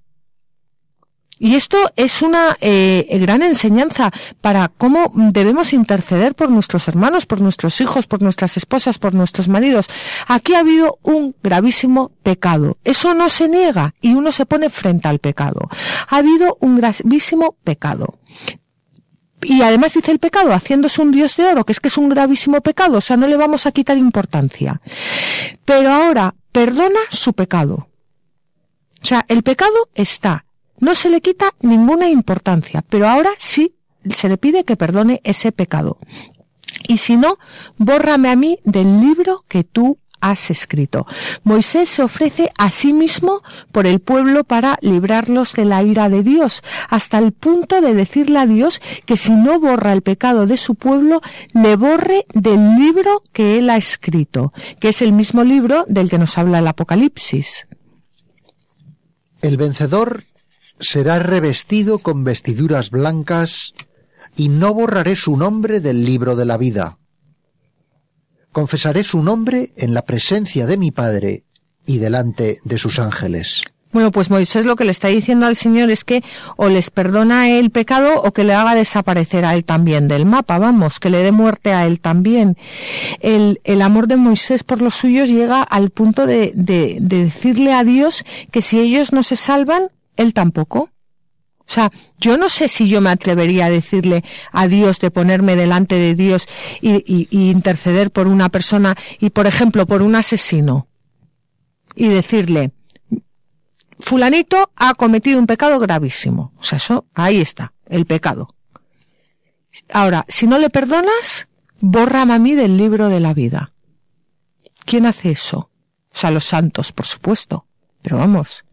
y 1.43 1.55
esto 1.55 1.91
es 1.95 2.21
una 2.21 2.55
eh, 2.61 3.07
gran 3.19 3.41
enseñanza 3.41 4.11
para 4.41 4.67
cómo 4.67 5.11
debemos 5.15 5.73
interceder 5.73 6.35
por 6.35 6.51
nuestros 6.51 6.87
hermanos, 6.87 7.25
por 7.25 7.41
nuestros 7.41 7.81
hijos, 7.81 8.05
por 8.05 8.21
nuestras 8.21 8.57
esposas, 8.57 8.99
por 8.99 9.15
nuestros 9.15 9.47
maridos. 9.47 9.87
Aquí 10.27 10.53
ha 10.53 10.59
habido 10.59 10.99
un 11.01 11.35
gravísimo 11.41 12.11
pecado. 12.21 12.77
Eso 12.83 13.15
no 13.15 13.27
se 13.29 13.49
niega 13.49 13.95
y 14.01 14.13
uno 14.13 14.31
se 14.31 14.45
pone 14.45 14.69
frente 14.69 15.07
al 15.07 15.17
pecado. 15.17 15.67
Ha 16.09 16.17
habido 16.17 16.59
un 16.59 16.77
gravísimo 16.77 17.55
pecado. 17.63 18.19
Y 19.41 19.63
además 19.63 19.95
dice 19.95 20.11
el 20.11 20.19
pecado, 20.19 20.53
haciéndose 20.53 21.01
un 21.01 21.11
dios 21.11 21.37
de 21.37 21.47
oro, 21.47 21.65
que 21.65 21.71
es 21.71 21.79
que 21.79 21.87
es 21.87 21.97
un 21.97 22.09
gravísimo 22.09 22.61
pecado, 22.61 22.99
o 22.99 23.01
sea, 23.01 23.17
no 23.17 23.25
le 23.27 23.37
vamos 23.37 23.65
a 23.65 23.71
quitar 23.71 23.97
importancia. 23.97 24.79
Pero 25.65 25.89
ahora, 25.91 26.35
perdona 26.51 26.99
su 27.09 27.33
pecado. 27.33 27.87
O 29.01 29.05
sea, 29.05 29.25
el 29.27 29.41
pecado 29.41 29.89
está, 29.95 30.45
no 30.81 30.95
se 30.95 31.09
le 31.09 31.21
quita 31.21 31.53
ninguna 31.61 32.09
importancia, 32.09 32.83
pero 32.89 33.07
ahora 33.07 33.31
sí 33.37 33.75
se 34.09 34.27
le 34.27 34.37
pide 34.37 34.65
que 34.65 34.75
perdone 34.75 35.21
ese 35.23 35.53
pecado. 35.53 35.97
Y 36.87 36.97
si 36.97 37.15
no, 37.15 37.37
bórrame 37.77 38.29
a 38.29 38.35
mí 38.35 38.59
del 38.65 38.99
libro 38.99 39.43
que 39.47 39.63
tú 39.63 39.99
has 40.21 40.51
escrito. 40.51 41.05
Moisés 41.43 41.89
se 41.89 42.03
ofrece 42.03 42.51
a 42.57 42.69
sí 42.71 42.93
mismo 42.93 43.41
por 43.71 43.87
el 43.87 43.99
pueblo 43.99 44.43
para 44.43 44.77
librarlos 44.81 45.53
de 45.53 45.65
la 45.65 45.83
ira 45.83 46.09
de 46.09 46.23
Dios, 46.23 46.61
hasta 46.89 47.17
el 47.17 47.31
punto 47.31 47.81
de 47.81 47.93
decirle 47.93 48.39
a 48.39 48.45
Dios 48.45 48.81
que 49.05 49.17
si 49.17 49.31
no 49.31 49.59
borra 49.59 49.93
el 49.93 50.03
pecado 50.03 50.45
de 50.45 50.57
su 50.57 50.75
pueblo, 50.75 51.21
le 51.53 51.75
borre 51.75 52.25
del 52.33 52.75
libro 52.75 53.23
que 53.33 53.57
él 53.57 53.69
ha 53.69 53.77
escrito, 53.77 54.53
que 54.79 54.89
es 54.89 55.01
el 55.01 55.11
mismo 55.11 55.43
libro 55.43 55.85
del 55.87 56.09
que 56.09 56.19
nos 56.19 56.37
habla 56.37 56.59
el 56.59 56.67
Apocalipsis. 56.67 57.67
El 59.41 59.57
vencedor 59.57 60.25
será 60.81 61.19
revestido 61.19 61.99
con 61.99 62.23
vestiduras 62.23 62.89
blancas, 62.89 63.73
y 64.35 64.49
no 64.49 64.73
borraré 64.73 65.15
su 65.15 65.37
nombre 65.37 65.79
del 65.79 66.05
libro 66.05 66.35
de 66.35 66.45
la 66.45 66.57
vida. 66.57 66.97
Confesaré 68.51 69.03
su 69.03 69.23
nombre 69.23 69.73
en 69.77 69.93
la 69.93 70.03
presencia 70.03 70.65
de 70.65 70.77
mi 70.77 70.91
Padre 70.91 71.45
y 71.85 71.99
delante 71.99 72.59
de 72.63 72.77
sus 72.77 72.99
ángeles. 72.99 73.63
Bueno, 73.91 74.11
pues 74.11 74.29
Moisés 74.29 74.65
lo 74.65 74.77
que 74.77 74.85
le 74.85 74.91
está 74.91 75.09
diciendo 75.09 75.45
al 75.45 75.57
Señor 75.57 75.91
es 75.91 76.05
que 76.05 76.23
o 76.55 76.69
les 76.69 76.91
perdona 76.91 77.49
el 77.49 77.71
pecado 77.71 78.21
o 78.21 78.31
que 78.31 78.45
le 78.45 78.53
haga 78.53 78.73
desaparecer 78.73 79.43
a 79.43 79.53
él 79.53 79.65
también 79.65 80.07
del 80.07 80.25
mapa, 80.25 80.59
vamos, 80.59 80.99
que 80.99 81.09
le 81.09 81.21
dé 81.21 81.33
muerte 81.33 81.73
a 81.73 81.85
él 81.85 81.99
también. 81.99 82.55
El, 83.19 83.59
el 83.65 83.81
amor 83.81 84.07
de 84.07 84.15
Moisés 84.15 84.63
por 84.63 84.81
los 84.81 84.95
suyos 84.95 85.27
llega 85.27 85.61
al 85.61 85.89
punto 85.89 86.25
de, 86.25 86.53
de, 86.55 86.99
de 87.01 87.25
decirle 87.25 87.73
a 87.73 87.83
Dios 87.83 88.23
que 88.49 88.61
si 88.61 88.79
ellos 88.79 89.11
no 89.11 89.23
se 89.23 89.35
salvan, 89.35 89.89
él 90.17 90.33
tampoco. 90.33 90.89
O 91.59 91.73
sea, 91.73 91.91
yo 92.19 92.37
no 92.37 92.49
sé 92.49 92.67
si 92.67 92.89
yo 92.89 92.99
me 92.99 93.11
atrevería 93.11 93.67
a 93.67 93.69
decirle 93.69 94.23
a 94.51 94.67
Dios 94.67 94.99
de 94.99 95.09
ponerme 95.09 95.55
delante 95.55 95.95
de 95.95 96.15
Dios 96.15 96.47
y, 96.81 97.27
interceder 97.31 98.11
por 98.11 98.27
una 98.27 98.49
persona 98.49 98.97
y, 99.19 99.29
por 99.29 99.47
ejemplo, 99.47 99.85
por 99.85 100.01
un 100.01 100.15
asesino 100.15 100.87
y 101.95 102.09
decirle, 102.09 102.71
fulanito 103.99 104.71
ha 104.75 104.95
cometido 104.95 105.39
un 105.39 105.47
pecado 105.47 105.79
gravísimo. 105.79 106.51
O 106.57 106.63
sea, 106.63 106.77
eso, 106.77 107.05
ahí 107.13 107.39
está, 107.39 107.73
el 107.87 108.05
pecado. 108.05 108.53
Ahora, 109.93 110.25
si 110.27 110.47
no 110.47 110.59
le 110.59 110.69
perdonas, 110.69 111.47
bórrame 111.79 112.33
a 112.33 112.39
mí 112.39 112.53
del 112.53 112.75
libro 112.75 113.07
de 113.07 113.21
la 113.21 113.33
vida. 113.33 113.71
¿Quién 114.85 115.05
hace 115.05 115.31
eso? 115.31 115.69
O 116.13 116.17
sea, 116.17 116.31
los 116.31 116.43
santos, 116.43 116.91
por 116.91 117.05
supuesto. 117.05 117.65
Pero 118.01 118.17
vamos, 118.17 118.65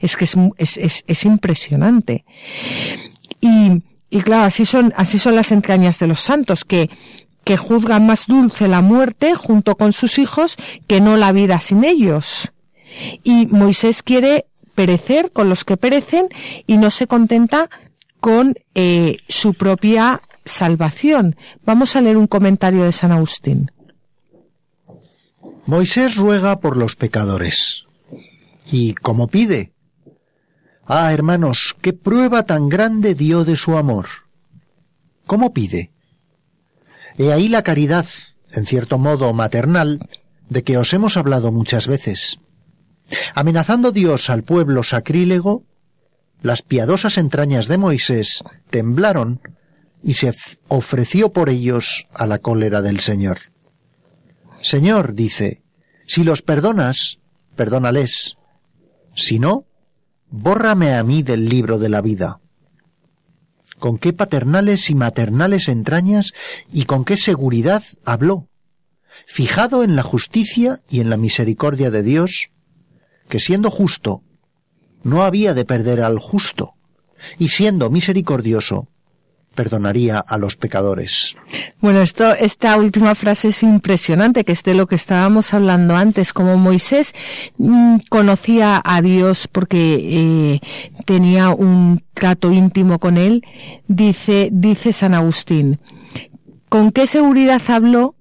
es 0.00 0.16
que 0.16 0.24
es, 0.24 1.24
impresionante. 1.24 2.24
Y, 3.40 3.82
y 4.10 4.20
claro, 4.22 4.44
así 4.44 4.64
son, 4.64 4.92
así 4.96 5.18
son 5.18 5.36
las 5.36 5.52
entrañas 5.52 5.98
de 5.98 6.06
los 6.06 6.20
santos, 6.20 6.64
que, 6.64 6.90
que 7.44 7.56
juzgan 7.56 8.06
más 8.06 8.26
dulce 8.26 8.68
la 8.68 8.80
muerte 8.80 9.34
junto 9.34 9.76
con 9.76 9.92
sus 9.92 10.18
hijos 10.18 10.56
que 10.86 11.00
no 11.00 11.16
la 11.16 11.32
vida 11.32 11.60
sin 11.60 11.84
ellos. 11.84 12.52
Y 13.22 13.46
Moisés 13.46 14.02
quiere 14.02 14.46
perecer 14.74 15.30
con 15.32 15.48
los 15.48 15.64
que 15.64 15.76
perecen 15.76 16.28
y 16.66 16.78
no 16.78 16.90
se 16.90 17.06
contenta 17.06 17.70
con 18.20 18.54
eh, 18.74 19.18
su 19.28 19.54
propia 19.54 20.22
salvación. 20.44 21.36
Vamos 21.64 21.96
a 21.96 22.00
leer 22.00 22.16
un 22.16 22.26
comentario 22.26 22.84
de 22.84 22.92
San 22.92 23.12
Agustín. 23.12 23.70
Moisés 25.66 26.16
ruega 26.16 26.60
por 26.60 26.76
los 26.76 26.96
pecadores. 26.96 27.84
¿Y 28.70 28.94
cómo 28.94 29.28
pide? 29.28 29.73
Ah, 30.86 31.12
hermanos, 31.12 31.76
qué 31.80 31.92
prueba 31.92 32.44
tan 32.44 32.68
grande 32.68 33.14
dio 33.14 33.44
de 33.44 33.56
su 33.56 33.76
amor. 33.76 34.06
¿Cómo 35.26 35.54
pide? 35.54 35.90
He 37.16 37.32
ahí 37.32 37.48
la 37.48 37.62
caridad, 37.62 38.06
en 38.52 38.66
cierto 38.66 38.98
modo 38.98 39.32
maternal, 39.32 40.08
de 40.48 40.62
que 40.62 40.76
os 40.76 40.92
hemos 40.92 41.16
hablado 41.16 41.52
muchas 41.52 41.88
veces. 41.88 42.38
Amenazando 43.34 43.92
Dios 43.92 44.28
al 44.28 44.42
pueblo 44.42 44.82
sacrílego, 44.82 45.64
las 46.42 46.60
piadosas 46.62 47.16
entrañas 47.16 47.68
de 47.68 47.78
Moisés 47.78 48.44
temblaron 48.68 49.40
y 50.02 50.14
se 50.14 50.34
ofreció 50.68 51.32
por 51.32 51.48
ellos 51.48 52.06
a 52.12 52.26
la 52.26 52.38
cólera 52.38 52.82
del 52.82 53.00
Señor. 53.00 53.38
Señor, 54.60 55.14
dice, 55.14 55.62
si 56.06 56.24
los 56.24 56.42
perdonas, 56.42 57.18
perdónales. 57.56 58.36
Si 59.14 59.38
no, 59.38 59.64
bórrame 60.36 60.94
a 60.94 61.04
mí 61.04 61.22
del 61.22 61.48
libro 61.48 61.78
de 61.78 61.88
la 61.88 62.00
vida. 62.00 62.40
Con 63.78 63.98
qué 63.98 64.12
paternales 64.12 64.90
y 64.90 64.96
maternales 64.96 65.68
entrañas 65.68 66.32
y 66.72 66.86
con 66.86 67.04
qué 67.04 67.16
seguridad 67.16 67.84
habló, 68.04 68.48
fijado 69.26 69.84
en 69.84 69.94
la 69.94 70.02
justicia 70.02 70.80
y 70.90 70.98
en 70.98 71.08
la 71.08 71.16
misericordia 71.16 71.90
de 71.92 72.02
Dios, 72.02 72.48
que 73.28 73.38
siendo 73.38 73.70
justo, 73.70 74.22
no 75.04 75.22
había 75.22 75.54
de 75.54 75.64
perder 75.64 76.02
al 76.02 76.18
justo, 76.18 76.72
y 77.38 77.48
siendo 77.48 77.88
misericordioso, 77.88 78.88
perdonaría 79.54 80.18
a 80.18 80.38
los 80.38 80.56
pecadores. 80.56 81.36
Bueno, 81.80 82.02
esto, 82.02 82.34
esta 82.34 82.76
última 82.76 83.14
frase 83.14 83.48
es 83.48 83.62
impresionante, 83.62 84.44
que 84.44 84.52
es 84.52 84.62
de 84.62 84.74
lo 84.74 84.86
que 84.86 84.96
estábamos 84.96 85.54
hablando 85.54 85.96
antes. 85.96 86.32
Como 86.32 86.56
Moisés 86.56 87.14
mm, 87.58 87.96
conocía 88.08 88.80
a 88.84 89.00
Dios 89.00 89.48
porque 89.48 89.94
eh, 90.00 90.60
tenía 91.06 91.50
un 91.50 92.02
trato 92.14 92.52
íntimo 92.52 92.98
con 92.98 93.16
él, 93.16 93.44
dice, 93.88 94.48
dice 94.52 94.92
San 94.92 95.14
Agustín, 95.14 95.78
¿con 96.68 96.90
qué 96.90 97.06
seguridad 97.06 97.62
habló? 97.68 98.14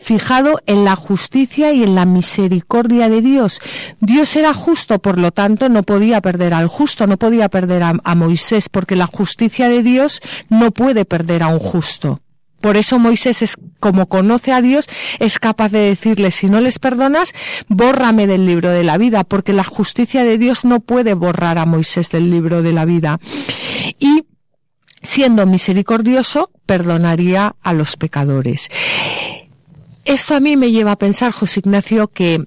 Fijado 0.00 0.60
en 0.66 0.84
la 0.84 0.96
justicia 0.96 1.72
y 1.72 1.82
en 1.82 1.94
la 1.94 2.06
misericordia 2.06 3.08
de 3.08 3.20
Dios. 3.20 3.60
Dios 4.00 4.34
era 4.34 4.54
justo, 4.54 4.98
por 4.98 5.18
lo 5.18 5.30
tanto 5.30 5.68
no 5.68 5.82
podía 5.82 6.20
perder 6.20 6.54
al 6.54 6.68
justo, 6.68 7.06
no 7.06 7.18
podía 7.18 7.48
perder 7.48 7.82
a, 7.82 8.14
Moisés, 8.14 8.68
porque 8.68 8.96
la 8.96 9.06
justicia 9.06 9.68
de 9.68 9.82
Dios 9.82 10.20
no 10.48 10.70
puede 10.72 11.04
perder 11.04 11.42
a 11.42 11.48
un 11.48 11.58
justo. 11.58 12.20
Por 12.60 12.76
eso 12.76 12.98
Moisés 12.98 13.40
es, 13.40 13.56
como 13.78 14.06
conoce 14.06 14.52
a 14.52 14.60
Dios, 14.60 14.86
es 15.18 15.38
capaz 15.38 15.70
de 15.70 15.78
decirle, 15.78 16.30
si 16.30 16.48
no 16.48 16.60
les 16.60 16.78
perdonas, 16.78 17.32
bórrame 17.68 18.26
del 18.26 18.44
libro 18.44 18.70
de 18.70 18.84
la 18.84 18.98
vida, 18.98 19.24
porque 19.24 19.54
la 19.54 19.64
justicia 19.64 20.24
de 20.24 20.36
Dios 20.36 20.64
no 20.64 20.80
puede 20.80 21.14
borrar 21.14 21.56
a 21.56 21.64
Moisés 21.64 22.10
del 22.10 22.30
libro 22.30 22.60
de 22.60 22.72
la 22.72 22.84
vida. 22.84 23.18
Y 23.98 24.24
siendo 25.02 25.46
misericordioso, 25.46 26.50
perdonaría 26.66 27.56
a 27.62 27.72
los 27.72 27.96
pecadores. 27.96 28.68
Esto 30.04 30.34
a 30.34 30.40
mí 30.40 30.56
me 30.56 30.70
lleva 30.70 30.92
a 30.92 30.98
pensar, 30.98 31.32
José 31.32 31.60
Ignacio, 31.60 32.08
que 32.08 32.44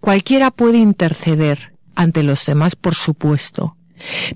cualquiera 0.00 0.50
puede 0.50 0.78
interceder 0.78 1.72
ante 1.94 2.22
los 2.22 2.44
demás, 2.46 2.76
por 2.76 2.94
supuesto. 2.94 3.76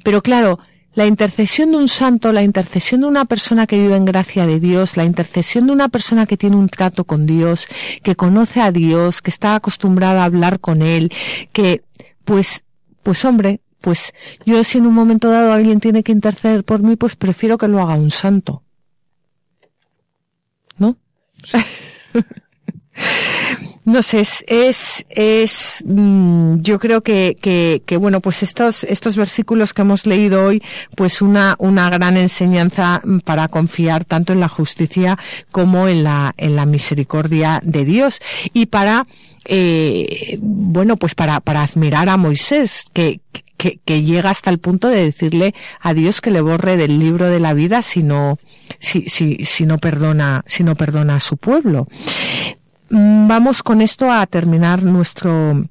Pero 0.03 0.23
claro, 0.23 0.59
la 0.95 1.07
intercesión 1.07 1.71
de 1.71 1.77
un 1.77 1.89
santo, 1.89 2.33
la 2.33 2.43
intercesión 2.43 3.03
de 3.03 3.07
una 3.07 3.25
persona 3.25 3.67
que 3.67 3.79
vive 3.79 3.97
en 3.97 4.05
gracia 4.05 4.47
de 4.47 4.59
Dios, 4.59 4.97
la 4.97 5.05
intercesión 5.05 5.67
de 5.67 5.73
una 5.73 5.89
persona 5.89 6.27
que 6.27 6.37
tiene 6.37 6.57
un 6.57 6.69
trato 6.69 7.05
con 7.05 7.27
Dios, 7.27 7.69
que 8.03 8.17
conoce 8.17 8.61
a 8.61 8.73
Dios, 8.73 9.23
que 9.23 9.31
está 9.31 9.55
acostumbrada 9.55 10.23
a 10.23 10.25
hablar 10.25 10.59
con 10.59 10.83
Él, 10.83 11.13
que, 11.53 11.83
pues, 12.25 12.65
pues 13.03 13.25
hombre, 13.25 13.61
pues 13.81 14.13
yo 14.45 14.63
si 14.65 14.79
en 14.79 14.87
un 14.87 14.95
momento 14.95 15.31
dado 15.31 15.53
alguien 15.53 15.81
tiene 15.81 16.03
que 16.03 16.13
interceder 16.13 16.65
por 16.65 16.83
mí, 16.83 16.97
pues 16.97 17.17
prefiero 17.17 17.57
que 17.57 17.69
lo 17.69 17.81
haga 17.81 17.95
un 17.95 18.11
santo. 18.11 18.63
¿No? 20.77 20.97
No 23.91 24.03
sé, 24.03 24.21
es, 24.21 24.45
es, 24.47 25.07
es 25.09 25.83
mm, 25.87 26.61
yo 26.61 26.79
creo 26.79 27.01
que, 27.01 27.37
que, 27.41 27.83
que, 27.87 27.97
bueno, 27.97 28.21
pues 28.21 28.43
estos, 28.43 28.85
estos 28.85 29.17
versículos 29.17 29.73
que 29.73 29.83
hemos 29.83 30.07
leído 30.07 30.45
hoy, 30.45 30.63
pues 30.97 31.23
una, 31.23 31.57
una 31.59 31.89
gran 31.89 32.17
enseñanza 32.17 33.01
para 33.25 33.49
confiar 33.49 34.05
tanto 34.05 34.33
en 34.33 34.41
la 34.41 34.49
justicia 34.49 35.19
como 35.51 35.89
en 35.89 36.05
la, 36.05 36.35
en 36.37 36.57
la 36.57 36.67
misericordia 36.67 37.61
de 37.65 37.85
Dios 37.87 38.21
y 38.53 38.67
para, 38.67 39.07
eh, 39.47 40.39
bueno, 40.41 40.97
pues 40.97 41.15
para, 41.15 41.41
para 41.41 41.63
admirar 41.63 42.11
a 42.11 42.19
Moisés, 42.19 42.85
que, 42.93 43.21
que, 43.57 43.81
que, 43.85 44.03
llega 44.03 44.31
hasta 44.31 44.51
el 44.51 44.59
punto 44.59 44.89
de 44.89 45.05
decirle 45.05 45.55
a 45.81 45.95
Dios 45.95 46.21
que 46.21 46.31
le 46.31 46.43
borre 46.43 46.77
del 46.77 46.99
libro 46.99 47.27
de 47.27 47.41
la 47.41 47.55
vida 47.55 47.81
si 47.83 48.03
no, 48.03 48.39
si, 48.79 49.09
si, 49.09 49.45
si 49.45 49.65
no 49.65 49.79
perdona, 49.79 50.45
si 50.47 50.65
no 50.65 50.77
perdona 50.77 51.17
a 51.17 51.21
su 51.21 51.39
pueblo. 51.39 51.89
Mm, 52.91 53.29
vamos 53.29 53.63
con 53.63 53.81
esto 53.81 54.11
a 54.11 54.27
terminar 54.27 54.83
nuestro 54.83 55.65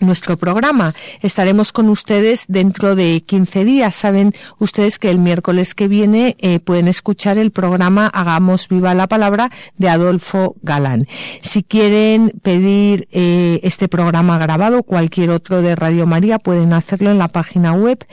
nuestro 0.00 0.38
programa. 0.38 0.94
Estaremos 1.20 1.72
con 1.72 1.90
ustedes 1.90 2.46
dentro 2.48 2.96
de 2.96 3.20
15 3.20 3.66
días. 3.66 3.94
Saben 3.94 4.32
ustedes 4.58 4.98
que 4.98 5.10
el 5.10 5.18
miércoles 5.18 5.74
que 5.74 5.88
viene 5.88 6.36
eh, 6.38 6.58
pueden 6.58 6.88
escuchar 6.88 7.36
el 7.36 7.50
programa 7.50 8.06
Hagamos 8.06 8.68
Viva 8.68 8.94
la 8.94 9.08
Palabra 9.08 9.50
de 9.76 9.90
Adolfo 9.90 10.56
Galán. 10.62 11.06
Si 11.42 11.62
quieren 11.62 12.32
pedir 12.42 13.08
eh, 13.12 13.60
este 13.62 13.88
programa 13.88 14.38
grabado 14.38 14.78
o 14.78 14.82
cualquier 14.84 15.30
otro 15.30 15.60
de 15.60 15.76
Radio 15.76 16.06
María, 16.06 16.38
pueden 16.38 16.72
hacerlo 16.72 17.10
en 17.10 17.18
la 17.18 17.28
página 17.28 17.74
web 17.74 18.06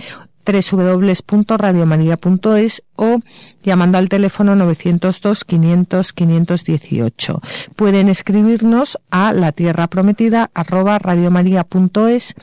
www.radiomaria.es 0.47 2.83
o 2.95 3.19
llamando 3.63 3.97
al 3.97 4.07
teléfono 4.09 4.55
902 4.55 5.43
500 5.43 6.13
518. 6.13 7.41
Pueden 7.75 8.07
escribirnos 8.09 8.99
a 9.11 9.33
la 9.33 9.51
tierra 9.51 9.87
prometida 9.87 10.49
radiomaria.es 10.53 12.35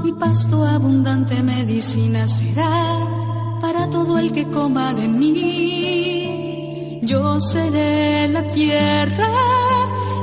Mi 0.05 0.13
pasto 0.13 0.63
abundante 0.63 1.43
medicina 1.43 2.29
será 2.29 3.25
para 3.61 3.89
todo 3.89 4.19
el 4.19 4.33
que 4.33 4.47
coma 4.47 4.93
de 4.95 5.07
mí. 5.09 7.01
Yo 7.03 7.41
seré 7.41 8.29
la 8.29 8.43
tierra 8.53 9.29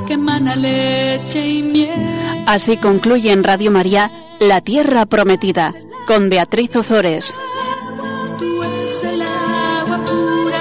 que 0.06 0.14
emana 0.14 0.56
leche 0.56 1.48
y 1.48 1.62
miel. 1.62 2.44
Así 2.46 2.78
concluye 2.78 3.32
en 3.32 3.44
Radio 3.44 3.72
María 3.72 4.12
La 4.40 4.62
Tierra 4.62 5.06
Prometida 5.06 5.74
con 6.06 6.30
Beatriz 6.30 6.76
Ozores. 6.76 7.36
Tú 8.38 8.64
eres 8.64 9.04
el 9.04 9.22
agua 9.22 10.04
pura, 10.04 10.60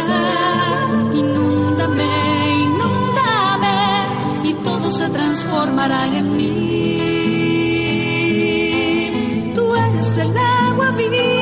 inúndame, 1.12 2.04
inúndame, 2.62 3.76
y 4.44 4.54
todo 4.54 4.90
se 4.90 5.08
transformará 5.08 6.06
en 6.06 6.36
mí. 6.36 6.98
Tú 9.54 9.74
eres 9.74 10.16
el 10.18 10.36
agua 10.36 10.90
viva. 10.92 11.41